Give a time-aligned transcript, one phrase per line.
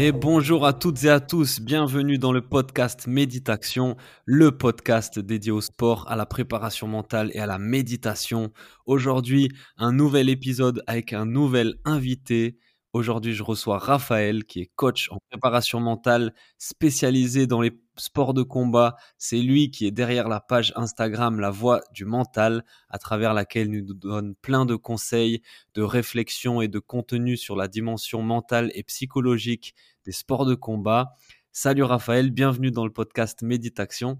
[0.00, 5.50] Et bonjour à toutes et à tous, bienvenue dans le podcast Méditation, le podcast dédié
[5.50, 8.52] au sport, à la préparation mentale et à la méditation.
[8.86, 12.60] Aujourd'hui, un nouvel épisode avec un nouvel invité.
[12.94, 18.42] Aujourd'hui, je reçois Raphaël, qui est coach en préparation mentale, spécialisé dans les sports de
[18.42, 18.96] combat.
[19.18, 23.74] C'est lui qui est derrière la page Instagram La Voix du Mental, à travers laquelle
[23.74, 25.42] il nous donne plein de conseils,
[25.74, 29.74] de réflexions et de contenu sur la dimension mentale et psychologique
[30.06, 31.14] des sports de combat.
[31.52, 34.18] Salut Raphaël, bienvenue dans le podcast Méditation.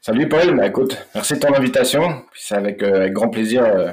[0.00, 2.24] Salut Paul, bah, écoute, merci de ton invitation.
[2.34, 3.62] C'est avec, euh, grand plaisir.
[3.64, 3.92] Euh,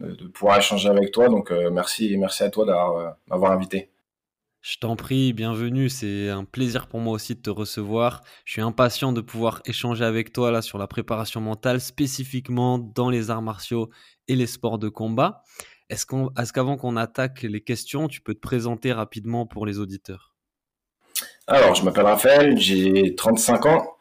[0.00, 1.28] de pouvoir échanger avec toi.
[1.28, 3.90] Donc euh, merci, merci à toi d'avoir euh, m'avoir invité.
[4.62, 5.88] Je t'en prie, bienvenue.
[5.88, 8.22] C'est un plaisir pour moi aussi de te recevoir.
[8.44, 13.08] Je suis impatient de pouvoir échanger avec toi là sur la préparation mentale, spécifiquement dans
[13.08, 13.88] les arts martiaux
[14.28, 15.42] et les sports de combat.
[15.88, 20.34] Est-ce qu'avant qu'on attaque les questions, tu peux te présenter rapidement pour les auditeurs?
[21.46, 23.96] Alors, je m'appelle Raphaël, j'ai 35 ans.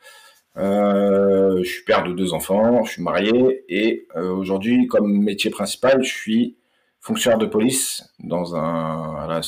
[0.58, 5.52] Euh, je suis père de deux enfants, je suis marié et euh, aujourd'hui, comme métier
[5.52, 6.58] principal, je suis
[7.00, 9.42] fonctionnaire de police dans un à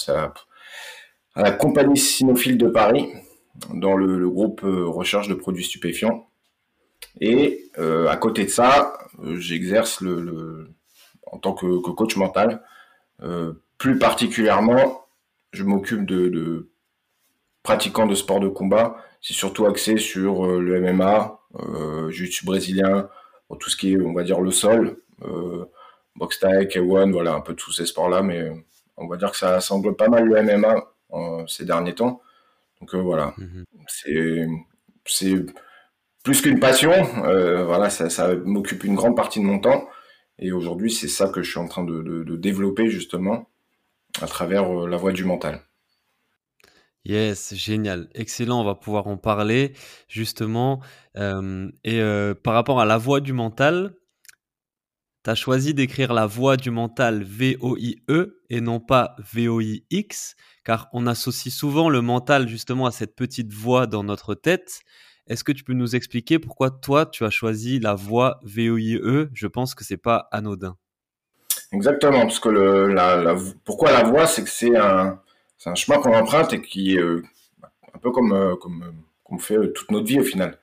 [1.36, 3.08] la, compagnie Sinophile de Paris,
[3.74, 6.28] dans le, groupe euh, recherche de produits stupéfiants.
[7.20, 8.94] Et à côté de ça,
[9.34, 10.70] j'exerce le,
[11.26, 12.64] en tant que, coach mental.
[13.78, 15.06] plus particulièrement,
[15.52, 16.72] je m'occupe de, de
[17.64, 23.08] pratiquants de sport de combat c'est surtout axé sur euh, le MMA, euh, jiu-jitsu brésilien,
[23.60, 25.66] tout ce qui est, on va dire, le sol, euh,
[26.16, 28.50] box taille, K1, voilà, un peu tous ces sports-là, mais
[28.98, 30.88] on va dire que ça, semble pas mal le MMA
[31.48, 32.22] ces derniers temps.
[32.80, 33.66] Donc voilà, mhm.
[33.88, 35.36] c'est
[36.24, 36.92] plus qu'une passion,
[37.66, 39.90] voilà, ça, m'occupe une grande partie de mon temps.
[40.40, 43.50] Et aujourd'hui, c'est ça que je suis en train de développer justement
[44.22, 45.62] à travers la voie du mental.
[47.04, 49.74] Yes, génial, excellent, on va pouvoir en parler
[50.08, 50.82] justement.
[51.16, 52.02] et
[52.44, 53.96] par rapport à la voix du mental,
[55.24, 61.06] tu as choisi d'écrire la voix du mental V-O-I-E et non pas V-O-I-X, car on
[61.06, 64.82] associe souvent le mental justement à cette petite voix dans notre tête.
[65.28, 69.48] Est-ce que tu peux nous expliquer pourquoi toi tu as choisi la voix V-O-I-E Je
[69.48, 70.76] pense que c'est pas anodin.
[71.72, 75.22] Exactement, parce que le, pourquoi la voix, c'est que c'est un
[75.62, 77.24] c'est un chemin qu'on emprunte et qui est euh,
[77.94, 78.92] un peu comme euh, comme euh,
[79.24, 80.58] qu'on fait toute notre vie au final.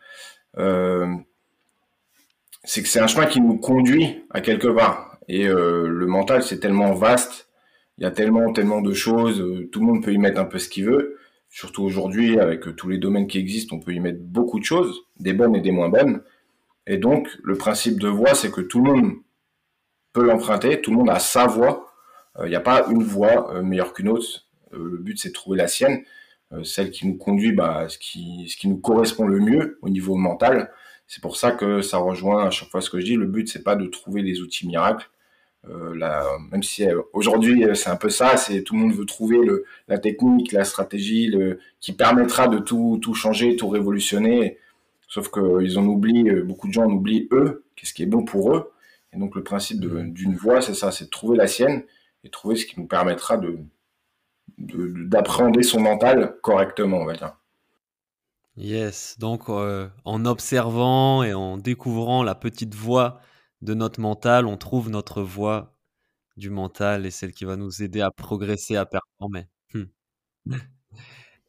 [2.65, 5.19] c'est que c'est un chemin qui nous conduit à quelque part.
[5.29, 7.49] Et le mental, c'est tellement vaste,
[7.97, 10.59] il y a tellement tellement de choses, tout le monde peut y mettre un peu
[10.59, 11.19] ce qu'il veut.
[11.49, 15.03] Surtout aujourd'hui, avec tous les domaines qui existent, on peut y mettre beaucoup de choses,
[15.21, 16.23] des bonnes et des moins bonnes.
[16.87, 19.13] Et donc, le principe de voix, c'est que tout le monde
[20.13, 21.95] peut l'emprunter, tout le monde a sa voix.
[22.43, 24.48] Il n'y a pas une voix meilleure qu'une autre.
[24.75, 26.03] Euh, le but, c'est de trouver la sienne,
[26.53, 29.89] euh, celle qui nous conduit, bah, ce qui, ce qui nous correspond le mieux au
[29.89, 30.71] niveau mental.
[31.07, 33.17] C'est pour ça que ça rejoint à chaque fois ce que je dis.
[33.17, 35.09] Le but, c'est pas de trouver les outils miracles.
[35.69, 35.95] Euh,
[36.53, 39.39] même si aujourd'hui c'est un peu ça, c'est tout le monde veut trouver
[39.89, 41.35] la technique, la stratégie,
[41.81, 44.59] qui permettra de tout, tout changer, tout révolutionner.
[45.09, 48.55] Sauf qu'ils en oublient, beaucoup de gens en oublient eux, qu'est-ce qui est bon pour
[48.55, 48.73] eux.
[49.13, 51.83] Et donc le principe d'une voie, c'est ça, c'est de trouver la sienne
[52.25, 53.59] et trouver ce qui nous permettra de,
[54.59, 57.37] d'appréhender son mental correctement, on va dire.
[58.57, 63.21] Yes, donc euh, en observant et en découvrant la petite voix
[63.63, 65.77] de notre mental, on trouve notre voix
[66.37, 69.47] du mental et celle qui va nous aider à progresser, à performer.
[69.75, 69.85] Hmm.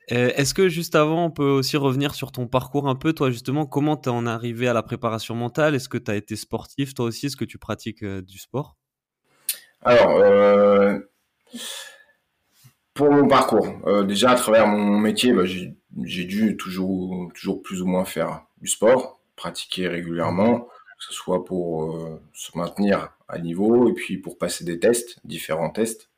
[0.09, 3.67] Est-ce que juste avant, on peut aussi revenir sur ton parcours un peu, toi justement,
[3.67, 5.75] comment tu en arrivé à la préparation mentale?
[5.75, 7.27] Est-ce que tu as été sportif toi aussi?
[7.27, 8.75] Est-ce que tu pratiques euh, du sport?
[9.81, 11.00] Alors, euh,
[13.00, 17.81] pour mon parcours, euh, déjà à travers mon métier, bah, j'ai dû toujours, toujours plus
[17.81, 20.68] ou moins faire du sport, pratiquer régulièrement,
[20.98, 25.18] que ce soit pour euh, se maintenir à niveau et puis pour passer des tests,
[25.24, 26.10] différents tests.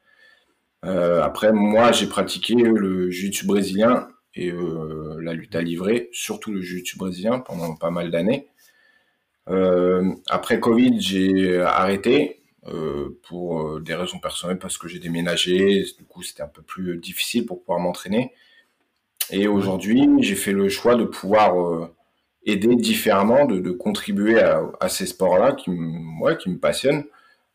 [0.84, 4.52] Euh, après, moi, j'ai pratiqué le jiu-jitsu brésilien et
[5.20, 8.48] la lutte à livrer, surtout le jiu-jitsu brésilien pendant pas mal d'années.
[10.30, 16.06] après Covid, j'ai arrêté euh, pour euh, des raisons personnelles parce que j'ai déménagé, du
[16.06, 18.34] coup c'était un peu plus difficile pour pouvoir m'entraîner.
[19.30, 21.90] Et aujourd'hui, j'ai fait le choix de pouvoir
[22.46, 25.70] aider différemment, de, contribuer à, ces sports-là qui,
[26.22, 27.06] ouais, qui me passionnent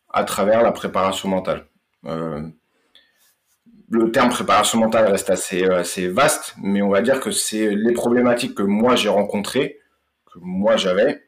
[0.09, 1.67] à travers la préparation mentale.
[2.05, 2.41] Euh,
[3.89, 7.93] le terme préparation mentale reste assez, assez vaste, mais on va dire que c'est les
[7.93, 9.79] problématiques que moi j'ai rencontrées,
[10.25, 11.26] que moi j'avais,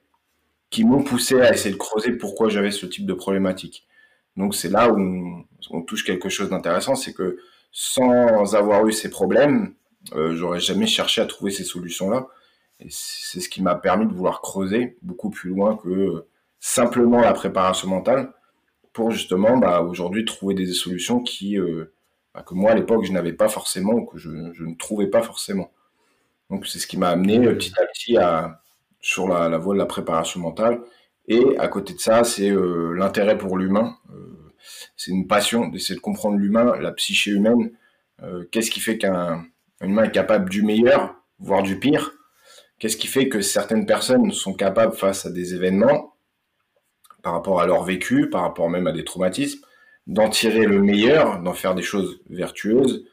[0.69, 3.87] qui m'ont poussé à essayer de creuser pourquoi j'avais ce type de problématique.
[4.37, 7.39] Donc c'est là où on, touche quelque chose d'intéressant, c'est que
[7.71, 9.73] sans avoir eu ces problèmes,
[10.13, 12.27] euh, j'aurais jamais cherché à trouver ces solutions-là.
[12.79, 16.25] Et c'est ce qui m'a permis de vouloir creuser beaucoup plus loin que
[16.59, 18.31] simplement la préparation mentale
[18.93, 21.93] pour justement bah, aujourd'hui trouver des solutions qui euh,
[22.33, 25.21] bah, que moi à l'époque je n'avais pas forcément ou que je, ne trouvais pas
[25.21, 25.71] forcément.
[26.49, 28.61] Donc c'est ce qui m'a amené euh, petit à petit à,
[29.01, 30.79] sur la, voie de la préparation mentale.
[31.27, 33.97] Et à côté de ça, c'est euh, l'intérêt pour l'humain.
[34.97, 37.71] c'est une passion d'essayer de comprendre l'humain, la psyché humaine.
[38.51, 39.45] Qu'est-ce qui fait qu'un
[39.81, 42.11] humain est capable du meilleur, voire du pire?
[42.79, 46.15] Qu'est-ce qui fait que certaines personnes sont capables face à des événements,
[47.21, 49.61] par rapport à leur vécu, par rapport même à des traumatismes,
[50.07, 53.05] d'en tirer le meilleur, d'en faire des choses vertueuses,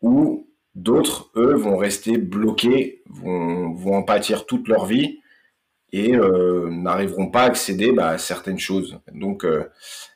[0.00, 5.20] ou d'autres, eux, vont rester bloqués, vont, vont en pâtir toute leur vie
[5.92, 8.98] et euh, n'arriveront pas à accéder bah, à certaines choses.
[9.12, 9.68] Donc, euh,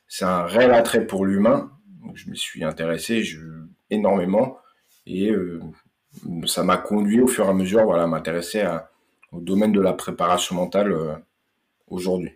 [0.08, 1.70] c'est un réel attrait pour l'humain.
[2.14, 3.22] Je me suis intéressé
[3.90, 4.58] énormément
[5.06, 5.60] et euh,
[6.46, 8.64] ça m'a conduit au fur et à mesure voilà, à m'intéresser
[9.32, 11.22] au domaine de la préparation mentale
[11.88, 12.32] aujourd'hui.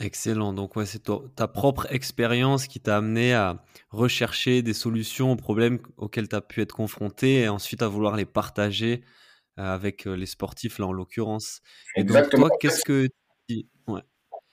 [0.00, 0.52] Excellent.
[0.52, 1.02] Donc, ouais, c'est
[1.36, 6.40] ta propre expérience qui t'a amené à rechercher des solutions aux problèmes auxquels tu as
[6.40, 9.02] pu être confronté et ensuite à vouloir les partager
[9.56, 11.60] avec euh, les sportifs, là en l'occurrence.
[11.96, 13.08] Et donc, toi, qu'est-ce que,
[13.86, 14.02] ouais.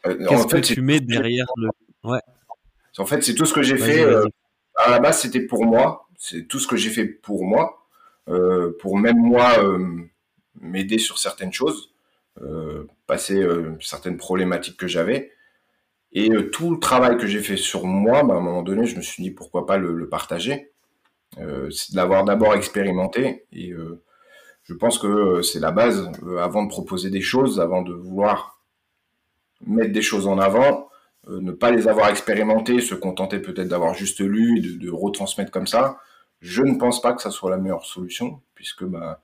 [0.03, 1.69] qu'est-ce que tu mets derrière le.
[2.03, 2.19] Ouais.
[2.97, 4.03] En fait, c'est tout ce que j'ai fait.
[4.75, 7.87] à la base, c'était pour moi c'est tout ce que j'ai fait pour moi,
[8.27, 10.03] euh, pour même moi euh,
[10.59, 11.93] m'aider sur certaines choses,
[12.41, 13.43] euh, passer
[13.79, 15.31] certaines problématiques que j'avais.
[16.11, 18.97] Et tout le travail que j'ai fait sur moi, bah, à un moment donné, je
[18.97, 20.71] me suis dit pourquoi pas le, le partager.
[21.37, 23.45] c'est de l'avoir d'abord expérimenté.
[23.53, 23.73] Et
[24.69, 26.11] je pense que c'est la base.
[26.39, 28.61] avant de proposer des choses, avant de vouloir
[29.65, 30.89] mettre des choses en avant,
[31.27, 35.65] ne pas les avoir expérimentées, se contenter peut-être d'avoir juste lu et de, retransmettre comme
[35.65, 35.97] ça,
[36.39, 39.21] je ne pense pas que ça soit la meilleure solution, puisque bah,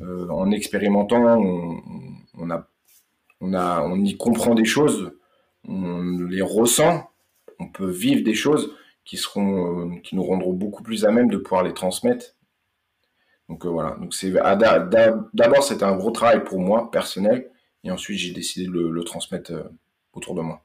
[0.00, 1.38] euh, en expérimentant,
[3.40, 5.12] on, y comprend des choses,
[5.68, 7.10] on les ressent,
[7.58, 8.72] on peut vivre des choses
[9.04, 12.37] qui seront, euh, qui nous rendront beaucoup plus à même de pouvoir les transmettre.
[13.48, 13.96] Donc euh, voilà.
[14.00, 17.50] Donc c'est d'abord c'était un gros travail pour moi personnel,
[17.84, 19.52] et ensuite j'ai décidé de le, le transmettre
[20.12, 20.64] autour de moi.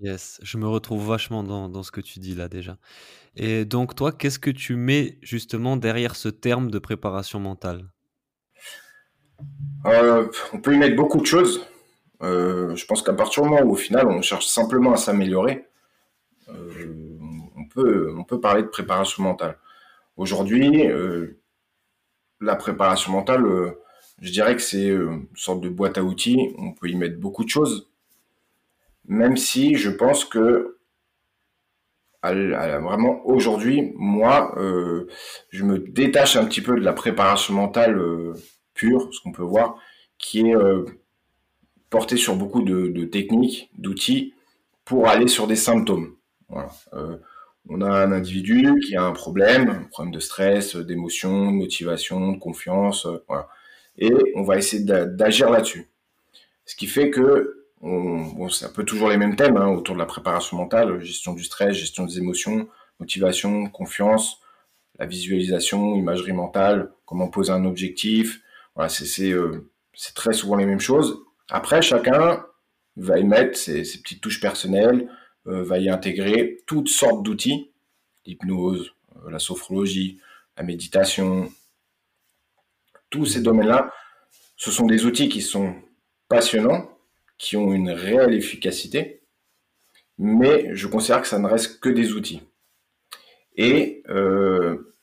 [0.00, 2.78] Yes, je me retrouve vachement dans, dans ce que tu dis là déjà.
[3.34, 7.84] Et donc toi, qu'est-ce que tu mets justement derrière ce terme de préparation mentale?
[9.86, 11.66] Euh, On peut y mettre beaucoup de choses.
[12.22, 15.66] Euh, je pense qu'à partir du moment où au final on cherche simplement à s'améliorer,
[16.48, 17.18] euh,
[17.56, 19.58] on, peut, on peut parler de préparation mentale.
[20.16, 20.88] Aujourd'hui,
[22.40, 23.44] la préparation mentale,
[24.20, 26.54] je dirais que c'est une sorte de boîte à outils.
[26.58, 27.88] On peut y mettre beaucoup de choses
[29.08, 30.76] même si je pense que
[32.22, 35.06] vraiment aujourd'hui, moi, euh,
[35.50, 38.34] je me détache un petit peu de la préparation mentale euh,
[38.74, 39.78] pure, ce qu'on peut voir,
[40.18, 40.84] qui est euh,
[41.90, 44.34] portée sur beaucoup de, techniques, d'outils
[44.84, 46.14] pour aller sur des symptômes.
[47.68, 52.32] On a un individu qui a un problème, un problème de stress, d'émotion, de motivation,
[52.32, 53.06] de confiance,
[53.98, 55.88] et on va essayer d'agir là-dessus.
[56.64, 60.00] Ce qui fait que bon, c'est un peu toujours les mêmes thèmes hein, autour de
[60.00, 62.68] la préparation mentale, gestion du stress, gestion des émotions,
[63.00, 64.40] motivation, confiance,
[64.98, 68.40] la visualisation, imagerie mentale, comment poser un objectif.
[68.74, 69.70] Voilà, c'est euh,
[70.14, 71.18] très souvent les mêmes choses.
[71.50, 72.44] Après, chacun
[72.96, 75.14] va y mettre ses, petites touches personnelles, euh,
[75.46, 77.70] va y intégrer toutes sortes d'outils,
[78.28, 80.20] l'hypnose, euh, la sophrologie,
[80.56, 81.50] la méditation,
[83.10, 83.92] tous ces domaines-là,
[84.56, 85.74] ce sont des outils qui sont
[86.28, 86.90] passionnants,
[87.38, 89.22] qui ont une réelle efficacité,
[90.18, 92.42] mais je considère que ça ne reste que des outils.
[93.56, 94.94] Et euh,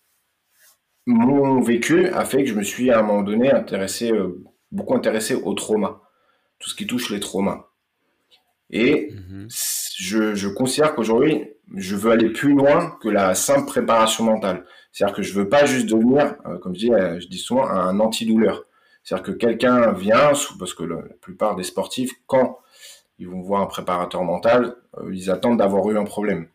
[1.06, 5.36] mon vécu a fait que je me suis à un moment donné euh, beaucoup intéressé
[5.36, 6.02] au trauma,
[6.60, 7.70] tout ce qui touche les traumas.
[8.70, 9.48] Et mhm.
[9.98, 14.66] Je, considère qu'aujourd'hui, je veux aller plus loin que la simple préparation mentale.
[14.92, 18.66] C'est-à-dire que je veux pas juste devenir, euh, comme je dis, dis souvent, un antidouleur.
[19.04, 22.60] C'est-à-dire que quelqu'un vient, parce que la plupart des sportifs, quand
[23.20, 26.48] ils vont voir un préparateur mental, euh, ils attendent d'avoir eu un problème.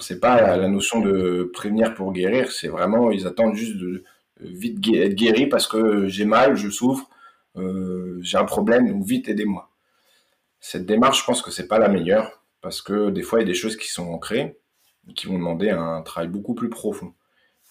[0.00, 3.76] C'est pas la, notion de prévenir pour guérir, c'est vraiment, ils attendent juste
[4.40, 7.10] vite être guéri parce que j'ai mal, je souffre,
[7.56, 9.68] euh, j'ai un problème, vite aidez-moi.
[10.60, 13.44] Cette démarche, je pense que c'est pas la meilleure parce que des fois il y
[13.44, 14.58] a des choses qui sont ancrées
[15.08, 17.14] et qui vont demander un travail beaucoup plus profond.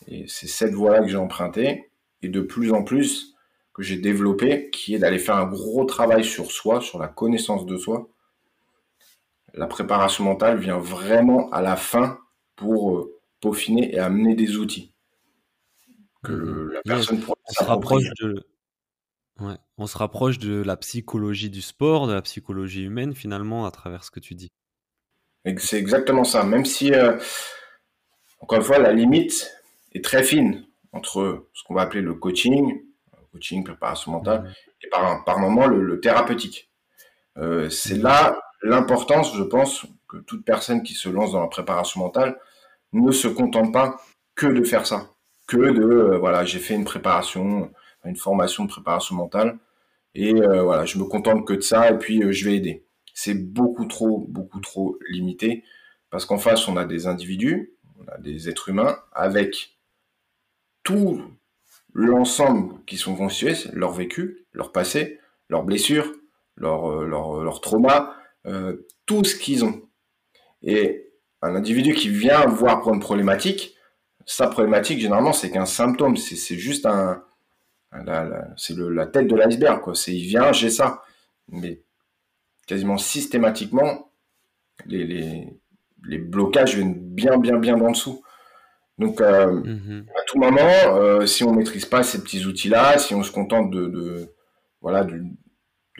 [0.07, 3.35] Et c'est cette voie-là que j'ai empruntée et de plus en plus
[3.73, 7.65] que j'ai développé, qui est d'aller faire un gros travail sur soi, sur la connaissance
[7.65, 8.09] de soi.
[9.53, 12.19] La préparation mentale vient vraiment à la fin
[12.55, 14.91] pour euh, peaufiner et amener des outils
[16.23, 18.45] que mmh la personne pourra on se rapproche de
[19.77, 24.03] on se rapproche de la psychologie du sport, de la psychologie humaine finalement à travers
[24.03, 24.51] ce que tu dis.
[25.57, 26.43] C'est exactement ça.
[26.43, 27.17] Même si, euh,
[28.39, 29.51] encore une fois, la limite
[29.93, 32.81] est très fine entre ce qu'on va appeler le coaching,
[33.31, 36.71] coaching, préparation mentale, mmh et par, par moment le, thérapeutique.
[37.37, 41.47] Euh, c'est mmh là l'importance, je pense, que toute personne qui se lance dans la
[41.47, 42.39] préparation mentale
[42.93, 44.01] ne se contente pas
[44.35, 45.11] que de faire ça
[45.51, 47.71] que de euh, voilà, j'ai fait une préparation,
[48.05, 49.57] une formation de préparation mentale
[50.15, 52.85] et euh, voilà, je me contente que de ça et puis je vais aider.
[53.13, 55.63] C'est beaucoup trop, beaucoup trop limité
[56.09, 59.77] parce qu'en face, on a des individus, on a des êtres humains avec
[60.83, 61.21] tout
[61.93, 66.11] l'ensemble qui sont constitués, leur vécu, leur passé, leurs blessures,
[66.55, 68.15] leur, leur, leur trauma,
[69.05, 69.81] tout ce qu'ils ont.
[70.63, 73.75] Et un individu qui vient voir pour une problématique,
[74.25, 76.15] sa problématique, généralement, c'est qu'un symptôme.
[76.17, 77.23] C'est juste un.
[78.55, 79.95] C'est la tête de l'iceberg, quoi.
[79.95, 81.03] C'est il vient, j'ai ça.
[81.49, 81.81] Mais
[82.67, 84.11] quasiment systématiquement,
[84.85, 85.47] les,
[86.03, 88.23] les, blocages viennent bien, bien, bien en dessous.
[88.97, 90.05] Donc, euh, mm-hmm.
[90.09, 93.71] à tout moment, euh, si on maîtrise pas ces petits outils-là, si on se contente
[93.71, 94.33] de, de
[94.81, 95.23] voilà, de,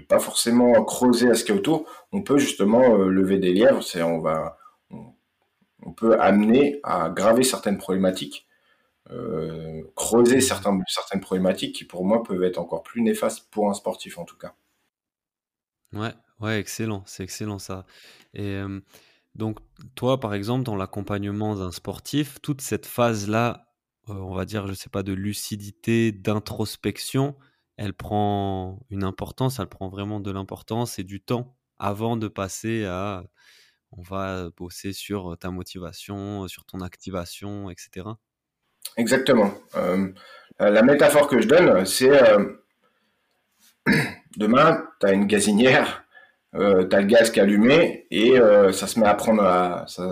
[0.08, 3.53] pas forcément creuser à ce qu'il y a autour, on peut justement euh, lever des
[3.53, 3.84] lièvres.
[3.84, 4.58] C'est on va
[5.84, 8.48] on peut amener à graver certaines problématiques,
[9.96, 14.20] creuser certaines, certaines problématiques qui pour moi peuvent être encore plus néfastes pour un sportif
[14.20, 14.53] en tout cas.
[15.91, 17.86] Ouais, ouais, excellent, c'est excellent ça.
[18.33, 18.62] Et
[19.36, 19.60] donc
[19.95, 23.67] toi, par exemple, dans l'accompagnement d'un sportif, toute cette phase-là,
[24.07, 27.36] on va dire, je sais pas, de lucidité, d'introspection,
[27.77, 32.86] elle prend une importance, elle prend vraiment de l'importance et du temps avant de passer
[32.86, 33.24] à
[33.93, 38.07] on va bosser sur ta motivation, sur ton activation, etc.
[38.98, 39.53] Exactement.
[40.60, 42.21] la métaphore que je donne, c'est
[44.38, 46.05] demain, tu as une gazinière,
[46.53, 48.38] tu as le gaz qui est allumé et
[48.74, 49.41] ça se met à prendre,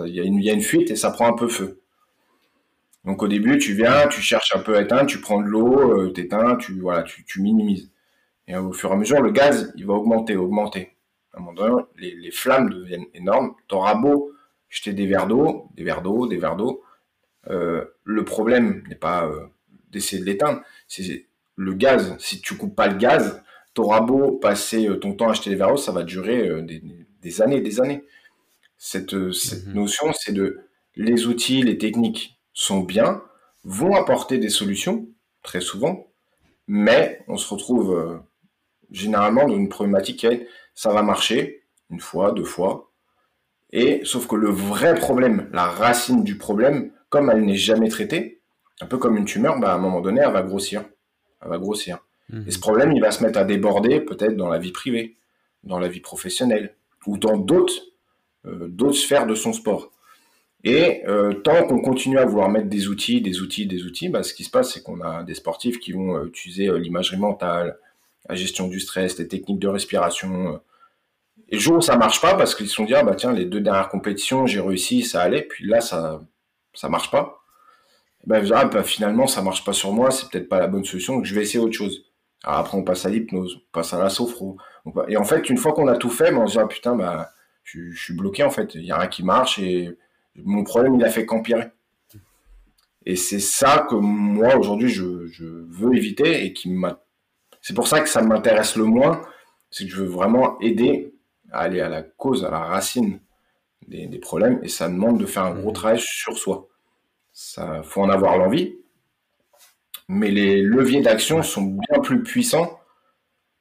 [0.06, 1.80] il y, a une fuite et ça prend un peu feu.
[3.04, 6.10] Donc au début, tu viens, tu cherches un peu à éteindre, tu prends de l'eau,
[6.12, 7.90] tu éteins, tu, voilà, tu, minimises.
[8.48, 10.96] Et au fur et à mesure, le gaz, il va augmenter, augmenter
[11.32, 13.54] à un moment donné, les, flammes deviennent énormes.
[13.68, 14.32] T'auras beau
[14.68, 16.82] jeter des verres d'eau, des verres d'eau, des verres d'eau.
[17.48, 19.46] Euh, le problème n'est pas euh,
[19.90, 22.16] d'essayer de l'éteindre, c'est le gaz.
[22.18, 23.42] Si tu coupes pas le gaz,
[23.74, 26.82] t'auras beau passer euh, ton temps à acheter des verres d'eau, ça va durer des,
[27.22, 28.04] des, années, des années.
[28.78, 29.74] Cette, cette mhm.
[29.74, 30.60] notion, c'est de
[30.96, 33.22] les outils, les techniques sont bien,
[33.64, 35.08] vont apporter des solutions
[35.42, 36.08] très souvent,
[36.66, 38.20] mais on se retrouve
[38.90, 41.60] généralement dans une problématique qui est ça va marcher
[41.90, 42.90] une fois, deux fois.
[43.72, 48.40] Et sauf que le vrai problème, la racine du problème, comme elle n'est jamais traitée,
[48.80, 50.84] un peu comme une tumeur, bah, à un moment donné, elle va grossir.
[51.42, 51.98] Elle va grossir.
[52.32, 52.44] Mhm.
[52.46, 55.16] Et ce problème, il va se mettre à déborder peut-être dans la vie privée,
[55.64, 56.74] dans la vie professionnelle,
[57.06, 57.74] ou dans d'autres
[58.46, 59.90] euh, sphères de son sport.
[60.62, 64.22] Et euh, tant qu'on continue à vouloir mettre des outils, des outils, des outils, bah,
[64.22, 67.78] ce qui se passe, c'est qu'on a des sportifs qui vont euh, utiliser l'imagerie mentale,
[68.28, 70.60] la gestion du stress, les techniques de respiration,
[71.50, 73.32] et le jour où ça marche pas, parce qu'ils se sont dit, ah, bah tiens,
[73.32, 76.20] les deux dernières compétitions, j'ai réussi, ça allait, puis là, ça,
[76.74, 77.42] ça marche pas.
[78.26, 81.16] Ben, ah, bah, finalement, ça marche pas sur moi, c'est peut-être pas la bonne solution,
[81.16, 82.04] donc je vais essayer autre chose.
[82.44, 84.56] Alors après, on passe à l'hypnose, on passe à la sophro.
[85.08, 86.96] Et en fait, une fois qu'on a tout fait, ben, on se dit, ah, putain,
[86.96, 87.30] bah,
[87.64, 88.74] je, suis bloqué, en fait.
[88.74, 89.96] Il y a rien qui marche et
[90.36, 91.68] mon problème, il a fait qu'empirer.
[93.06, 97.00] Et c'est ça que moi, aujourd'hui, je, je, veux éviter et qui m'a.
[97.62, 99.22] C'est pour ça que ça m'intéresse le moins,
[99.70, 101.14] c'est que je veux vraiment aider
[101.52, 103.20] aller à la cause, à la racine
[103.88, 105.74] des, problèmes, et ça demande de faire un gros mmh.
[105.74, 106.68] travail sur soi.
[107.32, 108.76] Ça faut en avoir l'envie,
[110.12, 112.80] mais les leviers d'action sont bien plus puissants,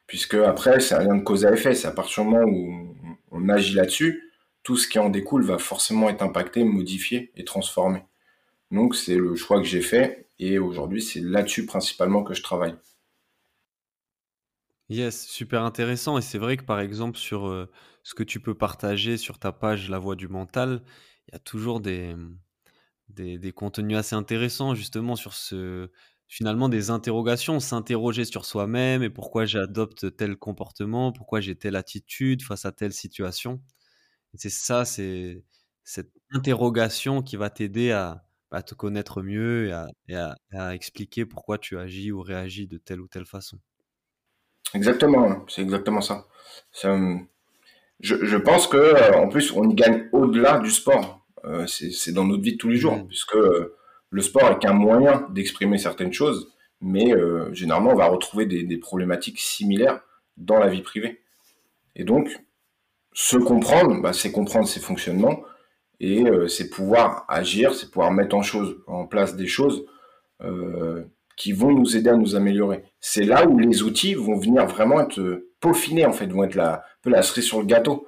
[0.08, 1.75] puisque après, c'est rien de cause à effet.
[1.75, 2.96] C'est à partir du moment où
[3.29, 8.03] on agit là-dessus, tout ce qui en découle va forcément être impacté, modifié et transformé.
[8.72, 12.75] Donc, c'est le choix que j'ai fait, et aujourd'hui, c'est là-dessus principalement que je travaille.
[14.89, 16.18] Yes, super intéressant.
[16.18, 17.70] Et c'est vrai que par exemple, sur euh,
[18.01, 20.82] ce que tu peux partager sur ta page La Voix du Mental,
[21.27, 22.15] il y a toujours des,
[23.10, 25.91] des, contenus assez intéressants justement sur ce,
[26.29, 32.43] finalement des interrogations, s'interroger sur soi-même et pourquoi j'adopte tel comportement, pourquoi j'ai telle attitude
[32.43, 33.59] face à telle situation.
[34.36, 35.43] c'est ça, c'est
[35.83, 39.71] cette interrogation qui va t'aider à, bah, te connaître mieux
[40.07, 43.57] et à, expliquer pourquoi tu agis ou réagis de telle ou telle façon.
[44.75, 46.27] Exactement, c'est exactement ça.
[48.01, 51.25] je, pense que euh, en plus on y gagne au-delà du sport.
[51.45, 53.07] Euh, c'est dans notre vie de tous les jours, mmh.
[53.07, 53.78] puisque euh,
[54.11, 56.51] le sport est qu'un moyen d'exprimer certaines choses,
[56.81, 60.01] mais euh, généralement on va retrouver des, problématiques similaires
[60.37, 61.21] dans la vie privée.
[61.95, 62.39] Et donc,
[63.13, 65.43] se comprendre, bah, c'est comprendre ses fonctionnements
[65.99, 68.35] et euh, c'est pouvoir agir, c'est pouvoir mettre
[68.87, 69.85] en, place des choses
[70.41, 71.03] euh,
[71.35, 72.83] qui vont nous aider à nous améliorer.
[73.01, 76.75] C'est là où les outils vont venir vraiment être peaufinés, en fait, vont être la,
[76.75, 78.07] un peu la cerise sur le gâteau.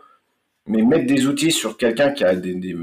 [0.68, 2.76] Mais mettre des outils sur quelqu'un qui a des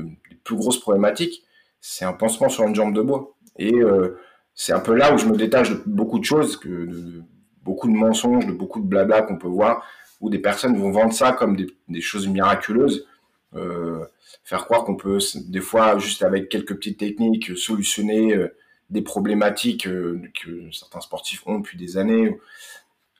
[0.42, 1.44] plus grosses problématiques,
[1.80, 3.35] c'est un pansement sur une jambe de bois.
[3.58, 4.18] Et euh,
[4.54, 7.23] c'est un peu là où je me détache de beaucoup de choses, que de,
[7.62, 9.85] beaucoup de mensonges, de beaucoup de blabla qu'on peut voir,
[10.20, 13.06] où des personnes vont vendre ça comme des, choses miraculeuses,
[13.54, 14.04] euh,
[14.44, 18.54] faire croire qu'on peut des fois juste avec quelques petites techniques solutionner euh,
[18.90, 22.38] des problématiques que certains sportifs ont depuis des années.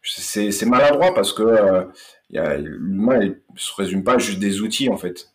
[0.02, 1.86] C'est maladroit parce que
[2.30, 5.30] l'humain ne se résume pas juste des outils en fait.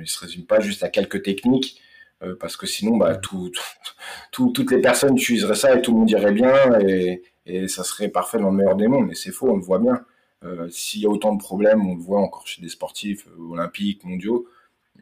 [0.00, 1.82] il se résume pas juste à quelques techniques
[2.22, 6.32] euh, parce que sinon, bah, toutes les personnes utiliseraient ça et tout le monde irait
[6.32, 7.22] bien et,
[7.66, 9.08] ça serait parfait dans le meilleur des mondes.
[9.08, 10.04] Mais c'est faux, on le voit bien.
[10.44, 13.52] Euh, s'il y a autant de problèmes, on le voit encore chez des sportifs euh,
[13.52, 14.46] olympiques, mondiaux,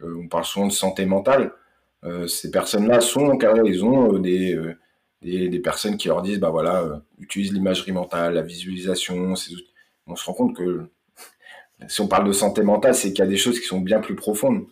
[0.02, 1.52] on parle souvent de santé mentale.
[2.26, 4.58] ces personnes-là sont encadrées, ils ont des,
[5.20, 9.34] des, personnes qui leur disent, bah voilà, utilise l'imagerie mentale, la visualisation.
[10.06, 10.86] On se rend compte que
[11.88, 14.00] si on parle de santé mentale, c'est qu'il y a des choses qui sont bien
[14.00, 14.64] plus profondes.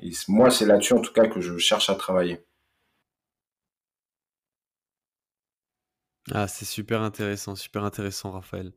[0.00, 2.40] Et moi, c'est là-dessus en tout cas que je cherche à travailler.
[6.32, 8.72] Ah, c'est super intéressant, super intéressant, Raphaël.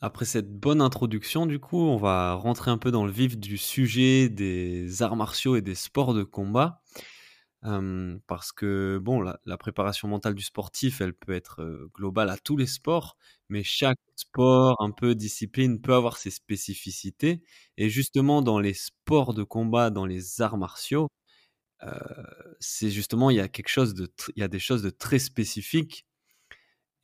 [0.00, 3.56] après cette bonne introduction, du coup, on va rentrer un peu dans le vif du
[3.56, 6.82] sujet des arts martiaux et des sports de combat
[7.62, 12.66] parce que bon, la, préparation mentale du sportif, elle peut être globale à tous les
[12.66, 13.16] sports,
[13.48, 17.42] mais chaque sport, un peu discipline, peut avoir ses spécificités.
[17.76, 21.08] Et justement, dans les sports de combat, dans les arts martiaux,
[22.60, 23.94] c'est justement il y a quelque chose
[24.36, 26.06] il y a des choses de très spécifiques.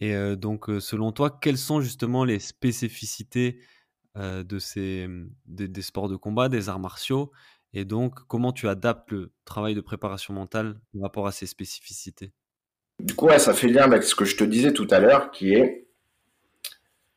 [0.01, 3.61] Et donc, selon toi, quelles sont justement les spécificités
[4.17, 5.09] de ces
[5.47, 7.33] des sports de combat, des arts martiaux
[7.77, 12.33] et donc, comment tu adaptes le travail de préparation mentale par rapport à ces spécificités?
[12.99, 15.53] Du coup, ça fait lien avec ce que je te disais tout à l'heure, qui
[15.53, 15.87] est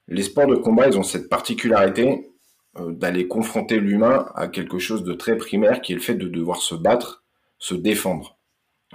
[0.10, 2.30] les sports de combat, ils ont cette particularité
[2.78, 6.28] euh, d'aller confronter l'humain à quelque chose de très primaire, qui est le fait de
[6.28, 7.24] devoir se battre,
[7.58, 8.38] se défendre,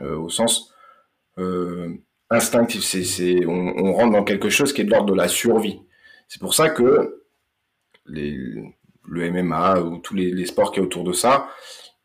[0.01, 0.71] euh, au sens
[1.39, 1.95] euh,
[2.29, 2.85] instinctif.
[3.47, 5.81] On, on, rentre dans quelque chose qui est de l'ordre de la survie.
[6.29, 7.25] C'est pour ça que
[8.05, 8.75] les,
[9.07, 11.49] le MMA ou tous les, sports qui est autour de ça,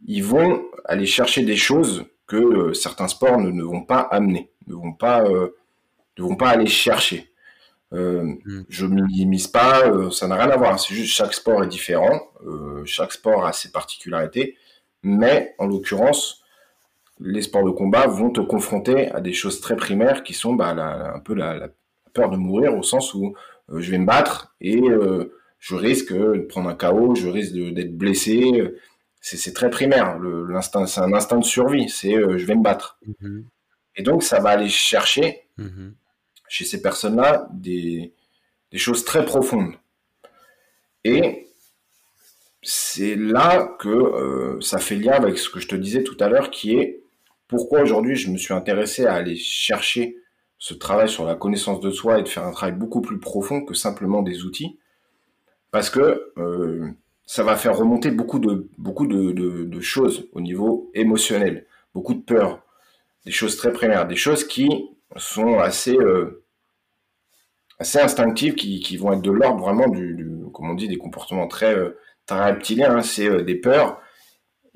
[0.05, 4.75] ils vont aller chercher des choses que euh, certains sports ne, vont pas amener, ne
[4.75, 5.55] vont pas, euh,
[6.17, 7.31] ne vont pas aller chercher.
[7.93, 8.65] Euh, hmm.
[8.69, 10.79] Je ne minimise pas, ça n'a rien à voir.
[10.79, 12.19] C'est juste chaque sport est différent,
[12.85, 14.57] chaque sport a ses particularités,
[15.01, 16.43] mais en l'occurrence,
[17.19, 20.69] les sports de combat vont te confronter à des choses très primaires qui sont bah,
[20.69, 21.69] un peu la, la,
[22.13, 23.35] peur de mourir au sens où
[23.71, 24.81] je vais me battre et
[25.59, 28.73] je risque de prendre un chaos, je risque d'être blessé.
[29.21, 30.17] C'est très primaire.
[30.19, 31.89] L'instinct, c'est un instinct de survie.
[31.89, 32.97] C'est euh, je vais me battre.
[33.21, 33.45] Mhm.
[33.95, 35.93] Et donc ça va aller chercher mhm.
[36.47, 38.13] chez ces personnes-là des,
[38.75, 39.73] choses très profondes.
[41.03, 41.47] Et
[42.61, 46.29] c'est là que euh, ça fait lien avec ce que je te disais tout à
[46.29, 47.01] l'heure, qui est
[47.47, 50.17] pourquoi aujourd'hui je me suis intéressé à aller chercher
[50.57, 53.65] ce travail sur la connaissance de soi et de faire un travail beaucoup plus profond
[53.65, 54.77] que simplement des outils
[55.71, 56.89] parce que euh,
[57.25, 62.63] ça va faire remonter beaucoup de beaucoup de, choses au niveau émotionnel, beaucoup de peur,
[63.25, 64.69] des choses très primaires, des choses qui
[65.15, 66.43] sont assez euh,
[67.79, 71.73] assez instinctives, qui, vont être de l'ordre vraiment du, comme on dit, des comportements très,
[71.73, 72.97] euh, très reptiliens.
[72.97, 73.01] Hein.
[73.01, 74.01] c'est des peurs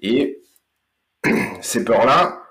[0.01, 0.41] et
[1.61, 2.41] ces peurs-là,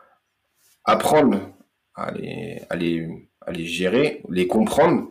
[0.84, 1.52] apprendre
[1.94, 5.08] à les gérer, les comprendre,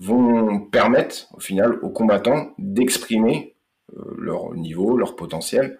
[0.00, 3.54] vont permettre au final aux combattants d'exprimer
[3.96, 5.78] euh, leur niveau, leur potentiel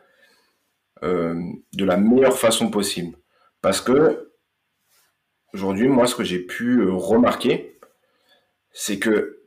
[1.02, 1.34] euh,
[1.72, 3.16] de la meilleure façon possible.
[3.62, 4.32] Parce que
[5.54, 7.78] aujourd'hui, moi, ce que j'ai pu euh, remarquer,
[8.72, 9.38] c'est que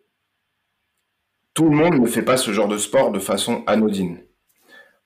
[1.54, 4.24] tout le monde ne fait pas ce genre de sport de façon anodine.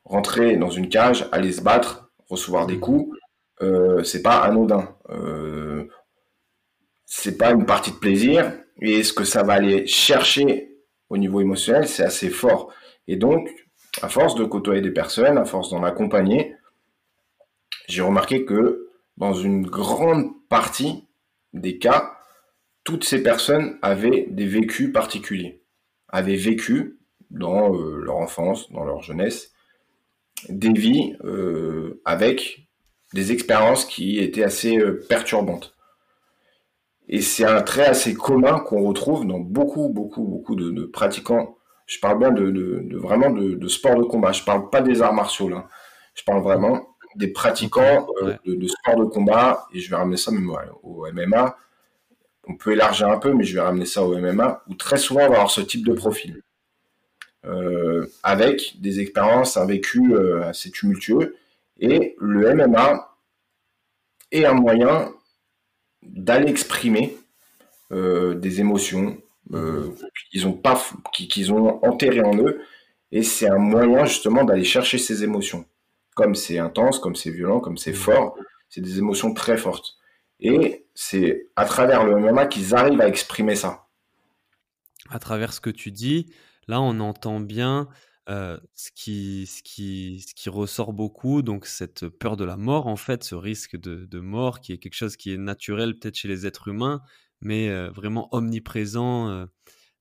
[0.05, 3.13] Rentrer dans une cage, aller se battre, recevoir des coups,
[4.03, 4.95] c'est pas anodin
[7.07, 10.75] c'est pas une partie de plaisir et ce que ça va aller chercher
[11.09, 12.73] au niveau émotionnel, c'est assez fort.
[13.07, 13.49] Et donc,
[14.01, 16.55] à force de côtoyer des personnes, à force d'en accompagner,
[17.87, 21.05] j'ai remarqué que dans une grande partie
[21.53, 22.17] des cas,
[22.83, 25.61] toutes ces personnes avaient des vécus particuliers,
[26.09, 26.99] avaient vécu
[27.31, 29.51] dans euh, leur enfance, dans leur jeunesse,
[30.49, 32.67] des vies euh, avec
[33.13, 35.76] des expériences qui étaient assez euh, perturbantes.
[37.09, 41.57] Et c'est un trait assez commun qu'on retrouve dans beaucoup, beaucoup, beaucoup de, pratiquants.
[41.85, 44.33] Je parle bien de, vraiment de, sport de combat.
[44.33, 45.67] Je parle pas des arts martiaux là.
[46.15, 49.67] Je parle vraiment des pratiquants euh, de, sport de combat.
[49.73, 50.51] Et je vais ramener ça même
[50.83, 51.55] au MMA.
[52.49, 55.21] On peut élargir un peu, mais je vais ramener ça au MMA, où très souvent
[55.25, 56.41] on va avoir ce type de profil.
[57.45, 61.35] Euh, avec des expériences, un vécu euh, assez tumultueux.
[61.79, 63.15] Et le MMA
[64.31, 65.11] est un moyen
[66.07, 67.17] d'aller exprimer
[67.91, 69.17] euh, des émotions
[69.53, 69.91] euh,
[70.31, 70.45] qu'ils
[71.53, 72.61] ont enterrées en eux,
[73.11, 75.65] et c'est un moyen justement d'aller chercher ces émotions.
[76.15, 78.37] Comme c'est intense, comme c'est violent, comme c'est fort,
[78.69, 79.97] c'est des émotions très fortes.
[80.39, 83.87] Et c'est à travers le MMA qu'ils arrivent à exprimer ça.
[85.09, 86.31] À travers ce que tu dis,
[86.67, 87.87] là on entend bien
[88.27, 94.19] ce, qui, ressort beaucoup, donc cette peur de la mort, en fait, ce risque de,
[94.19, 97.01] mort qui est quelque chose qui est naturel peut-être chez les êtres humains,
[97.41, 99.47] mais vraiment omniprésent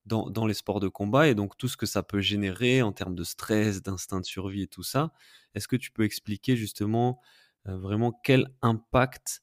[0.07, 3.15] dans, les sports de combat et donc tout ce que ça peut générer en termes
[3.15, 5.13] de stress, d'instinct de survie et tout ça.
[5.55, 7.21] Est-ce que tu peux expliquer justement
[7.65, 9.43] vraiment quel impact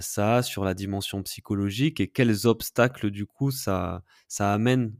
[0.00, 4.02] ça a sur la dimension psychologique et quels obstacles du coup ça
[4.38, 4.94] amène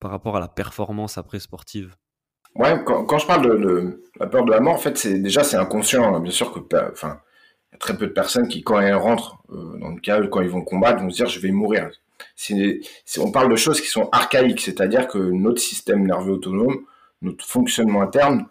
[0.00, 1.96] par rapport à la performance après sportive?
[2.56, 6.20] Ouais, quand, je parle de, la peur de la mort, en fait, déjà c'est inconscient.
[6.20, 6.60] Bien sûr que,
[6.92, 7.20] enfin,
[7.70, 10.24] il y a très peu de personnes qui, quand elles rentrent euh, dans le cas,
[10.28, 11.90] quand ils vont combattre, vont se dire je vais mourir.
[13.18, 16.84] On parle de choses qui sont archaïques, c'est-à-dire que notre système nerveux autonome,
[17.22, 18.46] notre fonctionnement interne,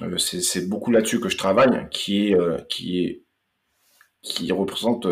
[0.00, 3.22] euh, c'est beaucoup là-dessus que je travaille, qui est, euh, qui est,
[4.22, 5.06] qui représente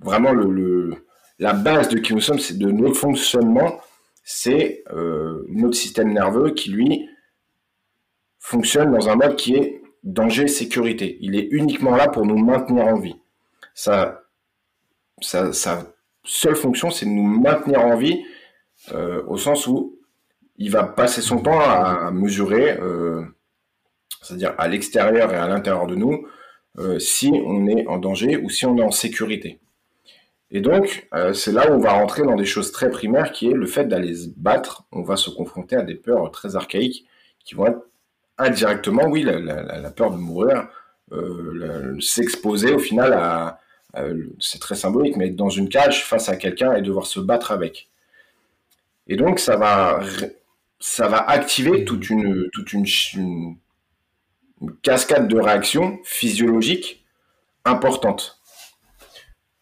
[0.00, 0.32] vraiment
[1.38, 3.80] la base de qui nous sommes, c'est de notre fonctionnement
[4.24, 7.08] c'est euh, notre système nerveux qui, lui,
[8.38, 11.18] fonctionne dans un mode qui est danger-sécurité.
[11.20, 13.16] Il est uniquement là pour nous maintenir en vie.
[13.74, 14.22] Sa,
[15.20, 18.24] seule fonction, c'est de nous maintenir en vie,
[18.92, 19.98] euh, au sens où
[20.56, 23.22] il va passer son temps à, mesurer, euh,
[24.22, 26.26] c'est-à-dire à, l'extérieur et à l'intérieur de nous,
[26.98, 29.60] si on est en danger ou si on est en sécurité.
[30.50, 33.48] Et donc, euh, c'est là où on va rentrer dans des choses très primaires, qui
[33.48, 34.84] est le fait d'aller se battre.
[34.92, 37.06] On va se confronter à des peurs très archaïques
[37.44, 37.82] qui vont être
[38.38, 40.68] indirectement, oui, la, peur de mourir,
[41.12, 43.60] euh, s'exposer au final à,
[44.40, 47.52] c'est très symbolique, mais être dans une cage face à quelqu'un et devoir se battre
[47.52, 47.88] avec.
[49.06, 50.00] Et donc, ça va,
[50.80, 53.56] ça va activer toute une, toute une, une
[54.82, 57.04] cascade de réactions physiologiques
[57.64, 58.40] importantes.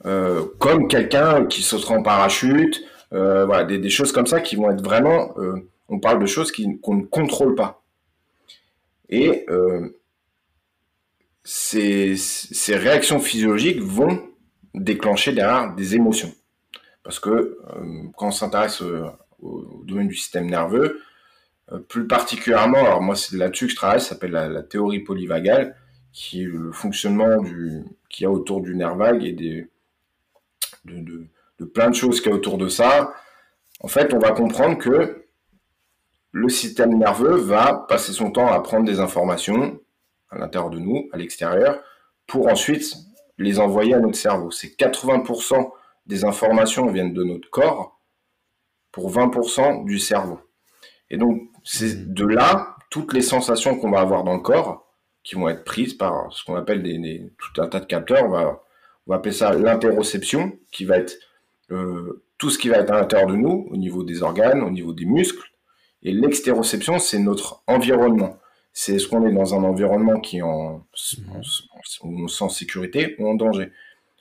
[0.05, 4.71] Euh, comme quelqu'un qui sautera en parachute, euh, voilà, des, choses comme ça qui vont
[4.71, 7.83] être vraiment, euh, on parle de choses qu'on ne contrôle pas.
[9.09, 9.47] Et
[11.45, 14.23] ces, ces, réactions physiologiques vont
[14.75, 16.33] déclencher derrière des émotions.
[17.03, 17.59] Parce que
[18.17, 21.03] quand on s'intéresse au, domaine du système nerveux,
[21.88, 25.77] plus particulièrement, alors moi c'est là-dessus que je travaille, ça s'appelle la, théorie polyvagale,
[26.15, 27.43] qui est le fonctionnement
[28.09, 29.69] qu'il y a autour du nerf vague et des,
[30.85, 31.29] de,
[31.75, 33.14] plein de choses qu'il y a autour de ça,
[33.81, 35.27] en fait, on va comprendre que
[36.33, 39.79] le système nerveux va passer son temps à prendre des informations
[40.31, 41.83] à l'intérieur de nous, à l'extérieur,
[42.27, 42.95] pour ensuite
[43.38, 44.51] les envoyer à notre cerveau.
[44.51, 45.71] C'est 80%
[46.07, 48.01] des informations viennent de notre corps
[48.90, 50.40] pour 20% du cerveau.
[51.11, 52.14] Et donc, c'est mmh.
[52.14, 54.87] de là toutes les sensations qu'on va avoir dans le corps
[55.23, 58.25] qui vont être prises par ce qu'on appelle des, tout un tas de capteurs.
[58.25, 58.62] On va
[59.07, 61.19] on va appeler ça l'interoception, qui va être
[61.71, 64.71] euh, tout ce qui va être à l'intérieur de nous, au niveau des organes, au
[64.71, 65.49] niveau des muscles.
[66.03, 68.38] Et l'extéroception, c'est notre environnement.
[68.73, 70.87] C'est ce qu'on est dans un environnement qui est en,
[72.49, 73.71] sécurité ou en danger.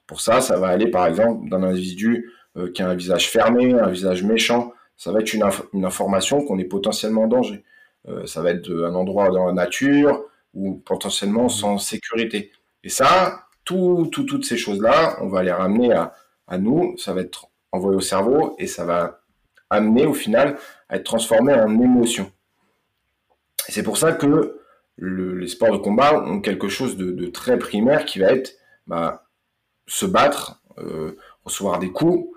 [0.07, 3.73] Pour ça, ça va aller par exemple d'un individu euh, qui a un visage fermé,
[3.73, 4.73] un visage méchant.
[4.97, 7.63] Ça va être une, une information qu'on est potentiellement en danger.
[8.07, 12.51] Euh, ça va être un endroit dans la nature ou potentiellement sans sécurité.
[12.83, 17.97] Et ça, toutes ces choses-là, on va les ramener à, nous, ça va être envoyé
[17.97, 19.21] au cerveau et ça va
[19.69, 20.57] amener au final
[20.89, 22.29] à être transformé en émotion.
[23.69, 24.59] C'est pour ça que
[24.97, 28.55] les sports de combat ont quelque chose de, très primaire qui va être
[28.87, 29.25] bah,
[29.87, 30.61] se battre.
[30.77, 32.29] Euh, recevoir des coups,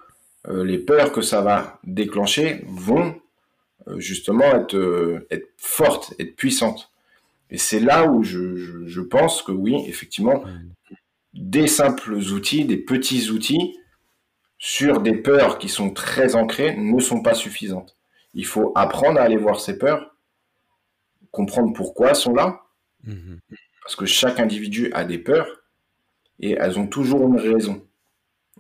[0.49, 3.15] les peurs que ça va déclencher vont
[3.97, 6.91] justement être, être fortes, être puissantes.
[7.51, 10.43] Et c'est là où je, pense que oui, effectivement,
[11.35, 13.77] des simples outils, des petits outils
[14.59, 17.97] sur des peurs qui sont très ancrées ne sont pas suffisantes.
[18.33, 20.17] Il faut apprendre à aller voir ces peurs,
[21.31, 22.63] comprendre pourquoi elles sont là,
[23.05, 23.41] mhm.
[23.83, 25.63] parce que chaque individu a des peurs
[26.41, 27.87] et elles ont toujours une raison,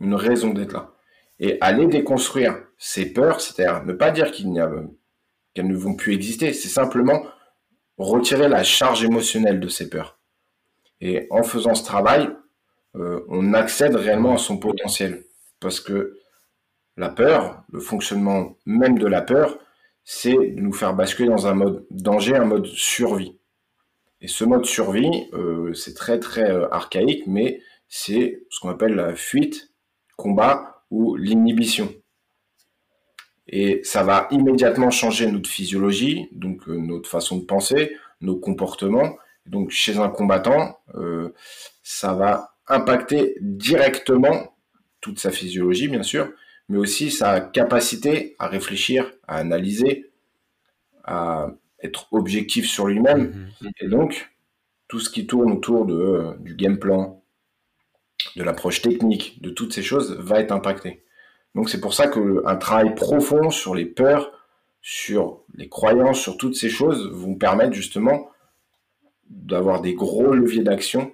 [0.00, 0.92] une raison d'être là.
[1.40, 4.70] Et aller déconstruire ces peurs, c'est-à-dire ne pas dire qu'il n'y a
[5.54, 7.24] qu'elles ne vont plus exister, c'est simplement
[7.96, 10.18] retirer la charge émotionnelle de ces peurs.
[11.00, 12.28] Et en faisant ce travail,
[12.96, 15.24] euh, on accède réellement à son potentiel.
[15.60, 16.18] Parce que
[16.96, 19.58] la peur, le fonctionnement même de la peur,
[20.04, 23.38] c'est de nous faire basculer dans un mode danger, un mode survie.
[24.20, 28.94] Et ce mode survie, euh, c'est très très euh, archaïque, mais c'est ce qu'on appelle
[28.94, 29.70] la fuite,
[30.16, 31.92] combat ou l'inhibition.
[33.46, 39.16] Et ça va immédiatement changer notre physiologie, donc euh, notre façon de penser, nos comportements.
[39.46, 41.34] Donc chez un combattant, euh,
[41.82, 44.56] ça va impacter directement
[45.00, 46.30] toute sa physiologie, bien sûr,
[46.68, 50.10] mais aussi sa capacité à réfléchir, à analyser,
[51.04, 51.50] à
[51.82, 53.50] être objectif sur lui-même.
[53.60, 53.70] Mhm.
[53.80, 54.30] Et donc,
[54.88, 57.22] tout ce qui tourne autour de, euh, du game plan,
[58.36, 61.04] de l'approche technique, de toutes ces choses, va être impacté.
[61.54, 64.32] Donc c'est pour ça qu'un travail profond sur les peurs,
[64.80, 68.30] sur les croyances, sur toutes ces choses vont permettre justement
[69.28, 71.12] d'avoir des gros leviers d'action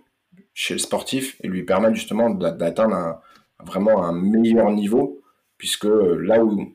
[0.54, 3.20] chez le sportif et lui permettre justement d'atteindre
[3.64, 5.20] vraiment un meilleur niveau
[5.56, 6.74] puisque là où,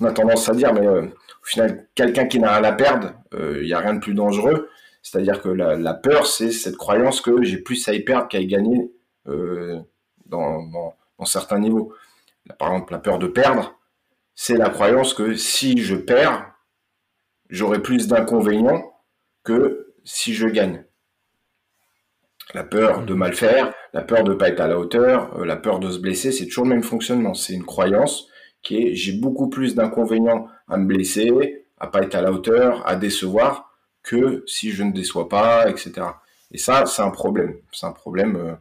[0.00, 3.12] on a tendance à dire, mais euh, au final, quelqu'un qui n'a rien à perdre,
[3.32, 4.68] euh, il n'y a rien de plus dangereux.
[5.02, 8.46] C'est-à-dire que la, peur, c'est cette croyance que j'ai plus à y perdre qu'à y
[8.48, 8.90] gagner
[9.28, 9.78] euh,
[10.26, 11.92] dans, dans, certains niveaux
[12.58, 13.78] par exemple la peur de perdre,
[14.34, 16.52] c'est la croyance que si je perds,
[17.48, 18.92] j'aurai plus d'inconvénients
[19.44, 20.84] que si je gagne.
[22.54, 25.44] La peur de mal faire, la peur de ne pas être à la hauteur, euh,
[25.44, 27.34] la peur de se blesser, c'est toujours le même fonctionnement.
[27.34, 28.28] C'est une croyance
[28.62, 32.86] qui est j'ai beaucoup plus d'inconvénients à me blesser, à pas être à la hauteur,
[32.86, 35.94] à décevoir, que si je ne déçois pas, etc.
[36.52, 37.56] Et ça, c'est un problème.
[37.72, 38.54] C'est un problème euh,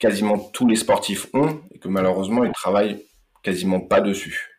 [0.00, 3.04] quasiment tous les sportifs ont et que malheureusement ils travaillent
[3.42, 4.49] quasiment pas dessus.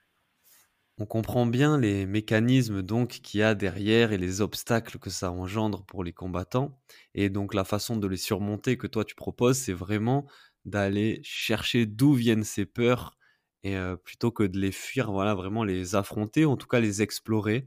[1.02, 5.32] On comprend bien les mécanismes donc qu'il y a derrière et les obstacles que ça
[5.32, 6.80] engendre pour les combattants.
[7.16, 10.28] Et donc la façon de les surmonter que toi tu proposes, c'est vraiment
[10.64, 13.18] d'aller chercher d'où viennent ces peurs
[13.64, 17.02] et euh, plutôt que de les fuir, voilà, vraiment les affronter, en tout cas les
[17.02, 17.66] explorer,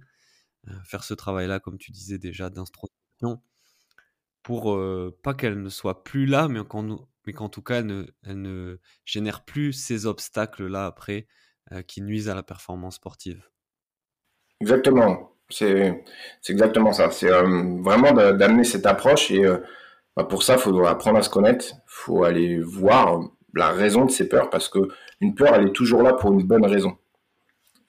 [0.69, 3.43] euh, faire ce travail-là, comme tu disais déjà, d'introspection,
[4.45, 9.45] pour euh, pas qu'elles ne soient plus là, mais qu'en tout cas, elle ne, génère
[9.45, 11.27] plus ces obstacles-là après
[11.87, 13.43] qui nuisent à la performance sportive.
[14.61, 16.05] Exactement, c'est
[16.49, 17.11] exactement ça.
[17.11, 19.59] C'est euh, vraiment d'amener cette approche et euh,
[20.17, 23.21] bah, pour ça, il faut apprendre à se connaître, il faut aller voir
[23.55, 24.89] la raison de ces peurs parce que
[25.21, 26.97] une peur, elle est toujours là pour une bonne raison.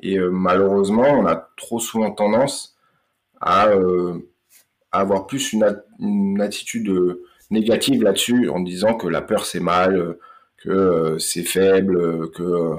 [0.01, 2.75] Et malheureusement, on a trop souvent tendance
[3.41, 3.69] à,
[4.91, 6.91] avoir plus une, attitude
[7.49, 10.17] négative là-dessus en disant que la peur c'est mal,
[10.57, 12.75] que euh, c'est faible, que euh,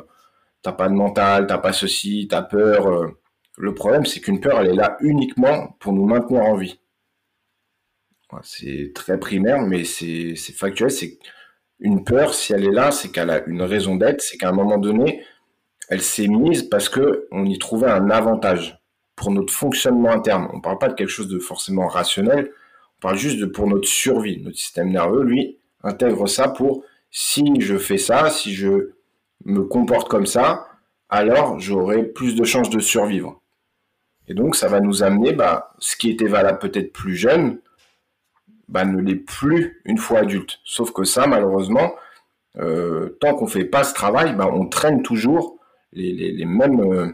[0.67, 2.89] t'as pas de mental, t'as pas ceci, t'as peur.
[2.89, 3.19] Euh.
[3.57, 6.81] Le problème c'est qu'une peur elle est là uniquement pour nous maintenir en vie.
[8.43, 10.91] C'est très primaire mais c'est factuel.
[10.91, 11.19] C'est
[11.81, 14.53] une peur si elle est là c'est qu'elle a une raison d'être, c'est qu'à un
[14.53, 15.23] moment donné
[15.89, 18.79] elle s'est mise parce que on y trouvait un avantage
[19.15, 20.49] pour notre fonctionnement interne.
[20.53, 22.51] On parle pas de quelque chose de forcément rationnel
[22.99, 24.41] on parle juste de pour notre survie.
[24.43, 28.93] Notre système nerveux, lui, intègre ça pour si je fais ça, si je
[29.45, 30.69] me comporte comme ça,
[31.09, 33.41] alors j'aurai plus de chances de survivre.
[34.29, 37.61] Et donc, ça va nous amener, bah, ce qui était valable peut-être plus jeune,
[38.69, 40.59] bah, ne l'est plus une fois adulte.
[40.65, 41.95] Sauf que ça, malheureusement,
[42.59, 45.59] euh, tant qu'on ne fait pas ce travail, bah, on traîne toujours
[45.93, 47.13] les, mêmes, euh,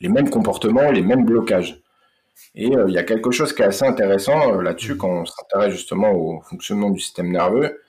[0.00, 1.82] les comportements, les mêmes blocages.
[2.54, 5.72] Et euh, il y a quelque chose qui est assez intéressant là-dessus quand on s'intéresse
[5.72, 7.81] justement au fonctionnement du système nerveux,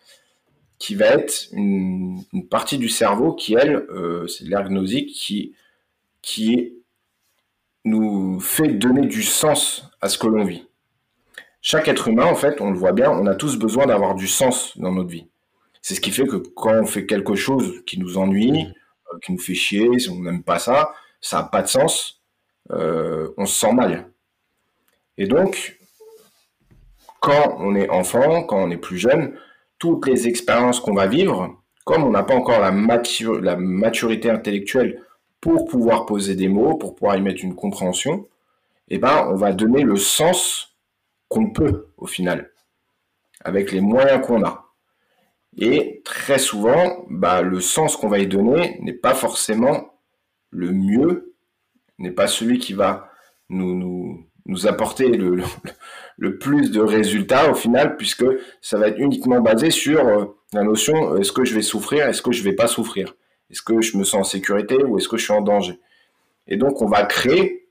[0.79, 5.55] qui va être une, partie du cerveau qui, elle, euh, c'est l'ergnosie, qui,
[6.21, 6.73] qui
[7.85, 10.67] nous fait donner du sens à ce que l'on vit.
[11.61, 14.27] Chaque être humain, en fait, on le voit bien, on a tous besoin d'avoir du
[14.27, 15.27] sens dans notre vie.
[15.81, 18.67] C'est ce qui fait que quand on fait quelque chose qui nous ennuie,
[19.21, 22.21] qui nous fait chier, si on n'aime pas ça, ça n'a pas de sens,
[22.69, 24.11] on se sent mal.
[25.17, 25.77] Et donc,
[27.19, 29.33] quand on est enfant, quand on est plus jeune,
[29.83, 32.71] toutes les expériences qu'on va vivre, comme on n'a pas encore la,
[33.41, 35.03] la maturité intellectuelle
[35.41, 38.25] pour pouvoir poser des mots, pour pouvoir y mettre une compréhension,
[38.87, 40.77] eh ben, on va donner le sens
[41.27, 42.49] qu'on peut au final,
[43.43, 44.71] avec les moyens qu'on a.
[45.57, 49.95] Et très souvent, bah, le sens qu'on va y donner n'est pas forcément
[50.49, 51.35] le mieux,
[51.97, 53.11] n'est pas celui qui va
[53.49, 55.43] nous, nous, apporter le,
[56.39, 58.25] plus de résultats au final, puisque
[58.61, 62.21] ça va être uniquement basé sur euh, la notion est-ce que je vais souffrir, est-ce
[62.21, 63.15] que je vais pas souffrir,
[63.49, 65.79] est-ce que je me sens en sécurité ou est-ce que je suis en danger?
[66.47, 67.67] Et donc on va créer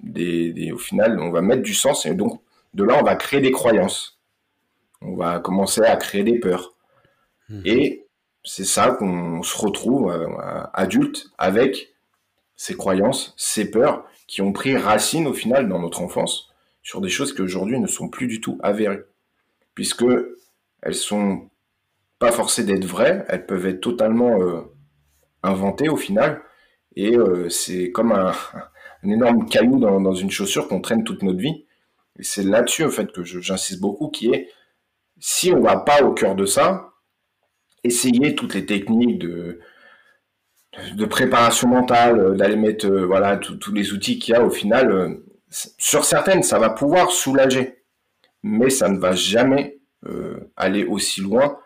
[0.00, 2.40] des, des, au final, on va mettre du sens et donc
[2.74, 4.18] de là on va créer des croyances.
[5.00, 6.74] On va commencer à créer des peurs.
[7.48, 7.62] Mhm.
[7.64, 8.06] Et
[8.42, 11.94] c'est ça qu'on se retrouve euh, adulte avec
[12.56, 16.53] ces croyances, ces peurs qui ont pris racine au final dans notre enfance
[16.84, 19.02] sur des choses qui aujourd'hui ne sont plus du tout avérées,
[19.74, 20.04] puisque
[20.82, 21.50] elles sont
[22.18, 24.60] pas forcées d'être vraies, elles peuvent être totalement euh,
[25.42, 26.42] inventées au final,
[26.94, 28.32] et euh, c'est comme un,
[29.02, 31.66] énorme caillou dans, une chaussure qu'on traîne toute notre vie.
[32.18, 34.48] Et c'est là-dessus en fait que j'insiste beaucoup, qui est
[35.18, 36.92] si on va pas au cœur de ça,
[37.82, 39.58] essayer toutes les techniques de,
[41.08, 45.18] préparation mentale, d'aller mettre euh, voilà tous les outils qu'il y a au final.
[45.78, 47.84] Sur certaines, ça va pouvoir soulager,
[48.42, 49.78] mais ça ne va jamais
[50.56, 51.58] aller aussi loin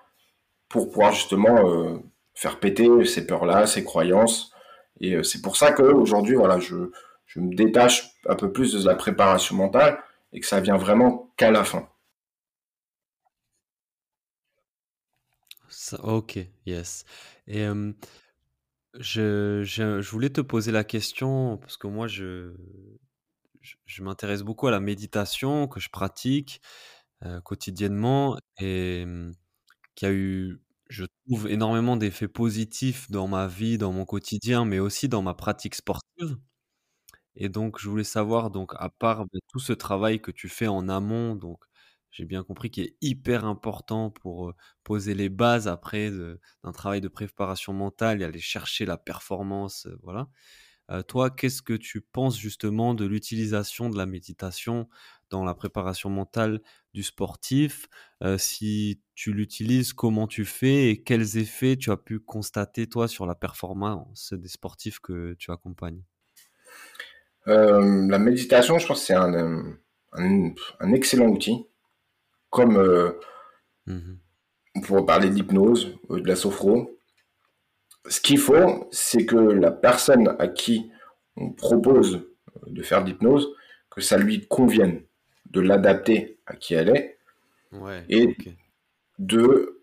[0.69, 2.01] pour pouvoir justement
[2.35, 4.53] faire péter ces peurs-là, ces croyances.
[5.01, 6.77] Et c'est pour ça qu'aujourd'hui, voilà, je,
[7.37, 9.99] me détache un peu plus de la préparation mentale
[10.33, 11.89] et que ça vient vraiment qu'à la fin.
[16.03, 17.05] ok, yes.
[17.47, 17.67] Et
[18.99, 22.53] je, voulais te poser la question, parce que moi, je,
[23.63, 26.61] je, m'intéresse beaucoup à la méditation, que je pratique
[27.45, 29.05] quotidiennement, et
[29.95, 34.79] qui a eu, je trouve, énormément d'effets positifs dans ma vie, dans mon quotidien, mais
[34.81, 36.39] aussi dans ma pratique sportive.
[37.37, 40.67] Et donc, je voulais savoir, donc, à part bah, tout ce travail que tu fais
[40.69, 41.63] en amont, donc
[42.11, 47.09] j'ai bien compris, qu'il est hyper important pour poser les bases après d'un travail de
[47.09, 49.87] préparation mentale et aller chercher la performance.
[50.03, 50.29] voilà.
[51.07, 54.89] Toi, qu'est-ce que tu penses justement de l'utilisation de la méditation
[55.31, 56.61] dans la préparation mentale
[56.95, 57.89] du sportif?
[58.39, 63.27] Si tu l'utilises, comment tu fais et quels effets tu as pu constater toi sur
[63.27, 66.03] la performance des sportifs que tu accompagnes?
[67.47, 69.77] La méditation, je pense que c'est un,
[70.13, 71.67] un excellent outil
[72.51, 73.13] comme euh,
[73.87, 74.19] mhm.
[74.77, 76.98] on pourrait parler d'hypnose, euh, de la sophro.
[78.07, 80.91] Ce qu'il faut, c'est que la personne à qui
[81.37, 82.27] on propose
[82.67, 83.49] de faire de l'hypnose,
[83.91, 85.03] que ça lui convienne,
[85.51, 87.19] de l'adapter à qui elle est,
[88.09, 88.37] et
[89.19, 89.81] de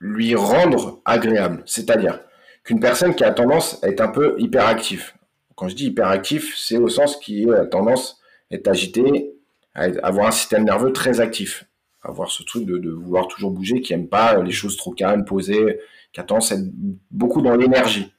[0.00, 1.62] lui rendre agréable.
[1.66, 2.20] C'est-à-dire
[2.64, 5.14] qu'une personne qui a tendance à être un peu hyperactif,
[5.54, 8.20] quand je dis hyperactif, c'est au sens qui a tendance
[8.50, 9.34] à être agité,
[9.74, 11.64] à avoir un système nerveux très actif.
[12.02, 15.78] Avoir ce truc de, vouloir toujours bouger, qui aime pas les choses trop calmes, posées,
[16.12, 16.66] qui a tendance à être
[17.10, 18.12] beaucoup dans l'énergie.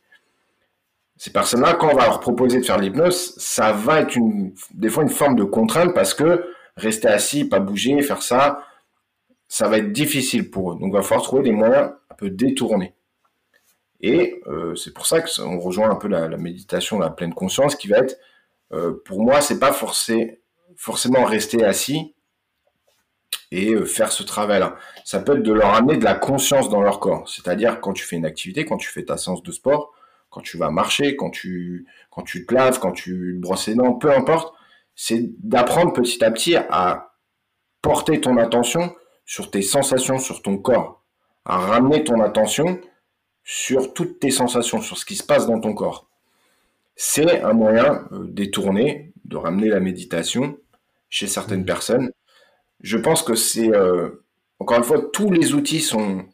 [1.18, 4.18] Ces personnes-là, quand on va leur proposer de faire l'hypnose, ça va être
[4.74, 6.44] des fois une forme de contrainte parce que
[6.78, 8.66] rester assis, pas bouger, faire ça,
[9.48, 10.76] ça va être difficile pour eux.
[10.80, 12.96] Donc, il va falloir trouver des moyens un peu détournés.
[14.00, 17.88] Et euh, c'est pour ça qu'on rejoint un peu la, méditation, la pleine conscience, qui
[17.88, 18.18] va être,
[18.74, 22.16] euh, pour moi, c'est pas forcément rester assis,
[23.52, 24.76] et euh, faire ce travail-là.
[25.04, 27.28] Ça peut être de leur amener de la conscience dans leur corps.
[27.30, 29.94] C'est-à-dire quand tu fais une activité, quand tu fais ta séance de sport,
[30.30, 33.94] quand tu vas marcher, quand tu, quand tu te laves, quand tu brosses les dents,
[33.94, 34.54] peu importe,
[34.96, 37.13] c'est d'apprendre petit à petit à
[37.82, 41.04] porter ton attention sur tes sensations, sur ton corps,
[41.46, 42.80] à ramener ton attention
[43.43, 46.08] sur toutes tes sensations, sur ce qui se passe dans ton corps.
[46.95, 50.58] C'est un moyen euh, détourné de ramener la méditation
[51.10, 51.66] chez certaines mmh.
[51.66, 52.12] personnes
[52.82, 54.24] je pense que c'est, euh,
[54.60, 56.26] encore une fois, tous les outils sont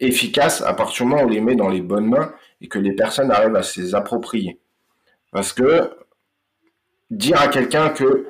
[0.00, 2.78] efficaces à partir du moment où on les met dans les bonnes mains et que
[2.78, 4.60] les personnes arrivent à se les approprier.
[5.32, 5.90] Parce que
[7.10, 8.26] dire à quelqu'un que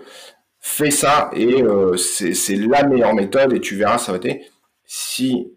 [0.60, 4.40] fais ça et euh, c'est la meilleure méthode et tu verras, ça va être,
[4.84, 5.52] si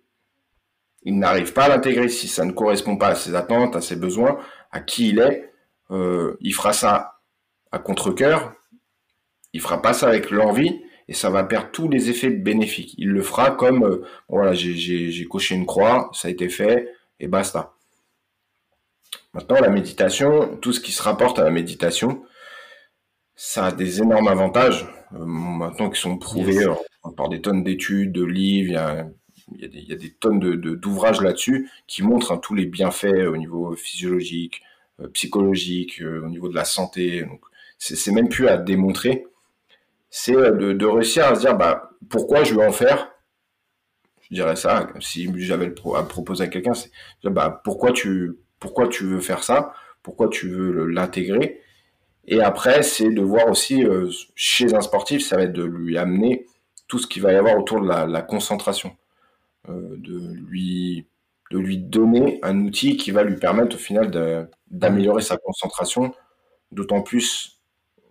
[1.04, 3.96] il n'arrive pas à l'intégrer, si ça ne correspond pas à ses attentes, à ses
[3.96, 4.38] besoins,
[4.72, 5.52] à qui il est,
[5.90, 7.20] euh, il fera ça
[7.72, 8.54] à contre-coeur,
[9.54, 10.82] il fera pas ça avec l'envie,
[11.12, 12.96] et ça va perdre tous les effets bénéfiques.
[12.98, 16.88] Il le fera comme, euh, voilà, j'ai coché une croix, ça a été fait,
[17.20, 17.74] et basta.
[19.34, 22.24] Maintenant, la méditation, tout ce qui se rapporte à la méditation,
[23.36, 26.66] ça a des énormes avantages, euh, maintenant qui sont prouvés
[27.18, 29.06] par des tonnes d'études, de livres, il y a
[29.54, 33.36] il y a des, tonnes d'ouvrages de, là-dessus qui montrent hein, tous les bienfaits au
[33.36, 34.62] niveau physiologique,
[35.02, 37.24] euh, psychologique, au niveau de la santé.
[37.26, 37.42] Donc,
[37.78, 39.26] c'est même plus à démontrer.
[40.12, 43.12] C'est de, de, réussir à se dire, bah, pourquoi je veux en faire?
[44.30, 46.92] Je dirais ça, si j'avais à proposer à quelqu'un, c'est
[47.24, 49.74] bah, pourquoi tu, pourquoi tu veux faire ça?
[50.04, 51.62] Pourquoi tu veux l'intégrer?
[52.28, 55.98] Et après, c'est de voir aussi euh, chez un sportif, ça va être de lui
[55.98, 56.46] amener
[56.88, 58.96] tout ce qu'il va y avoir autour de la, concentration,
[59.70, 61.08] euh, de lui
[61.52, 64.10] de lui donner un outil qui va lui permettre au final
[64.70, 66.14] d'améliorer sa concentration,
[66.72, 67.60] d'autant plus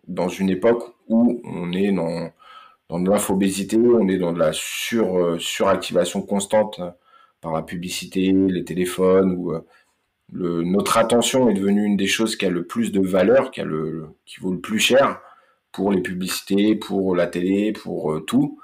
[0.07, 2.31] dans une époque où on est dans,
[3.01, 6.81] de l'infobésité, on est dans de la sur, euh, suractivation constante
[7.41, 9.55] par la publicité, les téléphones ou
[10.33, 13.65] notre attention est devenue une des choses qui a le plus de valeur, qui, a
[13.65, 15.21] le, qui vaut le plus cher
[15.73, 18.61] pour les publicités, pour la télé, pour euh, tout.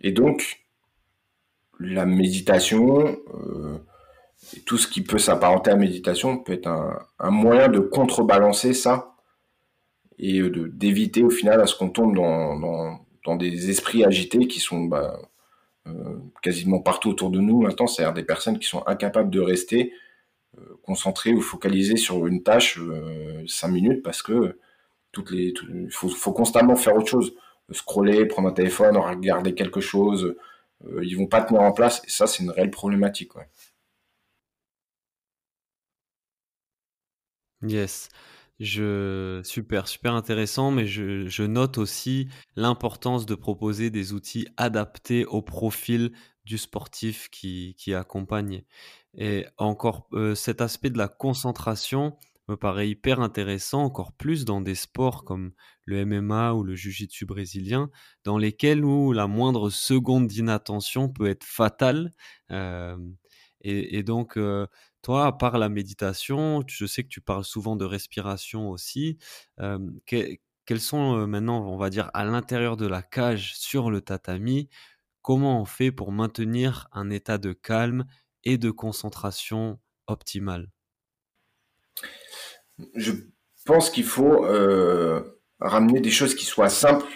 [0.00, 0.64] Et donc,
[1.80, 3.78] la méditation, euh,
[4.64, 9.15] tout ce qui peut s'apparenter à méditation peut être un, moyen de contrebalancer ça
[10.18, 14.46] et euh, d'éviter au final à ce qu'on tombe dans, dans, dans, des esprits agités
[14.46, 15.18] qui sont bah,
[16.42, 19.92] quasiment partout autour de nous maintenant, c'est-à-dire des personnes qui sont incapables de rester
[20.82, 24.58] concentrer ou focaliser sur une tâche euh, cinq minutes parce que
[25.12, 27.34] toutes les, il faut, constamment faire autre chose.
[27.72, 30.36] Scroller, prendre un téléphone, regarder quelque chose,
[30.86, 33.32] euh, ils vont pas tenir en place et ça c'est une réelle problématique.
[37.62, 38.08] Yes.
[38.58, 45.42] Je super, super intéressant, mais je, note aussi l'importance de proposer des outils adaptés au
[45.42, 46.12] profil
[46.46, 48.62] du sportif qui, qui accompagne.
[49.14, 52.16] Et encore, cet aspect de la concentration
[52.48, 55.52] me paraît hyper intéressant, encore plus dans des sports comme
[55.84, 57.90] le MMA ou le jiu-jitsu brésilien,
[58.24, 62.12] dans lesquels où la moindre seconde d'inattention peut être fatale.
[63.60, 64.38] et, donc,
[65.06, 69.18] toi, à part la méditation, je sais que tu parles souvent de respiration aussi.
[70.04, 74.68] quels sont maintenant, on va dire, à l'intérieur de la cage sur le tatami,
[75.22, 78.04] comment on fait pour maintenir un état de calme
[78.42, 79.78] et de concentration
[80.08, 80.72] optimale
[82.96, 83.12] Je
[83.64, 84.40] pense qu'il faut
[85.60, 87.06] ramener des choses qui soient simples,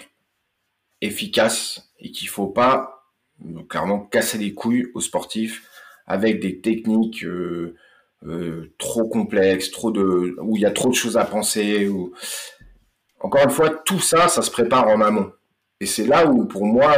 [1.01, 3.11] efficaces et qu'il ne faut pas
[3.69, 5.70] clairement casser les couilles aux sportifs
[6.11, 7.77] avec des techniques euh,
[8.27, 11.91] euh, trop complexes, trop de, où il y a trop de choses à penser.
[13.21, 15.33] Encore une fois, tout ça, ça se prépare en amont.
[15.81, 16.97] Et c'est là où, pour moi,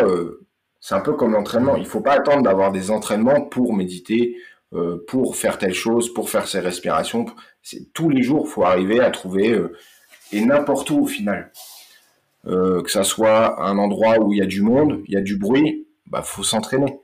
[0.80, 1.76] c'est un peu comme l'entraînement.
[1.76, 4.36] Il faut pas attendre d'avoir des entraînements pour méditer,
[4.74, 7.26] euh, pour faire telle chose, pour faire ses respirations.
[7.94, 9.76] Tous les jours, faut arriver à trouver euh,
[10.32, 11.52] et n'importe où au final.
[12.46, 15.20] Euh, que ça soit un endroit où il y a du monde, il y a
[15.20, 16.98] du bruit, bah faut s'entraîner.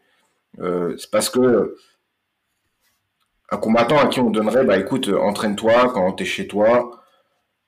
[0.58, 1.76] c'est parce que
[3.50, 6.98] un combattant à qui on donnerait, bah écoute, entraîne-toi quand tu es chez toi,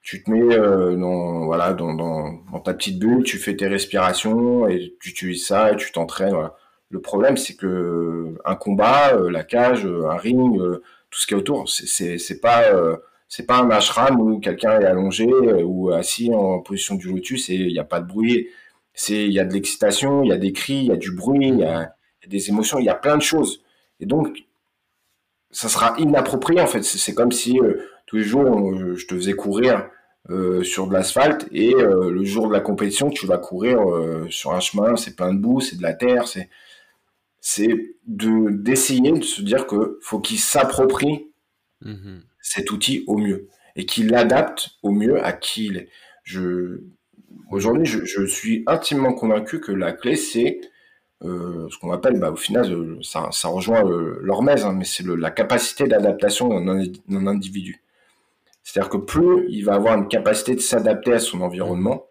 [0.03, 4.95] tu te mets euh, dans voilà dans, ta petite bulle, tu fais tes respirations et
[5.01, 6.37] tu utilises ça et tu t'entraînes.
[6.91, 10.59] Le problème c'est que un combat, euh, la cage, euh, un ring,
[11.11, 12.65] tout ce qui est autour, c'est c'est pas
[13.29, 17.55] c'est pas un ashram où quelqu'un est allongé ou assis en position du lotus et
[17.55, 18.49] il n'y a pas de bruit.
[18.95, 21.13] C'est il y a de l'excitation, il y a des cris, il y a du
[21.13, 21.95] bruit, il y a,
[22.27, 23.63] des émotions, il y a plein de choses.
[24.01, 24.45] Et donc
[25.51, 26.83] ça sera inapproprié en fait.
[26.83, 27.59] C'est comme si
[28.07, 29.89] tous les jours, je te faisais courir
[30.29, 34.27] euh, sur de l'asphalte et euh, le jour de la compétition, tu vas courir euh,
[34.29, 36.51] sur un chemin, c'est plein de boue, c'est de la terre, c'est
[37.41, 41.31] c'est de d'essayer de se dire que faut qu'il s'approprie
[41.83, 42.21] mm-hmm.
[42.43, 45.89] cet outil au mieux et qu'il l'adapte au mieux à qui il est.
[46.23, 46.83] Je
[47.51, 50.61] aujourd'hui, je, suis intimement convaincu que la clé c'est
[51.23, 53.83] ce qu'on appelle, bah, au final, ça, ça rejoint
[54.21, 57.83] l'hormèse, hein, mais c'est la capacité d'adaptation d'un individu.
[58.63, 62.07] C'est-à-dire que plus il va avoir une capacité de s'adapter à son environnement,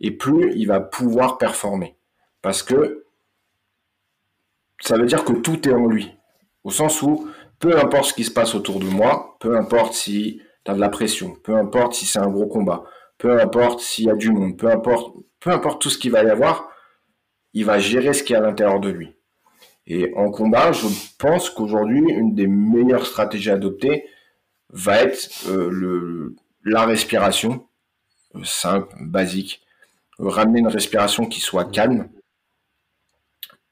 [0.00, 1.96] et plus il va pouvoir performer.
[2.42, 3.04] Parce que
[4.80, 6.14] ça veut dire que tout est en lui.
[6.64, 7.28] Au sens où,
[7.58, 10.80] peu importe ce qui se passe autour de moi, peu importe si tu as de
[10.80, 12.84] la pression, peu importe si c'est un gros combat,
[13.16, 16.22] peu importe s'il y a du monde, peu importe, peu importe tout ce qu'il va
[16.22, 16.67] y avoir,
[17.54, 19.14] il va gérer ce qui est à l'intérieur de lui.
[19.86, 20.86] Et en combat, je
[21.18, 24.04] pense qu'aujourd'hui, une des meilleures stratégies à adopter,
[24.70, 27.66] va être euh, la respiration,
[28.34, 29.62] euh, simple, basique,
[30.20, 32.10] euh, ramener une respiration qui soit calme,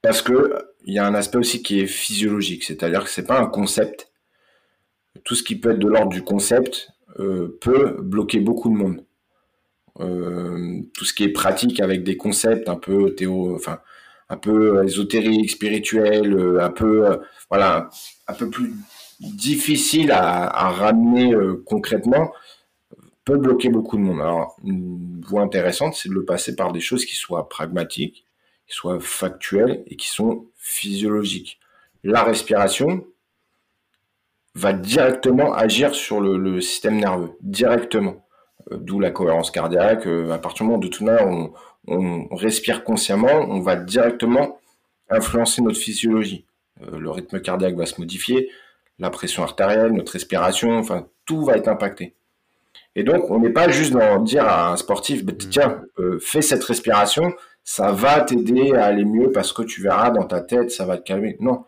[0.02, 0.54] parce que
[0.84, 4.12] il y a un aspect aussi qui est physiologique, c'est-à-dire que c'est pas un concept.
[5.24, 9.05] Tout ce qui peut être de l'ordre du concept peut bloquer beaucoup de monde.
[9.98, 13.80] Tout ce qui est pratique avec des concepts un peu théo, enfin
[14.28, 17.90] un peu ésotérique, spirituel, un peu, voilà,
[18.26, 18.74] un peu plus
[19.20, 21.34] difficile à, ramener
[21.64, 22.32] concrètement,
[23.26, 24.20] peut bloquer beaucoup de monde.
[24.20, 28.24] Alors, une voie intéressante, c'est de le passer par des choses qui soient pragmatiques,
[28.66, 31.58] qui soient factuelles et qui sont physiologiques.
[32.04, 33.04] La respiration
[34.54, 38.25] va directement agir sur le, système nerveux, directement.
[38.72, 40.06] Euh, d'où la cohérence cardiaque.
[40.06, 41.52] Euh, à partir du moment où de tout on,
[41.86, 44.58] on respire consciemment, on va directement
[45.08, 46.44] influencer notre physiologie.
[46.82, 48.50] Euh, le rythme cardiaque va se modifier,
[48.98, 52.14] la pression artérielle, notre respiration, enfin tout va être impacté.
[52.94, 55.48] Et donc, on n'est pas juste dans dire à un sportif, bah, mmh.
[55.50, 60.10] tiens, euh, fais cette respiration, ça va t'aider à aller mieux parce que tu verras
[60.10, 61.36] dans ta tête, ça va te calmer.
[61.40, 61.64] Non,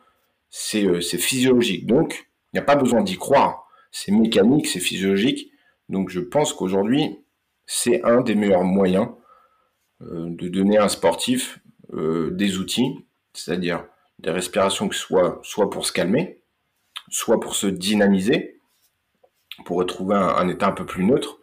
[0.48, 1.86] c'est euh, physiologique.
[1.86, 3.68] Donc, il n'y a pas besoin d'y croire.
[3.90, 5.50] C'est mécanique, c'est physiologique.
[5.88, 7.18] Donc, je pense qu'aujourd'hui,
[7.66, 9.08] c'est un des meilleurs moyens
[10.02, 11.60] euh, de donner à un sportif
[11.90, 13.86] des outils, c'est-à-dire
[14.18, 16.42] des respirations qui soient soit pour se calmer,
[17.10, 18.60] soit pour se dynamiser,
[19.64, 21.38] pour retrouver un, état un peu plus neutre.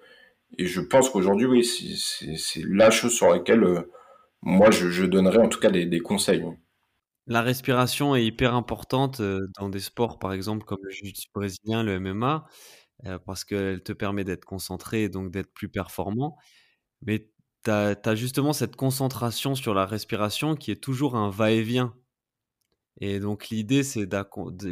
[0.57, 3.91] Et je pense qu'aujourd'hui, oui, c'est la chose sur laquelle euh,
[4.41, 6.45] moi, je, donnerais en tout cas des, conseils.
[7.27, 11.83] La respiration est hyper importante euh, dans des sports, par exemple, comme le jiu-jitsu brésilien,
[11.83, 12.45] le MMA,
[13.05, 16.37] euh, parce qu'elle te permet d'être concentré donc d'être plus performant.
[17.03, 17.29] Mais
[17.63, 21.95] tu as, justement cette concentration sur la respiration qui est toujours un va-et-vient.
[23.01, 24.07] Et donc l'idée, c'est,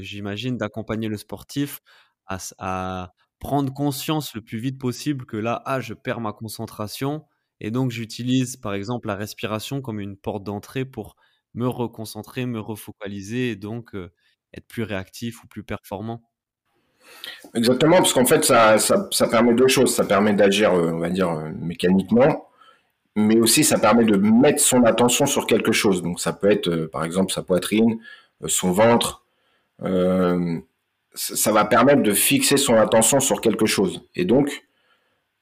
[0.02, 1.82] j'imagine, d'accompagner le sportif
[2.28, 7.26] à, à, prendre conscience le plus vite possible que là, ah, je perds ma concentration.
[7.60, 11.16] Et donc, j'utilise par exemple la respiration comme une porte d'entrée pour
[11.54, 14.14] me reconcentrer, me refocaliser et donc euh,
[14.54, 16.24] être plus réactif ou plus performant.
[17.56, 18.78] Exactement, parce qu'en fait, ça,
[19.30, 19.94] permet deux choses.
[19.94, 22.50] Ça permet d'agir, euh, on va dire, euh, mécaniquement,
[23.16, 26.02] mais aussi ça permet de mettre son attention sur quelque chose.
[26.02, 28.00] Donc, ça peut être, par exemple, sa poitrine,
[28.48, 29.22] son ventre
[31.16, 34.02] ça va permettre de fixer son attention sur quelque chose.
[34.16, 34.66] Et donc,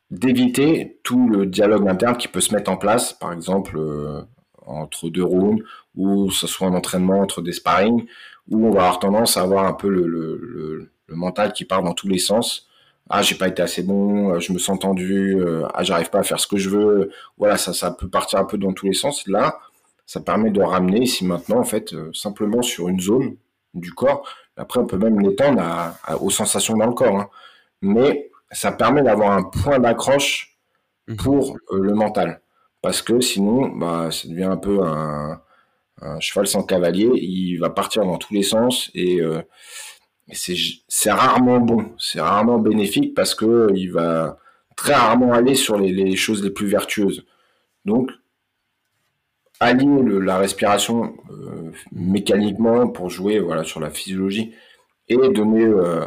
[0.10, 4.22] d'éviter tout le dialogue interne qui peut se mettre en place, par exemple, euh,
[4.66, 5.64] entre deux rounds,
[5.96, 8.06] ou ce soit un entraînement entre des sparring,
[8.50, 12.08] où on va avoir tendance à avoir un peu le, mental qui part dans tous
[12.08, 12.68] les sens.
[13.10, 16.20] Ah, j'ai pas été assez bon, euh, je me sens tendu, euh, ah, j'arrive pas
[16.20, 17.12] à faire ce que je veux.
[17.38, 19.28] Voilà, ça, ça peut partir un peu dans tous les sens.
[19.28, 19.60] Là,
[20.06, 23.36] ça permet de ramener ici maintenant, en fait, simplement sur une zone
[23.74, 24.26] du corps,
[24.58, 25.62] après, on peut même l'étendre
[26.20, 27.20] aux sensations dans le corps.
[27.20, 27.30] Hein.
[27.82, 30.58] Mais ça permet d'avoir un point d'accroche
[31.08, 31.16] mhm.
[31.18, 32.42] pour euh, le mental.
[32.82, 35.42] Parce que sinon, bah, ça devient un peu un,
[36.20, 37.10] cheval sans cavalier.
[37.16, 39.42] Il va partir dans tous les sens et, euh,
[40.32, 41.92] c'est rarement bon.
[41.98, 44.38] C'est rarement bénéfique parce que il va
[44.76, 47.26] très rarement aller sur les choses les plus vertueuses.
[47.86, 48.12] Donc,
[49.62, 54.54] allier la respiration euh, mécaniquement pour jouer voilà sur la physiologie
[55.08, 56.06] et donner euh,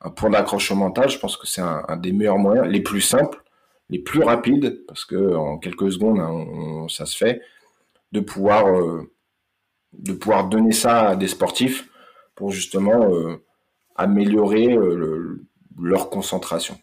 [0.00, 3.42] un point d'accroche mental, je pense que c'est un, des meilleurs moyens, les plus simples,
[3.90, 7.40] les plus rapides, parce que en quelques secondes hein, ça se fait,
[8.12, 9.12] de pouvoir euh,
[9.92, 11.88] de pouvoir donner ça à des sportifs
[12.34, 13.08] pour justement
[13.98, 14.76] améliorer
[15.78, 16.78] leur concentration.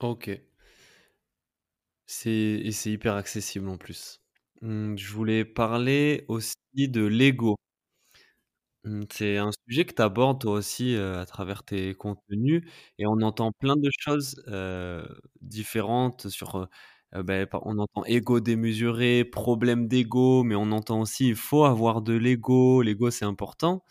[0.00, 0.40] OK.
[2.06, 4.20] C'est et c'est hyper accessible en plus.
[4.62, 7.56] Mmh, je voulais parler aussi de l'ego.
[8.84, 12.62] Mmh, c'est un sujet que tu abordes toi aussi, à travers tes contenus
[12.98, 14.36] et on entend plein de choses,
[15.40, 16.68] différentes sur,
[17.12, 22.12] ben, on entend ego démesuré, problème d'ego, mais on entend aussi il faut avoir de
[22.14, 23.84] l'ego, l'ego c'est important.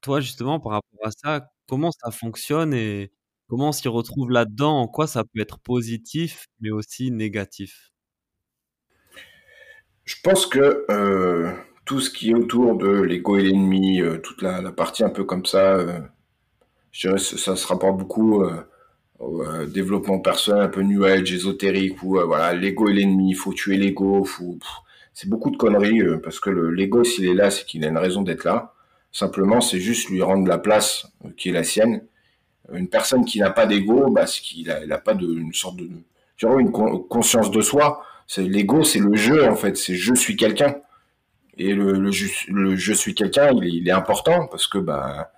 [0.00, 3.12] toi justement par rapport à ça, comment ça fonctionne et
[3.48, 4.80] Comment on s'y retrouve là-dedans?
[4.80, 7.92] En quoi ça peut être positif, mais aussi négatif?
[10.04, 10.86] Je pense que
[11.84, 15.24] tout ce qui est autour de l'ego et l'ennemi, euh, toute la, partie un peu
[15.24, 15.98] comme ça, euh,
[16.92, 18.44] je dirais ça se rapporte beaucoup
[19.18, 23.52] au développement personnel, un peu new age, ésotérique, où voilà, l'ego et l'ennemi, il faut
[23.52, 24.26] tuer l'ego,
[25.14, 28.22] c'est beaucoup de conneries, parce que l'ego, s'il est là, c'est qu'il a une raison
[28.22, 28.74] d'être là.
[29.10, 31.06] Simplement, c'est juste lui rendre la place
[31.36, 32.02] qui est la sienne
[32.72, 35.88] une personne qui n'a pas d'ego, bah, c'est qu'il a, pas de, une sorte de,
[36.58, 38.04] une conscience de soi.
[38.36, 40.76] L'ego, c'est le jeu en fait, c'est je suis quelqu'un.
[41.58, 45.32] Et le, je suis quelqu'un, il, est important parce que bah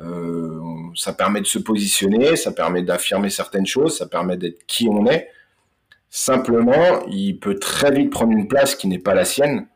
[0.00, 0.60] euh,
[0.96, 5.06] ça permet de se positionner, ça permet d'affirmer certaines choses, ça permet d'être qui on
[5.06, 5.28] est.
[6.10, 9.68] Simplement, il peut très vite prendre une place qui n'est pas la sienne,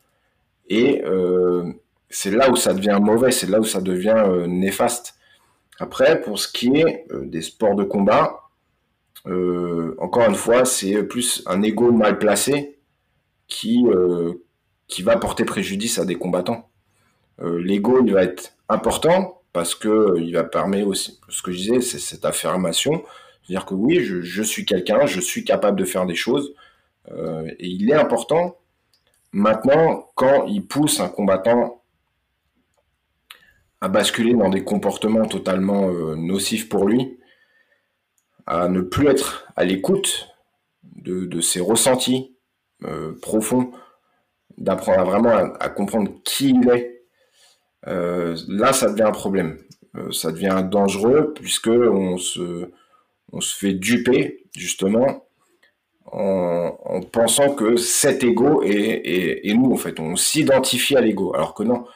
[0.68, 1.72] et euh,
[2.10, 5.14] c'est là où ça devient mauvais, c'est là où ça devient euh, néfaste.
[5.78, 8.42] Après, pour ce qui est des sports de combat,
[9.98, 12.78] encore une fois, c'est plus un ego mal placé
[13.46, 13.84] qui,
[14.88, 16.68] qui va porter préjudice à des combattants.
[17.40, 21.80] L'ego, il va être important parce que il va permettre aussi, ce que je disais,
[21.80, 23.04] c'est cette affirmation,
[23.42, 26.52] c'est-à-dire que oui, je, suis quelqu'un, je suis capable de faire des choses,
[27.08, 28.56] et il est important
[29.32, 31.82] Maintenant, quand il pousse un combattant
[33.80, 37.18] à basculer dans des comportements totalement euh, nocifs pour lui,
[38.46, 40.30] à ne plus être à l'écoute
[40.82, 42.34] de, ses ressentis
[42.84, 43.70] euh, profonds,
[44.58, 47.02] d'apprendre vraiment à, comprendre qui il est,
[47.86, 49.58] euh, là, ça devient un problème.
[50.12, 52.68] ça devient dangereux puisque on se,
[53.40, 55.24] fait duper justement
[56.12, 60.00] en, pensant que cet ego est, nous, en fait.
[60.00, 61.34] On s'identifie à l'ego.
[61.34, 61.86] Alors que non,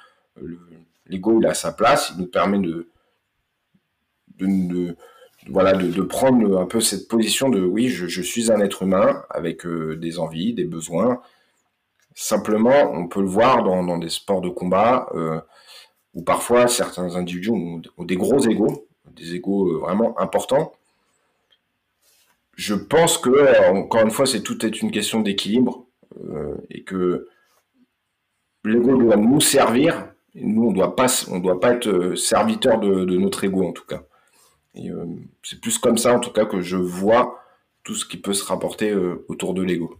[1.06, 2.88] l'ego, il a sa place, il nous permet de,
[4.38, 4.96] de,
[5.48, 9.66] voilà, de, prendre un peu cette position de oui, je, suis un être humain avec
[9.66, 11.20] euh, des envies, des besoins.
[12.14, 15.40] Simplement, on peut le voir dans, des sports de combat euh,
[16.14, 18.86] où parfois certains individus ont, des gros égos,
[19.16, 20.72] des égos euh, vraiment importants
[22.54, 25.86] je pense que, encore une fois, c'est tout est une question d'équilibre
[26.30, 27.28] euh, et que
[28.64, 30.06] l'ego doit nous servir.
[30.34, 31.08] Et nous, on doit pas,
[31.40, 34.02] doit pas être serviteur de, notre ego en tout cas.
[35.42, 37.38] C'est plus comme ça en tout cas que je vois
[37.84, 38.94] tout ce qui peut se rapporter
[39.28, 39.98] autour de l'ego.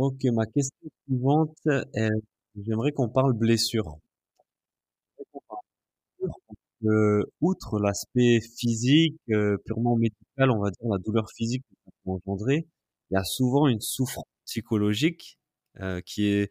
[0.00, 1.58] Ok, ma question suivante,
[2.56, 3.98] j'aimerais qu'on parle blessure.
[7.40, 12.10] Outre l'aspect physique, euh, purement médical, on va dire la douleur physique que ça peut
[12.12, 12.66] engendrer,
[13.10, 15.38] il y a souvent une souffrance psychologique
[15.80, 16.50] euh, qui est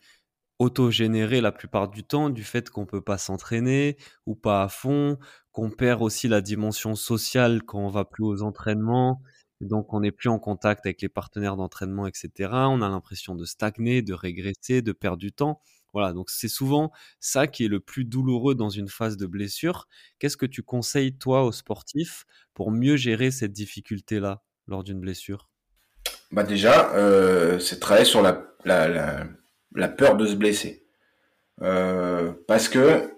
[0.60, 5.18] autogénérée la plupart du temps du fait qu'on peut pas s'entraîner ou pas à fond,
[5.52, 9.22] qu'on perd aussi la dimension sociale quand on va plus aux entraînements,
[9.62, 12.49] donc on n'est plus en contact avec les partenaires d'entraînement, etc.
[12.51, 15.62] On a l'impression de stagner, de régresser, de perdre du temps.
[15.93, 19.88] Voilà, donc c'est souvent ça qui est le plus douloureux dans une phase de blessure.
[20.20, 25.49] Qu'est-ce que tu conseilles, toi, aux sportifs, pour mieux gérer cette difficulté-là lors d'une blessure?
[26.32, 28.34] Bah Déjà, euh, c'est travailler sur la,
[29.97, 30.86] peur de se blesser.
[31.62, 33.12] Euh, parce que,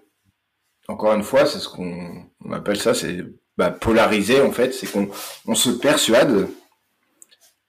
[0.88, 3.22] encore une fois, c'est ce qu'on appelle ça, c'est
[3.56, 5.08] bah, polariser, en fait, c'est qu'on
[5.46, 6.48] on se persuade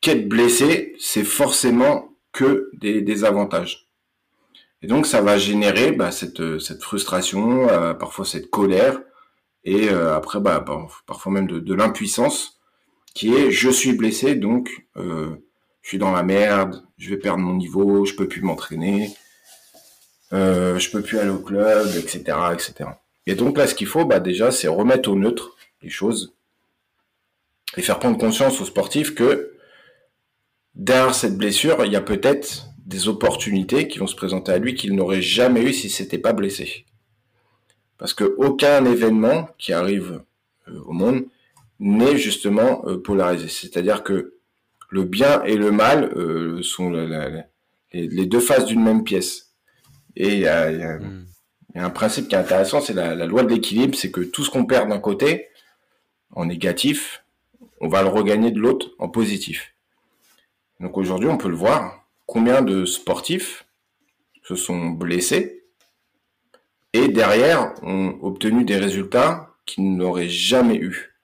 [0.02, 3.88] qu'être blessé, c'est forcément que des, des avantages.
[4.82, 9.00] Et donc ça va générer bah, cette, euh, cette frustration, euh, parfois cette colère,
[9.64, 10.64] et euh, après bah,
[11.08, 12.60] parfois même de, l'impuissance,
[13.14, 15.38] qui est je suis blessé, donc je
[15.84, 19.16] suis dans la merde, je vais perdre mon niveau, je peux plus m'entraîner,
[20.34, 22.22] euh, je peux plus aller au club, etc.,
[22.54, 22.90] etc.
[23.28, 26.34] Et donc là, ce qu'il faut, bah, déjà, c'est remettre au neutre les choses
[27.78, 29.54] et faire prendre conscience aux sportifs que
[30.76, 34.76] derrière cette blessure, il y a peut-être des opportunités qui vont se présenter à lui
[34.76, 36.86] qu'il n'aurait jamais eu si s'était pas blessé.
[37.98, 40.22] Parce que aucun événement qui arrive
[40.68, 41.26] euh, au monde
[41.80, 43.48] n'est justement euh, polarisé.
[43.48, 44.36] C'est-à-dire que
[44.90, 49.54] le bien et le mal euh, sont les, deux faces d'une même pièce.
[50.16, 51.00] Et il y, a,
[51.76, 54.52] un principe qui est intéressant, c'est la, la, loi de l'équilibre, c'est que tout ce
[54.52, 55.48] qu'on perd d'un côté
[56.36, 57.24] en négatif,
[57.80, 59.74] on va le regagner de l'autre en positif.
[60.80, 63.66] Donc aujourd'hui, on peut le voir, combien de sportifs
[64.44, 65.64] se sont blessés
[66.94, 71.16] et derrière ont obtenu des résultats qu'ils n'auraient jamais eu.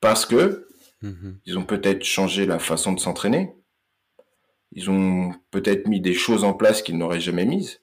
[0.00, 0.68] Parce que
[1.02, 1.38] mhm.
[1.46, 3.54] ils ont peut-être changé la façon de s'entraîner,
[4.72, 7.80] ils ont peut-être mis des choses en place qu'ils n'auraient jamais mises,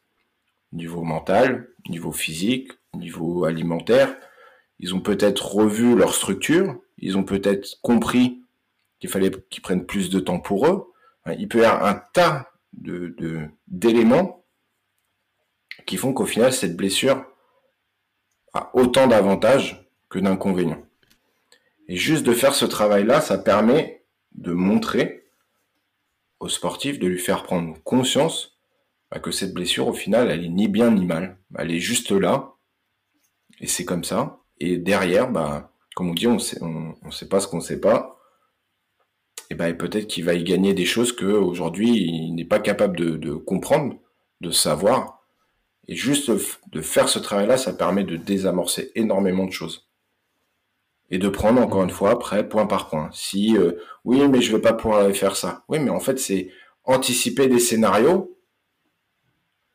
[0.71, 4.15] niveau mental, niveau physique, niveau alimentaire.
[4.79, 8.43] Ils ont peut-être revu leur structure, ils ont peut-être compris
[8.99, 10.91] qu'il fallait qu'ils prennent plus de temps pour eux,
[11.37, 12.51] il peut y avoir un tas
[13.67, 14.45] d'éléments
[15.85, 17.25] qui font qu'au final, cette blessure
[18.53, 20.83] a autant d'avantages que d'inconvénients.
[21.87, 25.25] Et juste de faire ce travail-là, ça permet de montrer
[26.39, 28.57] au sportif, de lui faire prendre conscience
[29.09, 31.37] bah, que cette blessure, au final, elle est ni bien ni mal.
[31.57, 32.53] Elle est juste là,
[33.59, 34.39] et c'est comme ça.
[34.59, 38.17] Et derrière, bah, comme on dit, on sait, on sait pas ce qu'on sait pas
[39.49, 42.97] et ben peut-être qu'il va y gagner des choses que aujourd'hui il n'est pas capable
[42.97, 43.95] de, comprendre,
[44.41, 45.23] de savoir.
[45.87, 46.29] Et juste
[46.71, 49.87] de faire ce travail-là, ça permet de désamorcer énormément de choses.
[51.09, 53.09] Et de prendre encore une fois après point par point.
[53.13, 53.71] Si euh,
[54.03, 55.63] oui, mais je vais pas pouvoir faire ça.
[55.69, 56.49] Oui, mais en fait c'est
[56.83, 58.37] anticiper des scénarios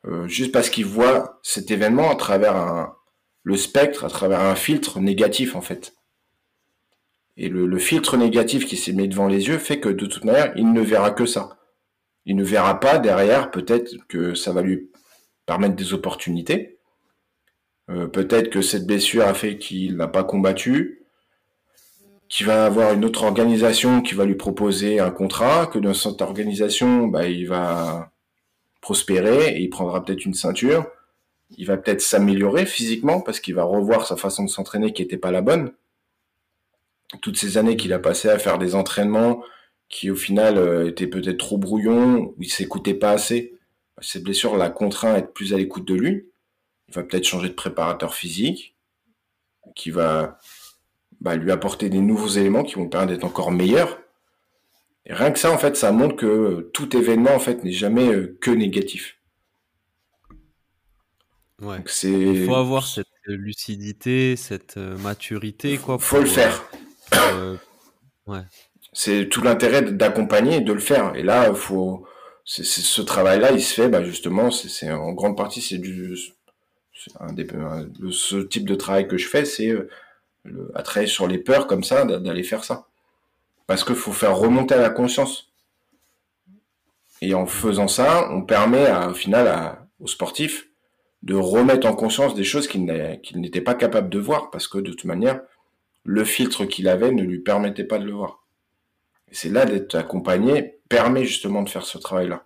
[0.04, 2.94] euh, juste parce qu'il voit cet événement à travers un,
[3.42, 5.94] le spectre, à travers un filtre négatif en fait.
[7.36, 10.52] Et le, filtre négatif qui s'est mis devant les yeux fait que de toute manière,
[10.54, 11.58] il ne verra que ça.
[12.26, 14.90] Il ne verra pas derrière, peut-être que ça va lui
[15.46, 16.78] permettre des opportunités.
[17.90, 21.02] Euh, peut-être que cette blessure a fait qu'il n'a pas combattu,
[22.28, 26.20] qu'il va avoir une autre organisation qui va lui proposer un contrat, que dans cette
[26.22, 28.12] organisation, bah, il va
[28.80, 30.86] prospérer et il prendra peut-être une ceinture.
[31.56, 35.18] Il va peut-être s'améliorer physiquement parce qu'il va revoir sa façon de s'entraîner qui n'était
[35.18, 35.72] pas la bonne.
[37.20, 39.42] Toutes ces années qu'il a passé à faire des entraînements
[39.92, 43.54] qui au final euh, étaient peut-être trop brouillons, où il s'écoutait pas assez.
[44.00, 46.26] Ces blessures l'a contraint à être plus à l'écoute de lui.
[46.88, 48.74] Il va peut-être changer de préparateur physique,
[49.76, 50.38] qui va
[51.20, 54.00] bah, lui apporter des nouveaux éléments qui vont permettre d'être encore meilleur.
[55.04, 58.08] Et rien que ça, en fait, ça montre que tout événement, en fait, n'est jamais
[58.08, 59.18] euh, que négatif.
[61.62, 61.78] Ouais.
[62.02, 65.98] Il faut avoir cette lucidité, cette euh, maturité, quoi.
[65.98, 66.64] Faut le faire.
[67.14, 67.56] Euh,
[68.26, 68.40] ouais.
[68.92, 71.14] C'est tout l'intérêt d'accompagner et de le faire.
[71.14, 72.04] Et là, faut,
[72.44, 76.16] c'est, ce travail-là, il se fait, bah, justement, c'est, en grande partie, c'est du,
[77.20, 77.46] un des,
[78.10, 79.88] ce type de travail que je fais, c'est euh,
[80.74, 82.88] à travailler sur les peurs comme ça, d'aller faire ça.
[83.68, 85.52] Parce qu'il faut faire remonter à la conscience.
[87.20, 90.71] Et en faisant ça, on permet à, au final à, aux sportifs
[91.22, 94.90] de remettre en conscience des choses qu'il n'était pas capable de voir, parce que de
[94.90, 95.40] toute manière,
[96.04, 98.44] le filtre qu'il avait ne lui permettait pas de le voir.
[99.28, 102.44] Et c'est là d'être accompagné permet justement de faire ce travail-là.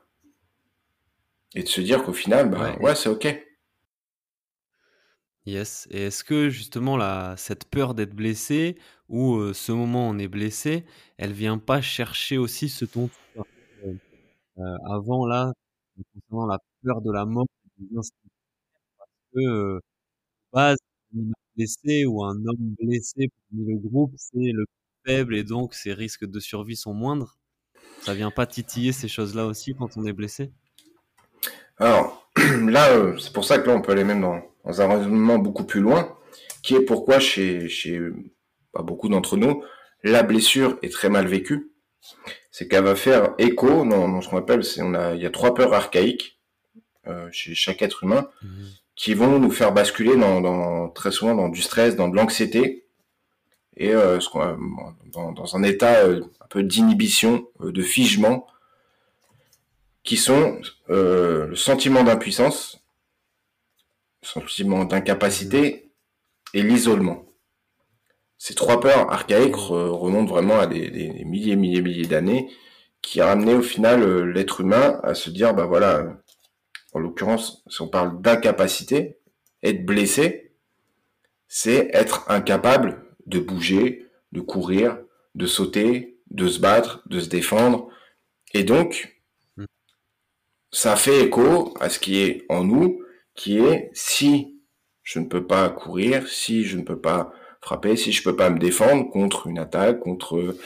[1.55, 3.27] Et de se dire qu'au final, bah, ouais, c'est ok.
[5.47, 5.87] Yes.
[5.91, 8.77] Et est-ce que justement la, cette peur d'être blessé
[9.09, 10.85] ou euh, ce moment où on est blessé,
[11.19, 13.95] elle vient pas chercher aussi ce ton euh,
[14.59, 15.53] euh, avant là,
[16.15, 17.47] concernant la peur de la mort,
[19.37, 19.81] que
[20.53, 20.79] base,
[21.17, 25.75] un blessé ou un homme blessé parmi le groupe, c'est le plus faible et donc
[25.75, 27.39] ses risques de survie sont moindres.
[28.03, 30.53] Ça vient pas titiller ces choses-là aussi quand on est blessé?
[31.79, 32.31] Alors
[32.69, 35.65] là, c'est pour ça que là on peut aller même dans dans un raisonnement beaucoup
[35.65, 36.19] plus loin,
[36.63, 38.01] qui est pourquoi chez, chez
[38.75, 39.63] beaucoup d'entre nous,
[40.03, 41.73] la blessure est très mal vécue.
[42.51, 45.55] C'est qu'elle va faire écho dans, ce qu'on appelle, on a, il y a trois
[45.55, 46.41] peurs archaïques
[47.07, 48.67] euh, chez chaque être humain mhm.
[48.97, 52.87] Qui vont nous faire basculer dans, dans, très souvent dans du stress, dans de l'anxiété
[53.77, 54.19] et euh,
[55.13, 58.47] dans, un état euh, un peu d'inhibition, euh, de figement,
[60.03, 62.81] qui sont euh, le sentiment d'impuissance,
[64.23, 65.91] sentiment d'incapacité
[66.55, 67.27] et l'isolement.
[68.39, 72.51] Ces trois peurs archaïques remontent vraiment à des, des milliers, milliers, milliers d'années,
[73.03, 76.17] qui a amené au final l'être humain à se dire, bah voilà,
[76.97, 79.19] en l'occurrence, si on parle d'incapacité,
[79.63, 80.53] être blessé,
[81.47, 84.97] c'est être incapable de bouger, de courir,
[85.35, 87.91] de sauter, de se battre, de se défendre.
[88.55, 89.21] Et donc,
[90.73, 93.03] ça fait écho à ce qui est en nous,
[93.35, 94.59] qui est si
[95.03, 97.31] je ne peux pas courir, si je ne peux pas
[97.61, 100.57] frapper, si je peux pas me défendre contre une attaque, contre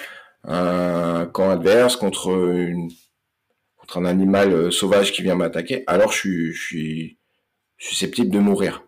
[0.45, 2.89] un camp adverse, contre une
[3.91, 7.19] contre un animal euh, sauvage qui vient m'attaquer, alors je suis, je suis
[7.79, 8.85] susceptible de mourir.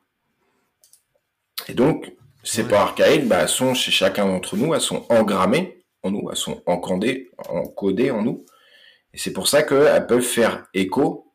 [1.68, 2.12] Et donc,
[2.44, 6.36] ces peurs archaïques bah, sont chez chacun d'entre nous, elles sont engrammées en nous, elles
[6.36, 8.44] sont encodées, encodées en nous.
[9.14, 11.32] Et c'est pour ça qu'elles peuvent faire écho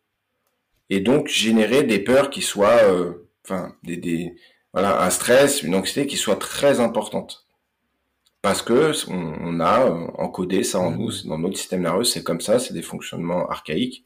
[0.90, 4.36] et donc générer des peurs qui soient, euh, enfin, des, des,
[4.74, 7.47] voilà, un stress, une anxiété qui soit très importante.
[8.42, 12.42] Parce que on, a euh, encodé ça en nous, dans notre système nerveux, c'est comme
[12.42, 14.06] ça, c'est des fonctionnements archaïques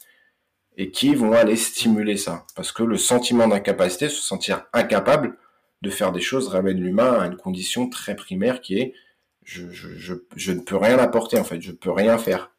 [0.78, 2.46] et qui vont aller stimuler ça.
[2.56, 5.38] Parce que le sentiment d'incapacité, se sentir incapable
[5.82, 8.94] de faire des choses, ramène l'humain à une condition très primaire qui est
[9.44, 12.52] je, je, je, je ne peux rien apporter en fait, je peux rien faire.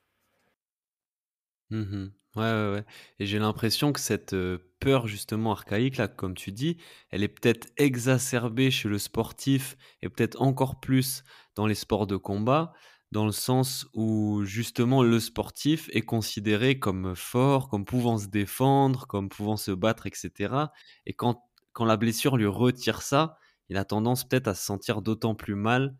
[1.71, 2.85] Mmh Ouais, ouais, ouais.
[3.19, 4.35] Et j'ai l'impression que cette
[4.81, 6.79] peur justement archaïque, là, comme tu dis,
[7.11, 11.25] elle est peut-être exacerbée chez le sportif et peut-être encore plus
[11.57, 12.73] dans les sports de combat,
[13.11, 19.07] dans le sens où justement le sportif est considéré comme fort, comme pouvant se défendre,
[19.07, 20.73] comme pouvant se battre, etc.
[21.05, 21.43] Et quand,
[21.75, 23.37] quand la blessure lui retire ça,
[23.69, 25.97] il a tendance peut-être à se sentir d'autant plus mal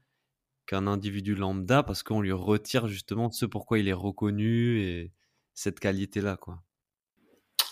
[0.67, 5.13] qu'un individu lambda parce qu'on lui retire justement ce pourquoi il est reconnu et
[5.55, 6.63] cette qualité-là, quoi.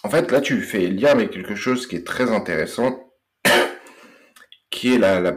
[0.02, 3.12] En fait, là, tu fais lien avec quelque chose qui est très intéressant,
[4.70, 5.34] qui est la,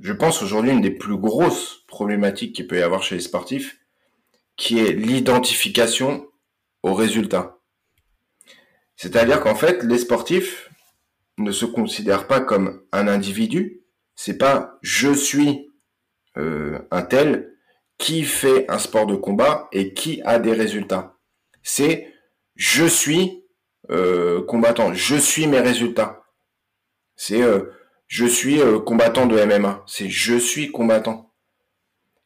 [0.00, 3.78] je pense aujourd'hui une des plus grosses problématiques qu'il peut y avoir chez les sportifs,
[4.56, 6.26] qui est l'identification
[6.82, 7.58] au résultat.
[8.96, 10.70] C'est-à-dire qu'en fait, les sportifs
[11.38, 13.82] ne se considèrent pas comme un individu.
[14.14, 15.70] C'est pas je suis
[16.36, 17.54] euh, un tel
[17.98, 21.16] qui fait un sport de combat et qui a des résultats.
[21.62, 22.12] C'est
[22.54, 23.44] je suis
[23.90, 26.24] euh, combattant, je suis mes résultats.
[27.16, 27.72] C'est euh,
[28.08, 29.82] je suis combattant de MMA.
[29.86, 31.32] C'est je suis combattant.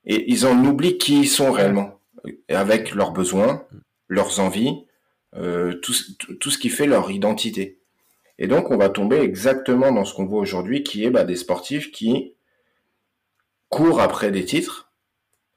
[0.05, 2.01] Et ils en oublient qui ils sont réellement,
[2.49, 3.66] avec leurs besoins,
[4.09, 4.87] leurs envies,
[5.34, 7.80] euh, tout, ce qui fait leur identité.
[8.39, 11.37] Et donc, on va tomber exactement dans ce qu'on voit aujourd'hui, qui est bah, des
[11.37, 12.34] sportifs qui
[13.68, 14.93] courent après des titres,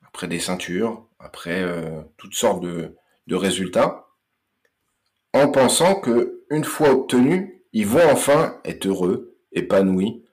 [0.05, 2.95] après des ceintures, après euh, toutes sortes de,
[3.29, 4.07] de, résultats,
[5.33, 10.23] en pensant que une fois obtenus, ils vont enfin être heureux, épanouis,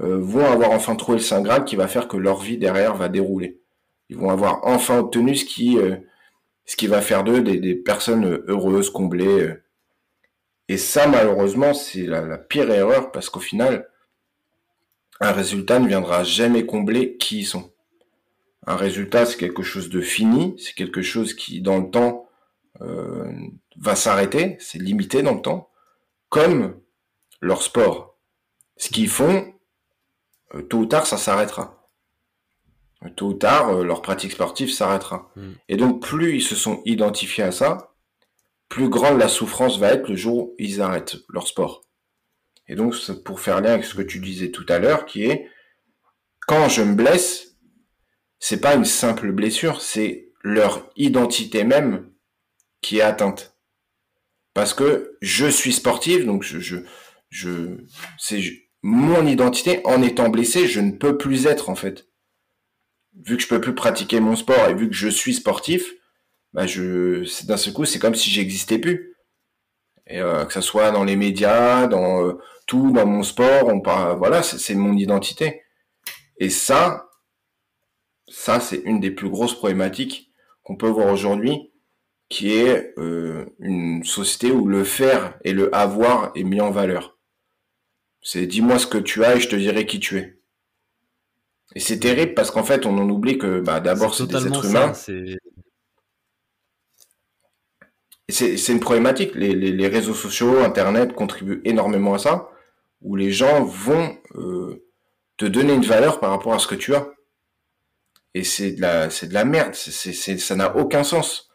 [0.00, 2.94] euh, vont avoir enfin trouvé le saint graal qui va faire que leur vie derrière
[2.94, 3.60] va dérouler.
[4.08, 5.96] Ils vont avoir enfin obtenu ce qui euh,
[6.66, 9.54] ce qui va faire d'eux des, personnes heureuses, comblées.
[10.68, 13.88] Et ça, malheureusement, c'est la, pire erreur parce qu'au final,
[15.20, 17.70] un résultat ne viendra jamais combler qui ils sont.
[18.66, 22.23] Un résultat, c'est quelque chose de fini, c'est quelque chose qui, dans le temps,
[22.80, 23.32] euh,
[23.76, 25.70] va s'arrêter, c'est limité dans le temps,
[26.28, 26.80] comme
[27.40, 28.18] leur sport.
[28.76, 29.54] Ce qu'ils font,
[30.54, 31.84] euh, tôt ou tard, ça s'arrêtera
[33.10, 35.30] tôt ou tard, euh, leur pratique sportive s'arrêtera.
[35.36, 35.52] Hmm.
[35.68, 37.94] Et donc, plus ils se sont identifiés à ça,
[38.68, 41.82] plus grande la souffrance va être le jour où ils arrêtent leur sport.
[42.66, 42.94] Et donc,
[43.24, 45.48] pour faire lien avec ce que tu disais tout à l'heure, qui est,
[46.46, 47.56] quand je me blesse,
[48.38, 52.10] c'est pas une simple blessure, c'est leur identité même
[52.84, 53.56] qui est atteinte.
[54.54, 56.58] Parce que je suis sportif, donc je,
[57.30, 57.76] je,
[58.18, 58.40] c'est
[58.82, 59.80] mon identité.
[59.84, 62.06] En étant blessé, je ne peux plus être, en fait
[63.22, 65.94] vu que je peux plus pratiquer mon sport et vu que je suis sportif,
[66.52, 69.16] bah je, d'un seul coup, c'est comme si j'existais plus.
[70.06, 73.80] Et euh, que ça soit dans les médias, dans euh, tout, dans mon sport, on
[73.80, 75.62] parle, voilà, c'est mon identité.
[76.38, 77.08] Et ça,
[78.28, 80.30] ça c'est une des plus grosses problématiques
[80.62, 81.72] qu'on peut voir aujourd'hui,
[82.34, 87.16] qui est euh, une société où le faire et le avoir est mis en valeur.
[88.22, 90.40] C'est dis-moi ce que tu as et je te dirai qui tu es.
[91.76, 94.66] Et c'est terrible parce qu'en fait, on en oublie que bah, d'abord, c'est des êtres
[94.66, 94.92] humains.
[98.28, 99.36] C'est une problématique.
[99.36, 102.48] Les, les, les, réseaux sociaux, Internet contribuent énormément à ça,
[103.00, 104.84] où les gens vont euh,
[105.36, 107.12] te donner une valeur par rapport à ce que tu as.
[108.34, 109.74] Et c'est de la, c'est de la merde.
[109.74, 111.48] Ça n'a aucun sens,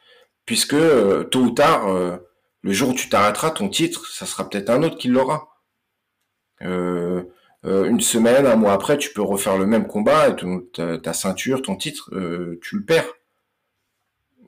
[0.49, 2.17] puisque euh, tôt ou tard, euh,
[2.63, 5.47] le jour où tu t'arrêteras, ton titre, ça sera peut-être un autre qui l'aura.
[6.63, 7.21] Euh,
[7.63, 10.35] une semaine, un mois après, tu peux refaire le même combat
[10.73, 12.09] ta, ceinture, ton titre,
[12.63, 13.13] tu le perds.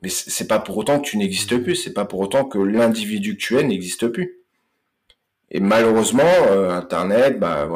[0.02, 3.36] Mais c'est pas pour autant que tu n'existes plus, c'est pas pour autant que l'individu
[3.36, 4.40] que tu es n'existe plus.
[5.52, 6.32] Et malheureusement,
[6.68, 7.68] Internet, bah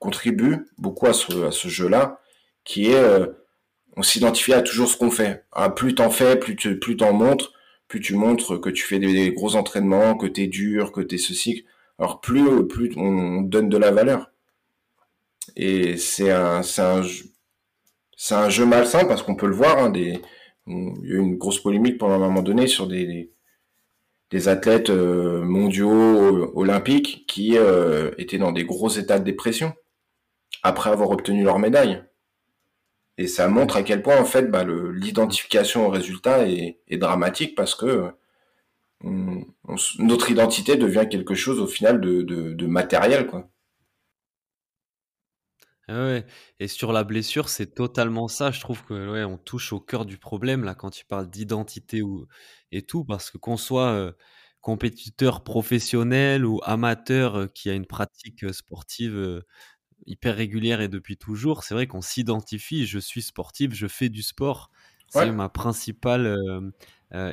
[0.00, 2.18] contribue beaucoup à ce, à ce jeu-là,
[2.64, 3.04] qui est,
[3.94, 5.44] on s'identifie à toujours ce qu'on fait.
[5.52, 7.52] Ah, plus t'en fais, plus tu, plus t'en montres,
[7.94, 11.64] plus tu montres que tu fais des, gros entraînements, que t'es dur, que t'es ceci.
[12.00, 14.32] Alors plus, plus on donne de la valeur.
[15.54, 17.02] Et c'est un, un,
[18.32, 19.78] un jeu malsain parce qu'on peut le voir.
[19.78, 20.20] Hein, des,
[20.66, 23.30] il y a eu une grosse polémique pendant un moment donné sur des,
[24.30, 29.72] des, athlètes euh, mondiaux olympiques qui euh, étaient dans des gros états de dépression
[30.64, 32.02] après avoir obtenu leur médaille.
[33.16, 37.74] Et ça montre à quel point en fait bah, l'identification au résultat est, dramatique parce
[37.74, 38.10] que
[39.02, 43.28] notre identité devient quelque chose au final de, matériel.
[45.86, 46.20] Ah
[46.60, 48.50] et sur la blessure, c'est totalement ça.
[48.50, 52.00] Je trouve que, ouais, on touche au cœur du problème, quand tu parles d'identité
[52.72, 54.14] et tout, parce que qu'on soit,
[54.64, 59.42] compétiteur professionnel ou amateur, qui a une pratique, sportive,
[60.06, 64.22] hyper régulière et depuis toujours, c'est vrai qu'on s'identifie: «Je suis sportif, je fais du
[64.22, 64.70] sport».
[65.08, 66.72] C'est ma principale,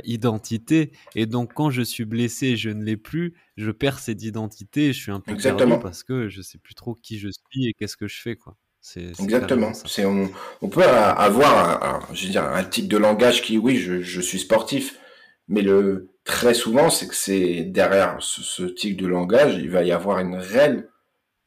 [0.04, 4.94] identité et donc quand je suis blessé je ne l'ai plus, je perds cette identité,
[4.94, 7.74] je suis un peu perdu parce que je sais plus trop qui je suis et
[7.74, 8.56] qu'est-ce que je fais, quoi.
[8.82, 9.74] C'est Exactement.
[9.74, 10.30] C'est on,
[10.70, 14.40] peut avoir un, je veux dire, un type de langage qui, oui, je, je suis
[14.40, 15.00] sportif,
[15.48, 19.92] mais le très souvent, c'est que c'est derrière ce, type de langage, il va y
[19.92, 20.90] avoir une réelle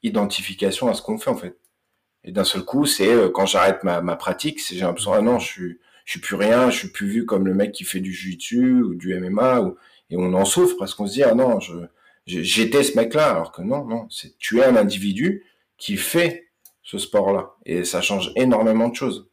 [0.04, 1.56] identification à ce qu'on fait en fait.
[2.22, 5.20] Et d'un seul coup, c'est euh, quand j'arrête ma, ma pratique, c'est j'ai l'impression ah
[5.20, 7.84] non, je suis je suis plus rien, je suis plus vu comme le mec qui
[7.84, 9.72] fait du jiu-jitsu ou du MMA
[10.10, 11.74] et on en souffre parce qu'on se dit ah non, je
[12.26, 15.44] j'étais ce mec-là alors que non non, c'est tu es un individu
[15.78, 16.48] qui fait
[16.82, 19.28] ce sport-là et ça change énormément de choses.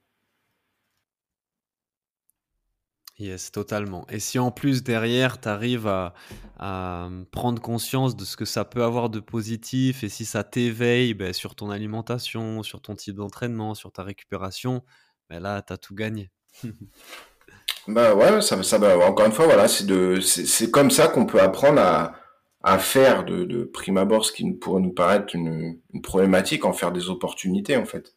[3.22, 4.08] Yes, totalement.
[4.10, 6.16] Et si en plus derrière, tu arrives à,
[6.58, 11.14] à, prendre conscience de ce que ça peut avoir de positif et si ça t'éveille
[11.14, 14.84] ben, sur ton alimentation, sur ton type d'entraînement, sur ta récupération,
[15.30, 16.32] ben là, tu as tout gagné.
[17.88, 18.98] bah ouais, ça, ça va.
[18.98, 22.16] Encore une fois, voilà, c'est comme ça qu'on peut apprendre à,
[22.64, 26.74] à faire de, de prime abord ce qui pourrait nous paraître une, une problématique, en
[26.74, 28.16] faire des opportunités en fait.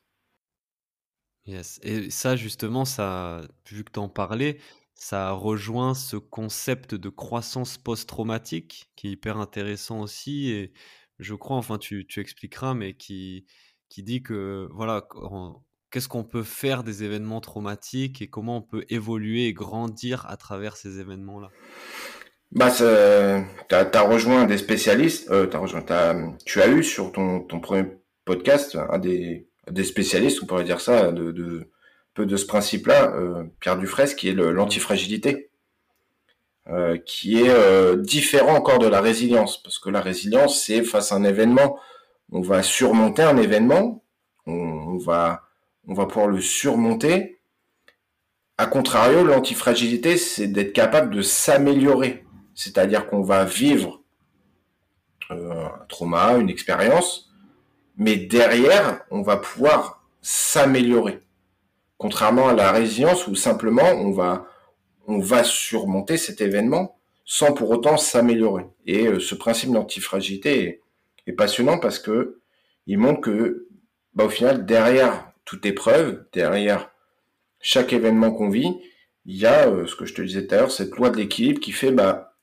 [1.44, 1.78] Yes.
[1.82, 4.58] Et ça, justement, ça, vu que tu en parlais,
[4.94, 10.50] ça rejoint ce concept de croissance post-traumatique qui est hyper intéressant aussi.
[10.50, 10.72] Et
[11.18, 13.44] je crois, enfin, tu, tu expliqueras, mais qui,
[13.88, 15.06] qui dit que, voilà,
[15.90, 20.36] qu'est-ce qu'on peut faire des événements traumatiques et comment on peut évoluer et grandir à
[20.36, 21.50] travers ces événements-là?
[22.52, 25.84] Bah, tu as, rejoint des spécialistes, euh, rejoint,
[26.44, 27.88] tu as eu sur ton, ton premier
[28.24, 31.68] podcast un des, des spécialistes, on pourrait dire ça, de
[32.14, 35.50] peu de ce principe-là, euh, Pierre Dufresne, qui est l'antifragilité,
[36.68, 41.12] euh, qui est euh, différent encore de la résilience, parce que la résilience, c'est face
[41.12, 41.78] à un événement,
[42.32, 44.02] on va surmonter un événement,
[44.46, 45.42] on, va,
[45.86, 47.38] on va pouvoir le surmonter.
[48.56, 54.00] A contrario, l'antifragilité, c'est d'être capable de s'améliorer, c'est-à-dire qu'on va vivre
[55.30, 57.30] un trauma, une expérience,
[57.96, 61.20] mais derrière, on va pouvoir s'améliorer.
[62.04, 64.46] Contrairement à la résilience où simplement on va,
[65.06, 68.66] on va surmonter cet événement sans pour autant s'améliorer.
[68.84, 70.82] Et euh, ce principe d'antifragilité
[71.26, 72.40] est, passionnant parce que
[72.86, 73.68] il montre que,
[74.12, 76.90] bah, au final, derrière toute épreuve, derrière
[77.62, 78.76] chaque événement qu'on vit,
[79.24, 81.16] il y a, euh, ce que je te disais tout à l'heure, cette loi de
[81.16, 82.34] l'équilibre qui fait, bah,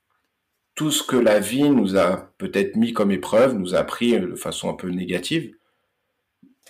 [0.73, 4.33] tout ce que la vie nous a peut-être mis comme épreuve, nous a pris de
[4.33, 5.53] façon un peu négative,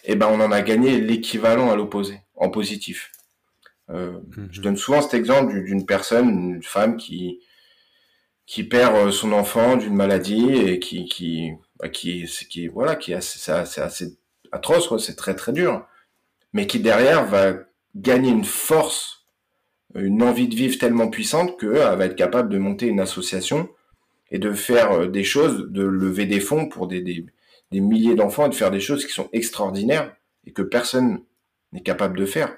[0.03, 3.11] eh ben on en a gagné l'équivalent à l'opposé, en positif.
[3.89, 4.49] Euh, mhm.
[4.51, 7.39] Je donne souvent cet exemple d'une personne, une femme qui
[8.45, 13.13] qui perd euh, son enfant d'une maladie et qui qui bah, qui qui voilà qui
[13.21, 14.17] c'est assez, assez
[14.51, 15.85] atroce c'est très très dur,
[16.51, 17.53] mais qui derrière va
[17.95, 19.25] gagner une force,
[19.95, 23.69] une envie de vivre tellement puissante qu'elle va être capable de monter une association
[24.31, 27.25] et de faire euh, des choses, de lever des fonds pour des, des,
[27.71, 30.15] des milliers d'enfants et de faire des choses qui sont extraordinaires
[30.47, 31.21] et que personne
[31.71, 32.57] n'est capable de faire.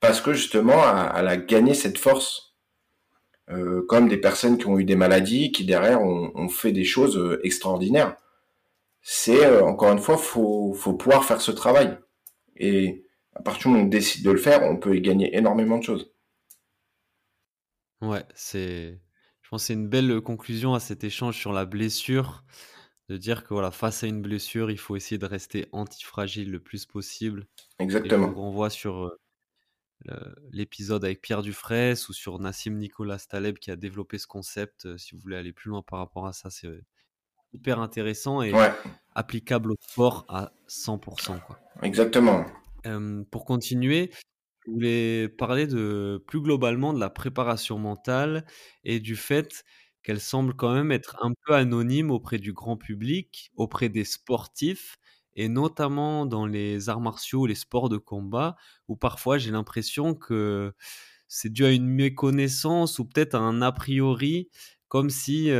[0.00, 0.82] Parce que justement,
[1.14, 2.54] elle a gagné cette force.
[3.50, 7.18] Euh, comme des personnes qui ont eu des maladies, qui derrière ont, fait des choses
[7.18, 8.16] euh, extraordinaires.
[9.02, 11.98] C'est, encore une fois, faut, faut pouvoir faire ce travail.
[12.56, 15.36] Et à partir du moment où on décide de le faire, on peut y gagner
[15.36, 16.10] énormément de choses.
[18.00, 18.98] Ouais, c'est
[19.58, 22.44] c'est une belle conclusion à cet échange sur la blessure,
[23.08, 26.60] de dire que voilà, face à une blessure, il faut essayer de rester antifragile le
[26.60, 27.46] plus possible.
[27.78, 28.32] Exactement.
[28.36, 29.12] on voit sur
[30.50, 34.96] l'épisode avec Pierre Dufresne ou sur Nassim Nicolas Taleb qui a développé ce concept.
[34.98, 36.68] si vous voulez aller plus loin par rapport à ça, c'est
[37.52, 38.52] hyper intéressant et
[39.14, 41.40] applicable au sport à 100%.
[41.40, 41.58] Quoi.
[41.82, 42.44] Exactement.
[43.30, 44.10] pour continuer,
[44.66, 48.44] je voulais parler de plus globalement de la préparation mentale
[48.82, 49.64] et du fait
[50.04, 54.98] qu'elle semble quand même être un peu anonyme auprès du grand public, auprès des sportifs
[55.36, 58.56] et notamment dans les arts martiaux, les sports de combat,
[58.88, 60.72] où parfois j'ai l'impression que
[61.28, 64.50] c'est dû à une méconnaissance ou peut-être à un a priori,
[64.88, 65.50] comme si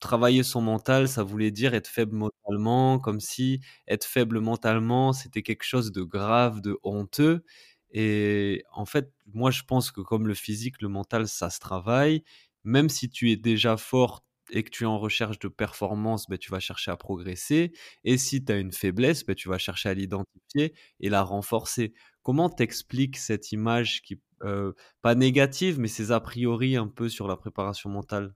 [0.00, 5.42] travailler son mental, ça voulait dire être faible mentalement, comme si être faible mentalement, c'était
[5.42, 7.44] quelque chose de grave, de honteux.
[7.92, 12.24] Et en fait, moi, je pense que comme le physique, le mental, ça se travaille.
[12.64, 16.38] Même si tu es déjà fort et que tu es en recherche de performance, ben,
[16.38, 17.72] tu vas chercher à progresser.
[18.04, 21.94] Et si tu as une faiblesse, ben, tu vas chercher à l'identifier et la renforcer.
[22.22, 27.28] Comment t'expliques cette image qui, euh, pas négative, mais ces a priori un peu sur
[27.28, 28.34] la préparation mentale?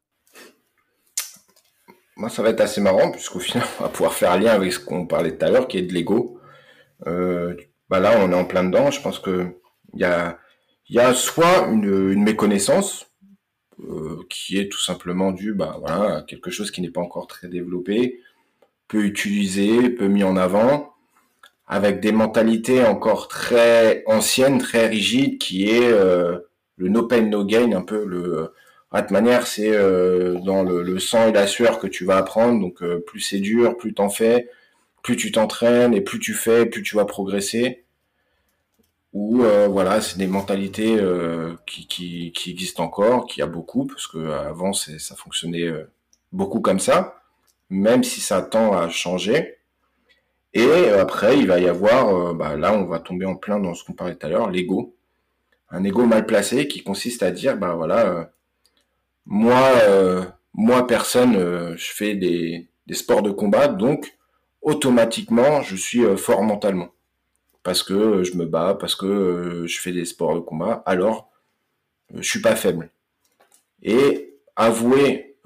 [2.16, 4.81] Moi, ça va être assez marrant, puisqu'au final, on va pouvoir faire lien avec ce
[4.81, 6.41] qu'on parlait tout à l'heure, qui est de l'ego.
[7.05, 8.91] Bah là, on est en plein dedans.
[8.91, 9.61] Je pense que
[9.93, 10.39] il y a,
[10.89, 13.07] y a soit une méconnaissance
[13.85, 17.27] euh, qui est tout simplement due bah, voilà, à quelque chose qui n'est pas encore
[17.27, 18.20] très développé,
[18.89, 20.95] peu utilisé, peu mis en avant,
[21.66, 26.39] avec des mentalités encore très anciennes, très rigides, qui est euh,
[26.77, 28.53] le no pain no gain, un peu le
[28.93, 32.16] à de manière c'est euh, dans le, le, sang et la sueur que tu vas
[32.16, 34.49] apprendre, donc euh, plus c'est dur, plus t'en fais,
[35.03, 37.85] plus tu t'entraînes et plus tu fais, plus tu vas progresser.
[39.17, 44.19] Ou euh, voilà, c'est des mentalités euh, qui, existent encore, qui a beaucoup, parce que
[44.31, 45.91] avant ça fonctionnait euh,
[46.33, 47.23] beaucoup comme ça,
[47.71, 49.57] même si ça tend à changer.
[50.53, 53.85] Et après, il va y avoir, bah, là, on va tomber en plein dans ce
[53.85, 54.95] qu'on parlait tout à l'heure, l'ego.
[55.71, 58.25] un ego mal placé qui consiste à dire, bah voilà, euh,
[59.25, 64.14] moi, euh, moi personne, je fais des, sports de combat, donc
[64.61, 66.91] automatiquement, je suis fort mentalement
[67.67, 71.29] parce que je me bats, parce que je fais des sports de combat, alors
[72.14, 72.91] je suis pas faible.
[73.83, 75.37] Et avouer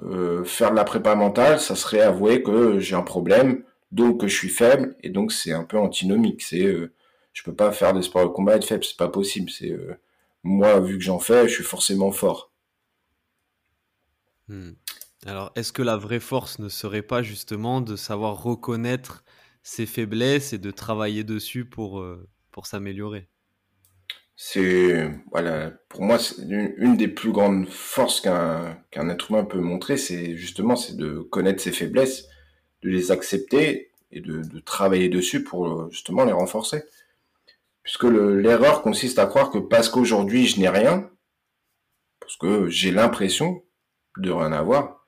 [0.45, 4.51] faire de la prépa mentale, ça serait avouer que j'ai un problème, donc je suis
[4.51, 6.43] faible, et donc c'est un peu antinomique.
[6.43, 6.91] C'est
[7.33, 9.51] je peux pas faire des sports de combat et être faible, c'est pas possible.
[9.51, 9.95] C'est euh,
[10.43, 12.53] moi, vu que j'en fais, je suis forcément fort.
[14.49, 14.73] Hmm.
[15.27, 19.23] Alors, est-ce que la vraie force ne serait pas justement de savoir reconnaître
[19.63, 23.29] ses faiblesses et de travailler dessus pour, euh, pour s'améliorer
[24.37, 29.97] C'est voilà, pour moi, une, des plus grandes forces qu'un qu'un être humain peut montrer,
[29.97, 32.27] c'est justement c'est de connaître ses faiblesses,
[32.83, 36.83] de les accepter et de, travailler dessus pour justement les renforcer
[37.83, 41.11] puisque l'erreur consiste à croire que parce qu'aujourd'hui je n'ai rien,
[42.21, 43.65] parce que j'ai l'impression
[44.17, 45.05] de rien avoir,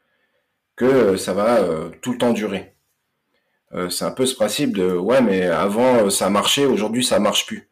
[0.76, 2.74] que ça va euh, tout le temps durer.
[3.74, 7.18] Euh, c'est un peu ce principe de ouais mais avant euh, ça marchait, aujourd'hui ça
[7.18, 7.68] marche plus.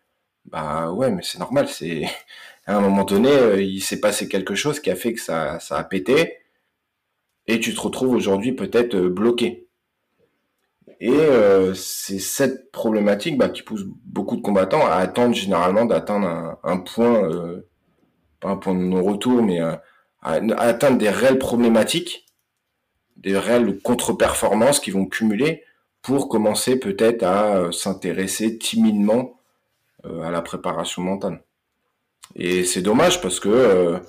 [0.47, 2.05] Bah ouais mais c'est normal, c'est
[2.67, 5.77] à un moment donné il s'est passé quelque chose qui a fait que ça, ça
[5.79, 6.39] a pété
[7.47, 9.69] et tu te retrouves aujourd'hui peut-être bloqué.
[11.01, 16.59] Et euh, c'est cette problématique bah, qui pousse beaucoup de combattants à attendre généralement d'atteindre
[16.63, 17.67] un, point, euh,
[18.39, 19.75] pas un point de non-retour, mais euh,
[20.21, 22.27] à, atteindre des réelles problématiques,
[23.17, 25.65] des réelles contre-performances qui vont cumuler
[26.03, 29.39] pour commencer peut-être à s'intéresser timidement
[30.05, 31.43] à la préparation mentale.
[32.37, 34.01] Et c'est dommage parce que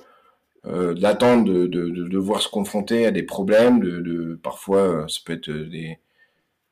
[0.64, 5.50] d'attendre de, de, de, devoir se confronter à des problèmes, de, parfois ça peut être
[5.50, 5.98] des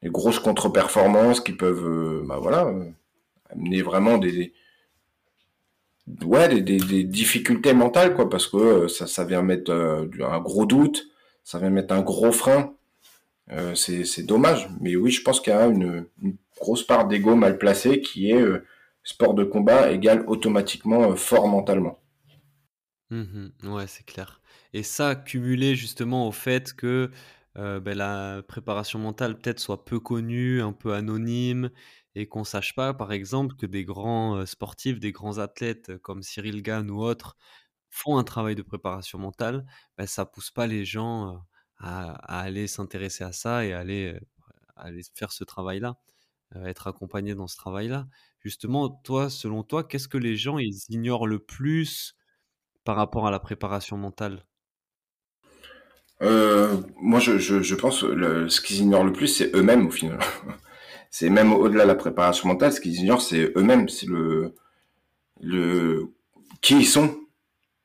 [0.02, 2.84] des grosses contre-performances qui peuvent, euh, bah voilà, euh,
[3.50, 4.52] amener vraiment des,
[6.24, 10.66] ouais, des, des, difficultés mentales, quoi, parce que euh, ça, ça vient mettre un gros
[10.66, 11.08] doute,
[11.44, 12.74] ça vient mettre un gros frein.
[13.74, 16.06] C'est dommage, mais oui, je pense qu'il y a une,
[16.58, 18.44] grosse part d'ego mal placé qui est
[19.02, 22.00] sport de combat égale automatiquement fort mentalement.
[23.10, 24.40] Mmh ouais, c'est clair.
[24.72, 27.10] Et ça, cumulé justement au fait que
[27.58, 31.70] euh, ben, la préparation mentale peut-être soit peu connue, un peu anonyme,
[32.14, 36.22] et qu'on sache pas, par exemple, que des grands euh, sportifs, des grands athlètes comme
[36.22, 37.36] Cyril Gann ou autres
[37.88, 39.66] font un travail de préparation mentale,
[39.98, 41.42] ben, ça pousse pas les gens
[41.82, 44.18] euh, à, aller s'intéresser à ça et à aller,
[44.76, 45.96] aller faire ce travail-là,
[46.64, 48.06] être accompagné dans ce travail-là.
[48.40, 52.16] Justement, toi, selon toi, qu'est-ce que les gens ils ignorent le plus
[52.84, 54.44] par rapport à la préparation mentale?
[56.22, 60.18] Euh, moi, je, pense que ce qu'ils ignorent le plus, c'est eux-mêmes au final.
[61.10, 63.88] c'est même au-delà de la préparation mentale, ce qu'ils ignorent, c'est eux-mêmes.
[63.88, 64.54] C'est le,
[65.40, 66.12] le
[66.60, 67.16] qui ils sont.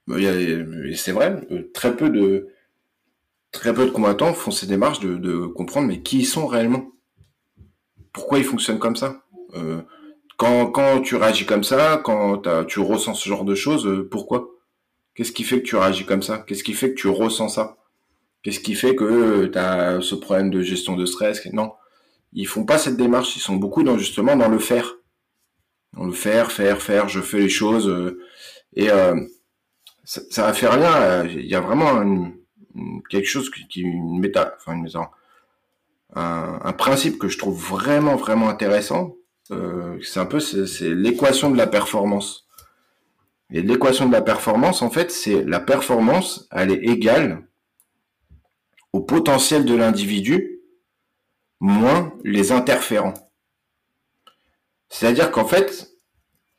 [0.07, 2.49] C'est vrai, euh, très peu de
[3.59, 6.91] très peu de combattants font ces démarches de, comprendre mais qui ils sont réellement.
[8.13, 9.23] Pourquoi ils fonctionnent comme ça?
[9.55, 9.81] Euh,
[10.37, 14.49] quand, quand tu réagis comme ça, quand tu ressens ce genre de choses, euh, pourquoi?
[15.13, 16.43] Qu'est-ce qui fait que tu réagis comme ça?
[16.45, 17.77] Qu'est-ce qui fait que tu ressens ça?
[18.43, 21.45] Qu'est-ce qui fait que euh, tu as ce problème de gestion de stress?
[21.53, 21.73] Non,
[22.33, 23.35] ils font pas cette démarche.
[23.35, 24.97] Ils sont beaucoup dans justement dans le faire,
[25.93, 27.09] dans le faire, faire, faire.
[27.09, 28.15] Je fais les choses
[28.75, 28.87] et
[30.03, 31.25] ça, ça va faire rien.
[31.25, 32.33] Il y a vraiment
[33.09, 33.85] quelque chose qui, qui
[34.57, 34.81] enfin
[36.15, 39.15] un, principe que je trouve vraiment vraiment intéressant.
[39.49, 42.45] c'est un peu c'est l'équation de la performance.
[43.51, 47.47] Et l'équation de la performance, en fait, c'est la performance, elle est égale
[48.91, 50.61] au potentiel de l'individu,
[51.59, 53.13] moins les interférents.
[54.89, 55.91] C'est-à-dire qu'en fait,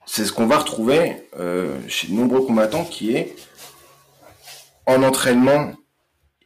[0.04, 3.34] c'est ce qu'on va retrouver euh, chez de nombreux combattants qui est
[4.86, 5.72] en entraînement,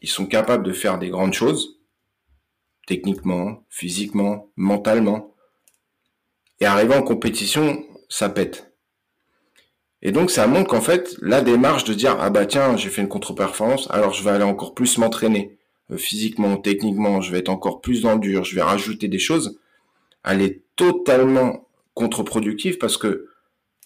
[0.03, 1.79] ils sont capables de faire des grandes choses,
[2.87, 5.35] techniquement, physiquement, mentalement.
[6.61, 8.75] Et arrivant en compétition, ça pète.
[10.03, 13.03] Et donc ça montre qu'en fait, la démarche de dire ah bah tiens, j'ai fait
[13.03, 15.59] une contre-performance, alors je vais aller encore plus m'entraîner.
[15.91, 19.59] Euh, physiquement, techniquement, je vais être encore plus dans dur, je vais rajouter des choses,
[20.25, 23.29] elle est totalement contre-productive parce que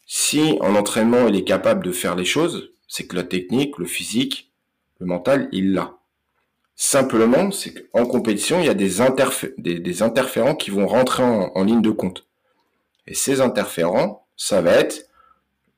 [0.07, 3.87] si en entraînement il est capable de faire les choses, c'est que la technique, le
[3.87, 4.53] physique,
[5.01, 5.99] le mental, il l'a.
[6.77, 8.99] Simplement, c'est qu'en compétition, il y a des,
[9.79, 12.27] des, interférents qui vont rentrer en, en, ligne de compte.
[13.07, 15.09] Et ces interférents, ça va être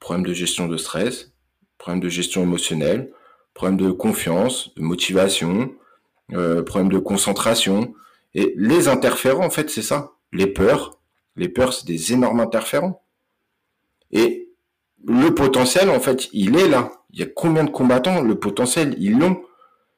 [0.01, 1.33] problème de gestion de stress,
[1.79, 3.13] problème de gestion émotionnelle,
[3.53, 5.73] problème de confiance, de motivation,
[6.33, 7.95] euh, problème de concentration.
[8.35, 10.13] Et les interférents, en fait, c'est ça.
[10.33, 10.99] Les peurs.
[11.37, 13.03] Les peurs, c'est des énormes interférents.
[14.11, 14.49] Et
[15.05, 16.93] le potentiel, en fait, il est là.
[17.11, 18.23] Il y a combien de combattants?
[18.23, 19.43] Le potentiel, ils l'ont.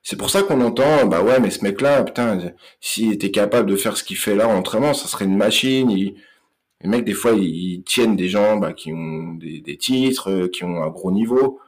[0.03, 3.77] C'est pour ça qu'on entend, bah ouais, mais ce mec-là, putain, s'il était capable de
[3.77, 5.91] faire ce qu'il fait là en entraînement, ça serait une machine.
[5.91, 10.65] Les mecs, des fois, ils, tiennent des gens bah, qui ont des, des, titres, qui
[10.65, 11.61] ont un gros niveau.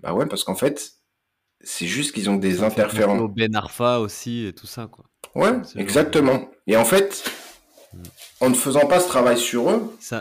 [0.00, 0.94] Bah ouais, parce qu'en fait,
[1.62, 3.24] c'est juste qu'ils ont des interférents.
[3.26, 5.04] Ben Arfa aussi et tout ça, quoi.
[5.34, 6.50] Ouais, exactement.
[6.66, 7.30] Et en fait,
[7.92, 8.02] mm.
[8.40, 10.20] en ne faisant pas ce travail sur eux, ça...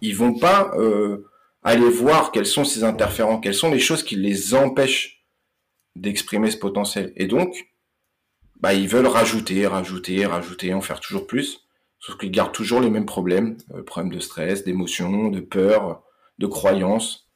[0.00, 1.26] ils vont pas euh,
[1.62, 5.15] aller voir quels sont ces interférents, quelles sont les choses qui les empêchent
[5.96, 7.12] d'exprimer ce potentiel.
[7.16, 7.68] Et donc,
[8.60, 11.66] bah, ils veulent rajouter, rajouter, rajouter, en faire toujours plus.
[11.98, 16.02] Sauf qu'ils gardent toujours les mêmes problèmes, euh, problèmes de stress, d'émotion, de peur,
[16.38, 17.28] de croyance.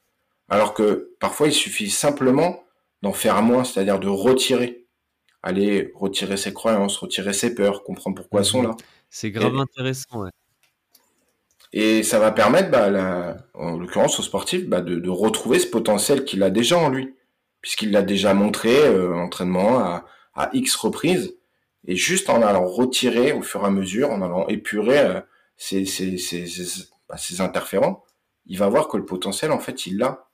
[0.49, 2.63] Alors que parfois, il suffit simplement
[3.03, 4.87] d'en faire moins, c'est-à-dire de retirer.
[5.43, 8.77] Aller retirer ses croyances, retirer ses peurs, comprendre pourquoi elles sont là.
[9.09, 10.31] C'est grave intéressant, ouais.
[11.73, 16.43] Et ça va permettre, bah, en l'occurrence au sportif, bah, de, retrouver ce potentiel qu'il
[16.43, 17.15] a déjà en lui,
[17.61, 20.07] puisqu'il l'a déjà montré euh, en entraînement à,
[20.55, 21.37] X reprises,
[21.87, 25.21] et juste en allant retirer au fur et à mesure, en allant épurer euh,
[27.09, 28.05] bah, ces interférents,
[28.47, 30.31] il va voir que le potentiel, en fait, il l'a.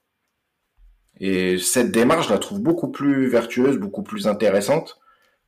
[1.18, 5.00] Et cette démarche, je la trouve beaucoup plus vertueuse, beaucoup plus intéressante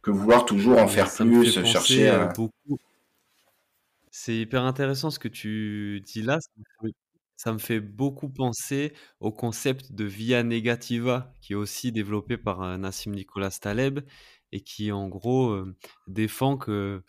[0.03, 2.27] que vouloir toujours en faire plus, chercher à...
[2.27, 2.79] Beaucoup.
[4.11, 6.41] C'est hyper intéressant ce que tu dis là.
[6.41, 6.95] Ça me fait
[7.81, 13.51] beaucoup penser au concept de via negativa, qui est aussi développé par euh, Nassim Nicolas
[13.51, 14.01] Taleb
[14.53, 17.03] et qui, en gros, euh, défend que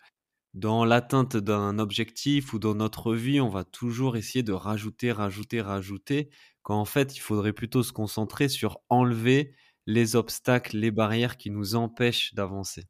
[0.54, 5.60] dans l'atteinte d'un objectif ou dans notre vie, on va toujours essayer de rajouter, rajouter,
[5.60, 6.30] rajouter,
[6.62, 9.54] quand en fait, il faudrait plutôt se concentrer sur enlever
[9.86, 12.84] les obstacles, les barrières qui nous empêchent d'avancer.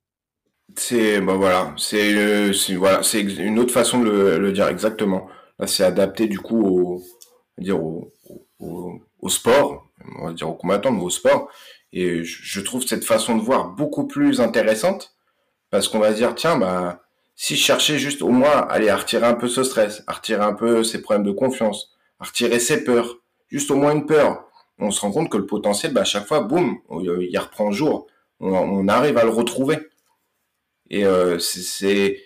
[0.77, 5.29] C'est bah voilà, c'est euh, voilà, une autre façon de le, dire exactement.
[5.67, 7.03] C'est adapté du coup au
[7.61, 8.13] dire au,
[8.59, 9.87] au, sport,
[10.19, 11.49] on va dire au combattant, mais au sport.
[11.93, 15.15] Et je, trouve cette façon de voir beaucoup plus intéressante
[15.71, 17.03] parce qu'on va dire tiens bah
[17.35, 20.43] si je cherchais juste au moins aller à retirer un peu ce stress, à retirer
[20.43, 23.17] un peu ses problèmes de confiance, à retirer ses peurs,
[23.49, 24.45] juste au moins une peur,
[24.81, 28.07] on se rend compte que le potentiel, bah, à chaque fois, boum, il reprend jour.
[28.41, 29.79] On, arrive à le retrouver.
[30.89, 32.23] Et euh, c'est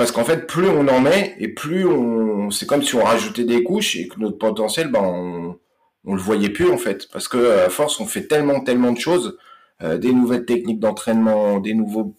[0.00, 3.44] parce qu'en fait, plus on en met et plus on, c'est comme si on rajoutait
[3.44, 5.58] des couches et que notre potentiel, bah, on,
[6.06, 8.98] on le voyait plus en fait, parce que à force, on fait tellement, tellement de
[8.98, 9.36] choses,
[9.82, 12.16] euh, des nouvelles techniques d'entraînement, des nouveaux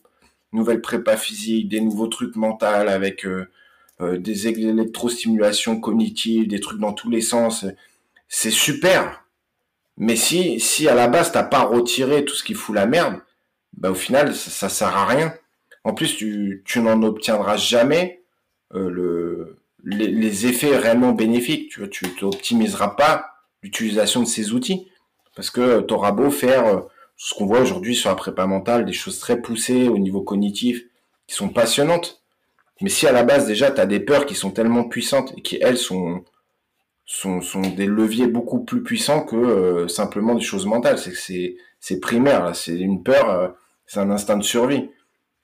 [0.54, 3.48] nouvelles prépas physiques, des nouveaux trucs mentaux avec euh,
[4.00, 7.66] euh, des électrostimulations cognitives, des trucs dans tous les sens.
[8.28, 9.26] C'est super.
[9.98, 13.22] Mais si, si à la base t'as pas retiré tout ce qui fout la merde,
[13.76, 15.34] bah au final ça, ça sert à rien.
[15.84, 18.24] En plus tu, n'en obtiendras jamais
[18.74, 21.70] euh, le, les, effets réellement bénéfiques.
[21.70, 23.26] Tu tu n'optimiseras pas
[23.64, 24.90] l'utilisation de ces outils
[25.36, 26.84] parce que tu auras beau faire
[27.16, 30.84] ce qu'on voit aujourd'hui sur la prépa mentale, des choses très poussées au niveau cognitif,
[31.28, 32.22] qui sont passionnantes.
[32.82, 35.42] Mais si à la base déjà tu as des peurs qui sont tellement puissantes et
[35.42, 36.24] qui elles sont
[37.06, 42.00] sont, des leviers beaucoup plus puissants que euh, simplement des choses mentales, c'est que c'est
[42.00, 43.50] primaire, c'est une peur, euh,
[43.86, 44.90] c'est un instinct de survie.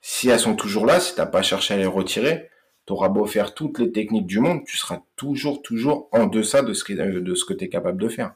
[0.09, 2.49] Si elles sont toujours là, si t'as pas cherché à les retirer,
[2.85, 6.61] tu auras beau faire toutes les techniques du monde, tu seras toujours toujours en deçà
[6.61, 8.33] de ce que de ce que tu es capable de faire.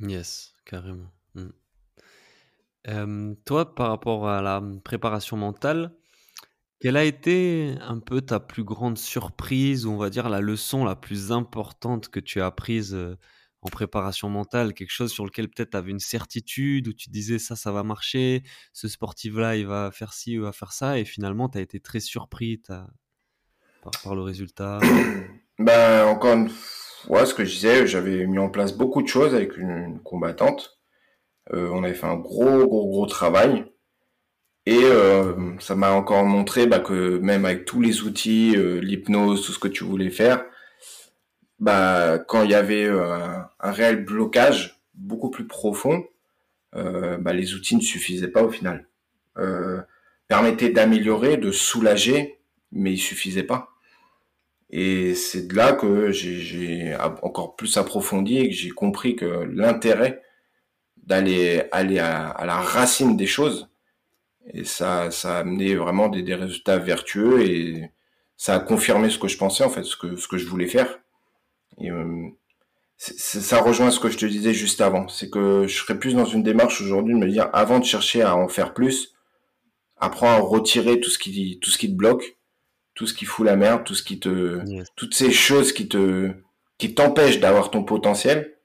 [0.00, 1.12] Yes, carrément.
[1.34, 5.94] Mm toi, par rapport à la, préparation mentale,
[6.80, 10.84] quelle a été un peu ta plus grande surprise ou on va dire la leçon
[10.84, 12.98] la plus importante que tu as apprise,
[13.62, 14.74] en préparation mentale?
[14.74, 17.82] Quelque chose sur lequel peut-être tu avais une certitude, où tu disais: «Ça, ça va
[17.82, 18.42] marcher,
[18.72, 21.80] ce sportif-là, il va faire ci ou va faire ça» et finalement tu as été
[21.80, 22.62] très surpris
[24.02, 24.80] par le résultat?
[25.58, 29.34] Ben, encore une fois, ce que je disais, j'avais mis en place beaucoup de choses
[29.34, 30.80] avec une combattante.
[31.52, 33.66] Euh, on avait fait un gros, gros, gros travail.
[34.64, 39.44] Et euh, ça m'a encore montré bah, que même avec tous les outils, euh, l'hypnose,
[39.44, 40.44] tout ce que tu voulais faire,
[41.60, 46.04] bah, quand il y avait un, réel blocage beaucoup plus profond,
[46.72, 48.86] bah, les outils ne suffisaient pas au final.
[50.28, 52.40] permettaient d'améliorer, de soulager,
[52.72, 53.70] mais ils suffisaient pas.
[54.70, 60.22] Et c'est de là que j'ai encore plus approfondi et que j'ai compris que l'intérêt
[60.96, 63.68] d'aller aller à, la racine des choses.
[64.52, 67.90] Et ça, ça a amené vraiment des, des, résultats vertueux et
[68.36, 70.66] ça a confirmé ce que je pensais, en fait, ce que, ce que je voulais
[70.66, 70.98] faire.
[71.78, 72.28] Et euh,
[72.96, 75.08] ça rejoint ce que je te disais juste avant.
[75.08, 78.22] C'est que je serais plus dans une démarche aujourd'hui de me dire, avant de chercher
[78.22, 79.14] à en faire plus,
[79.96, 82.36] apprends à retirer tout ce qui, tout ce qui te bloque,
[82.94, 84.60] tout ce qui fout la merde, tout ce qui te,
[84.96, 86.32] toutes ces choses qui te,
[86.76, 88.56] qui t'empêchent d'avoir ton potentiel.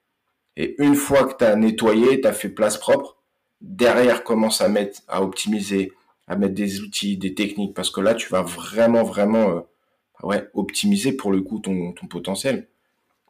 [0.56, 3.16] Et une fois que tu as nettoyé, tu as fait place propre,
[3.60, 5.92] derrière commence à mettre, à optimiser,
[6.26, 9.60] à mettre des outils, des techniques, parce que là, tu vas vraiment, vraiment euh,
[10.22, 12.68] ouais, optimiser pour le coup ton, ton potentiel.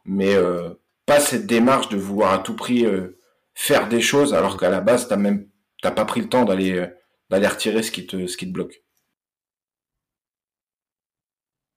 [0.07, 0.69] Mais euh,
[1.05, 3.19] pas cette démarche de vouloir à tout prix euh,
[3.53, 5.49] faire des choses, alors qu'à la base, t'as même
[5.81, 6.87] t'as pas pris le temps d'aller
[7.29, 8.83] d'aller retirer ce qui te ce qui te bloque.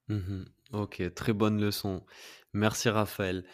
[0.09, 2.05] Mmh ok, très bonne leçon.
[2.53, 3.45] Merci Raphaël.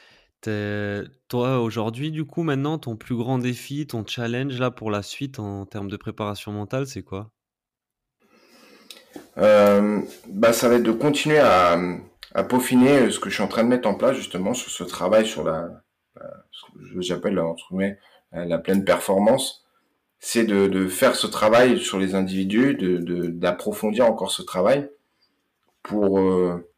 [1.29, 5.39] toi, aujourd'hui, du coup, maintenant, ton plus grand défi, ton challenge là pour la suite
[5.39, 7.33] en termes de préparation mentale, c'est quoi?
[9.39, 11.79] Euh, bah, ça va être de continuer à,
[12.37, 14.85] à peaufiner ce que je suis en train de mettre en place justement sur ce
[14.85, 15.83] travail sur la,
[16.53, 17.99] ce que j'appelle entre guillemets
[18.33, 19.65] la pleine performance.
[20.19, 22.77] C'est de, faire ce travail sur les individus,
[23.33, 24.91] d'approfondir encore ce travail
[25.83, 26.69] pour euh,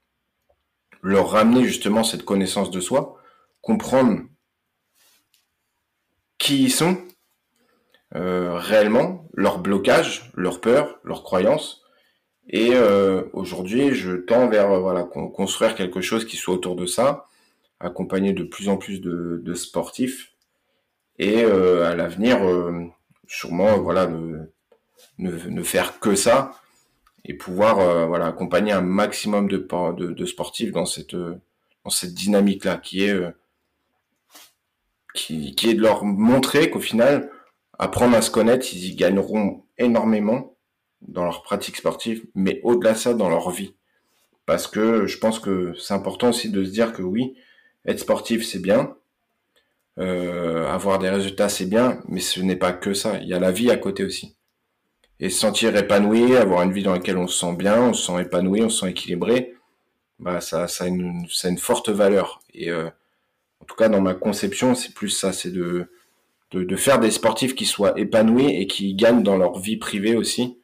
[1.02, 3.16] leur ramener justement cette connaissance de soi,
[3.62, 4.22] comprendre
[6.39, 6.98] qui ils sont
[8.14, 11.82] euh, réellement, leurs blocages, leurs peurs, leurs croyances.
[12.48, 17.26] Et euh, aujourd'hui, je tends vers voilà construire quelque chose qui soit autour de ça,
[17.80, 20.32] accompagné de plus en plus de, de sportifs,
[21.18, 22.38] et à l'avenir,
[23.26, 24.48] sûrement voilà ne,
[25.18, 26.52] ne, faire que ça,
[27.24, 29.58] et pouvoir euh, voilà accompagner un maximum de,
[29.96, 31.40] de, de sportifs dans cette euh,
[31.84, 33.30] dans cette dynamique là qui est euh,
[35.14, 37.30] qui, qui est de leur montrer qu'au final
[37.78, 40.56] apprendre à se connaître ils y gagneront énormément
[41.02, 43.74] dans leur pratique sportive mais au-delà de ça dans leur vie.
[44.46, 47.34] Parce que je pense que c'est important aussi de se dire que oui
[47.86, 48.94] être sportif c'est bien.
[49.98, 53.18] Euh, avoir des résultats c'est bien mais ce n'est pas que ça.
[53.18, 54.36] Il y a la vie à côté aussi.
[55.20, 58.06] Et se sentir épanoui, avoir une vie dans laquelle on se sent bien, on se
[58.06, 59.56] sent épanoui, on se sent équilibré,
[60.18, 62.40] bah ça, ça a une, ça a une forte valeur.
[62.54, 62.88] Et euh,
[63.60, 65.90] en tout cas, dans ma conception, c'est plus ça, c'est de,
[66.52, 70.16] de, de, faire des sportifs qui soient épanouis et qui gagnent dans leur vie privée
[70.16, 70.57] aussi,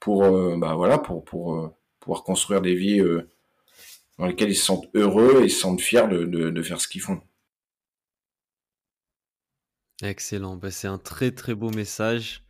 [0.00, 1.68] pour euh, bah voilà, pour pour euh,
[2.00, 3.02] pouvoir construire des vies
[4.18, 6.88] dans lesquelles ils se sentent heureux et se sentent fiers de, de, de faire ce
[6.88, 7.20] qu'ils font.
[10.02, 12.44] Excellent, bah, c'est un très très beau message.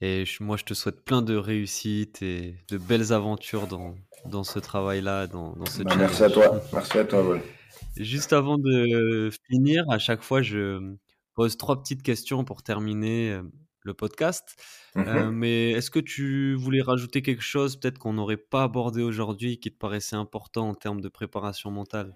[0.00, 3.96] Et moi, je te souhaite plein de réussite et de belles aventures dans,
[4.26, 6.60] dans ce travail-là, dans, dans ce bah, Merci à toi.
[6.72, 7.38] Merci à toi,
[7.96, 10.94] Juste avant de finir, à chaque fois, je
[11.34, 13.42] pose trois petites questions pour terminer euh,
[13.82, 14.56] le podcast.
[14.98, 15.30] Euh, mm-hmm.
[15.30, 19.70] mais est-ce que tu voulais rajouter quelque chose, peut-être qu'on n'aurait pas abordé aujourd'hui, qui
[19.70, 22.14] te paraissait important en termes de préparation mentale?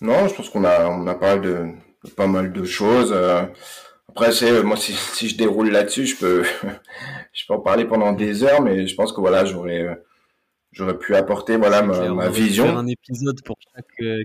[0.00, 1.66] Non, je pense qu'on a, on a parlé de,
[2.16, 3.12] pas mal de choses.
[3.14, 3.42] Euh,
[4.08, 6.44] après, c'est euh, moi si, si je déroule là-dessus, je peux
[7.32, 9.94] je peux en parler pendant des heures, mais je pense que voilà, j'aurais euh,
[10.72, 12.64] j'aurais pu apporter voilà ma, ma vision.
[12.64, 13.84] Faire un épisode pour chaque.
[14.00, 14.22] Euh,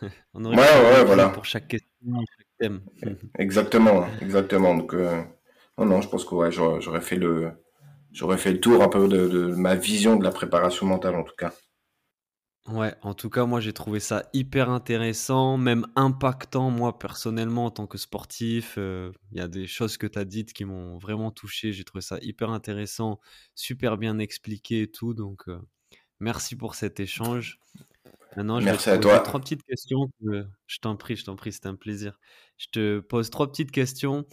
[0.34, 1.28] on aurait ouais, ouais, voilà.
[1.28, 2.80] Pour chaque question, chaque thème.
[3.38, 4.74] Exactement, exactement.
[4.74, 4.94] Donc
[5.78, 7.52] non, non, je pense que ouais, j'aurais fait le
[8.12, 11.24] j'aurais fait le tour un peu de, de ma vision de la préparation mentale en
[11.24, 11.52] tout cas.
[12.68, 17.70] Ouais, en tout cas, moi j'ai trouvé ça hyper intéressant, même impactant, moi personnellement en
[17.70, 18.74] tant que sportif.
[18.76, 21.72] Euh, il y a des choses que tu as dites qui m'ont vraiment touché.
[21.72, 23.20] J'ai trouvé ça hyper intéressant,
[23.54, 25.14] super bien expliqué et tout.
[25.14, 25.58] Donc, euh,
[26.20, 27.58] merci pour cet échange.
[28.36, 30.10] Maintenant, je merci vais te poser trois petites questions.
[30.66, 32.18] Je t'en prie, je t'en prie, c'était un plaisir.
[32.58, 34.26] Je te pose trois petites questions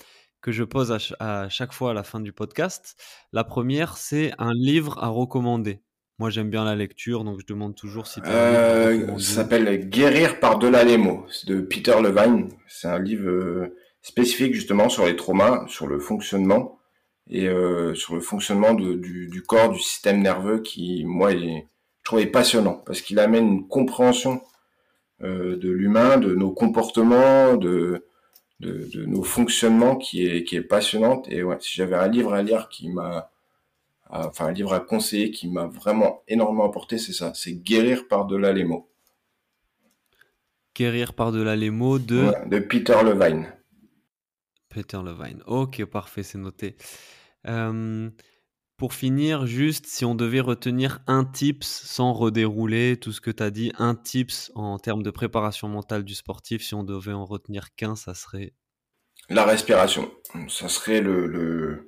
[0.46, 3.02] que je pose à chaque fois à la fin du podcast.
[3.34, 5.82] La première, c'est un livre à recommander.
[6.20, 10.40] Moi, j'aime bien la lecture, donc je demande toujours si tu euh, Ça s'appelle Guérir
[10.40, 12.50] par-delà les mots, de Peter Levine.
[12.68, 16.78] C'est un livre euh, spécifique justement sur les traumas, sur le fonctionnement
[17.28, 21.68] et euh, sur le fonctionnement du, du, corps, du système nerveux qui, moi, est,
[22.04, 24.44] je trouve passionnant parce qu'il amène une compréhension
[25.24, 28.05] euh, de l'humain, de nos comportements, de,
[28.60, 31.28] de, de, nos fonctionnements qui est, qui est passionnante.
[31.30, 33.32] Et ouais, si j'avais un livre à lire qui m'a
[34.10, 38.54] enfin un livre à conseiller qui m'a vraiment énormément apporté, c'est ça, c'est Guérir par-delà
[38.54, 38.90] les mots.
[40.76, 42.32] Guérir par-delà les mots de...
[42.48, 43.48] de Peter Levine.
[44.70, 45.42] Peter Levine.
[45.48, 46.76] Ok, parfait, c'est noté.
[47.48, 48.10] Euh,
[48.78, 53.42] pour finir, juste si on devait retenir un tips sans redérouler tout ce que tu
[53.42, 57.26] as dit, un tips en termes de préparation mentale du sportif, si on devait en
[57.26, 58.54] retenir qu'un, ça serait
[59.30, 60.12] La respiration.
[60.50, 61.88] Ça serait le, le,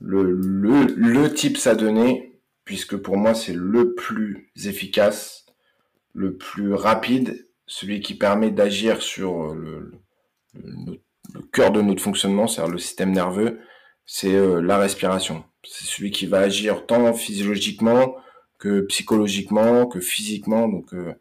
[0.00, 5.46] le, le tips à donner, puisque pour moi c'est le plus efficace,
[6.14, 9.92] le plus rapide, celui qui permet d'agir sur le,
[10.54, 11.00] le,
[11.52, 13.60] cœur de notre fonctionnement, c'est-à-dire le système nerveux,
[14.06, 15.44] c'est euh, la respiration.
[15.64, 18.16] C'est celui qui va agir tant physiologiquement
[18.58, 20.68] que psychologiquement, que physiquement.
[20.68, 21.14] Donc euh,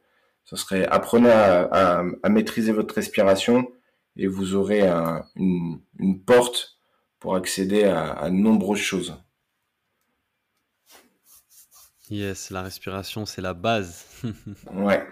[0.45, 3.71] Ce serait apprenez à, maîtriser votre respiration
[4.17, 4.87] et vous aurez
[5.35, 5.79] une,
[6.25, 6.79] porte
[7.19, 9.15] pour accéder à, à nombreuses choses.
[12.09, 14.05] Yes, la respiration, c'est la base.
[14.73, 15.07] ouais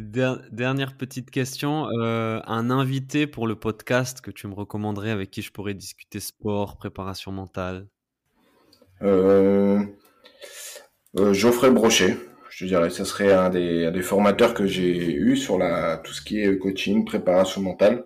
[0.00, 5.42] dernière petite question, euh, un invité pour le podcast que tu me recommanderais avec qui
[5.42, 7.86] je pourrais discuter sport, préparation mentale?
[9.02, 9.82] Euh,
[11.18, 12.16] euh, Geoffrey Brochet,
[12.50, 15.58] je te dirais, ce serait un des, formateurs que j'ai eu sur
[16.04, 18.04] tout ce qui est coaching, préparation mentale,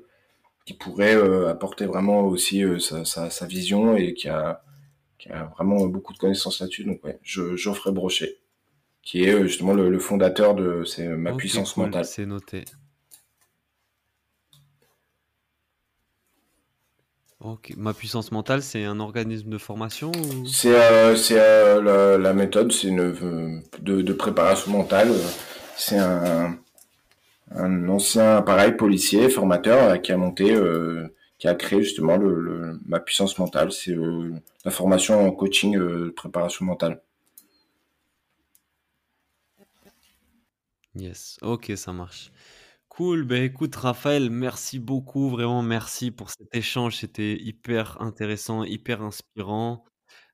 [0.67, 1.15] qui pourrait
[1.49, 4.63] apporter vraiment aussi sa, vision et qui a,
[5.57, 6.85] vraiment beaucoup de connaissances là-dessus.
[6.85, 8.39] Donc ouais, Geoffrey Brochet
[9.03, 12.05] qui est euh, justement le, fondateur de c'est ma puissance mentale.
[12.05, 12.65] C'est noté.
[17.79, 20.13] Ma puissance mentale, c'est un organisme de formation
[20.47, 23.15] C'est euh, euh, la, méthode, c'est une
[23.81, 25.11] de, préparation mentale.
[25.75, 26.59] C'est un,
[27.51, 30.55] un ancien appareil policier formateur qui a monté,
[31.39, 33.73] qui a créé justement le, ma puissance mentale.
[33.73, 33.97] C'est
[34.67, 37.01] la formation en coaching de préparation mentale.
[40.95, 42.33] Yes, ok, ça marche.
[42.89, 49.03] Cool, ben écoute Raphaël, merci beaucoup, vraiment merci pour cet échange, c'était hyper intéressant, hyper
[49.03, 49.85] inspirant.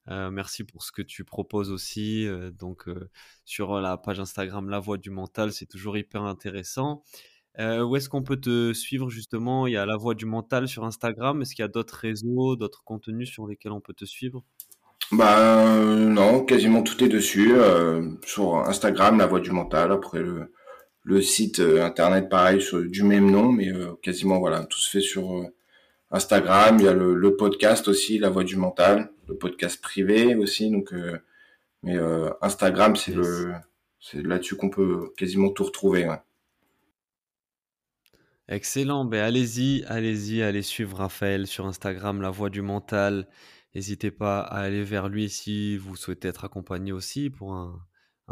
[0.09, 2.27] Euh, merci pour ce que tu proposes aussi.
[2.27, 3.11] Euh, donc euh,
[3.45, 7.03] sur la page Instagram La Voix du Mental, c'est toujours hyper intéressant.
[7.59, 9.67] où est-ce qu'on peut te suivre justement?
[9.67, 11.43] Il y a La Voix du Mental sur Instagram.
[11.43, 14.45] Est-ce qu'il y a d'autres réseaux, d'autres contenus sur lesquels on peut te suivre?
[15.13, 17.55] Bah non, quasiment tout est dessus.
[17.55, 19.93] Euh, sur Instagram, La Voix du Mental.
[19.93, 20.21] Après
[21.05, 24.91] le, site euh, internet, pareil, sur, du même nom, mais euh, quasiment voilà, tout se
[24.91, 25.49] fait sur
[26.11, 26.79] Instagram.
[26.81, 30.71] Il y a le, podcast aussi, La Voix du Mental, le podcast privé aussi.
[30.71, 30.93] Donc,
[31.83, 31.97] mais
[32.41, 33.53] Instagram, c'est le,
[34.01, 36.09] c'est là-dessus qu'on peut quasiment tout retrouver.
[38.49, 43.29] Excellent, ben allez-y, allez-y, allez suivre Raphaël sur Instagram, La Voix du Mental.
[43.77, 47.79] N'hésitez pas à aller vers lui si vous souhaitez être accompagné aussi pour un,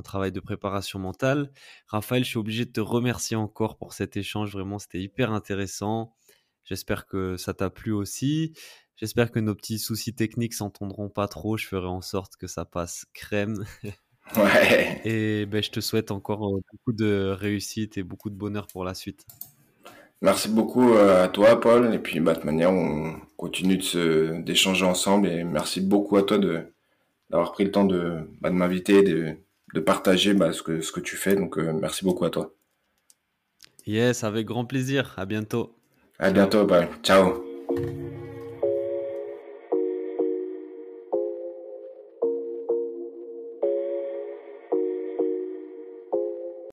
[0.03, 1.53] travail de préparation mentale.
[1.87, 4.53] Raphaël, je suis obligé de te remercier encore pour cet échange.
[4.53, 6.15] Vraiment, c'était hyper intéressant.
[6.65, 8.55] J'espère que ça t'a plu aussi.
[8.97, 11.59] J'espère que nos petits soucis techniques s'entendront pas trop.
[11.59, 13.67] Je ferai en sorte que ça passe crème.
[14.37, 15.03] Ouais.
[15.05, 18.83] Et ben, je te souhaite encore euh, beaucoup de réussite et beaucoup de bonheur pour
[18.83, 19.27] la suite.
[20.25, 21.95] Merci beaucoup euh, à toi, Paul.
[21.95, 25.29] Et puis, bah, de manière, on continue de d'échanger ensemble.
[25.29, 26.63] Et merci beaucoup à toi de
[27.29, 29.37] d'avoir pris le temps de, bah, de m'inviter, de,
[29.75, 31.37] de partager bah, ce, que, ce que tu fais.
[31.37, 32.55] Donc, euh, merci beaucoup à toi.
[33.87, 35.13] Yes, avec grand plaisir.
[35.19, 35.75] À bientôt.
[36.19, 36.65] À bientôt.
[36.65, 36.89] Bye.
[37.03, 37.45] Ciao.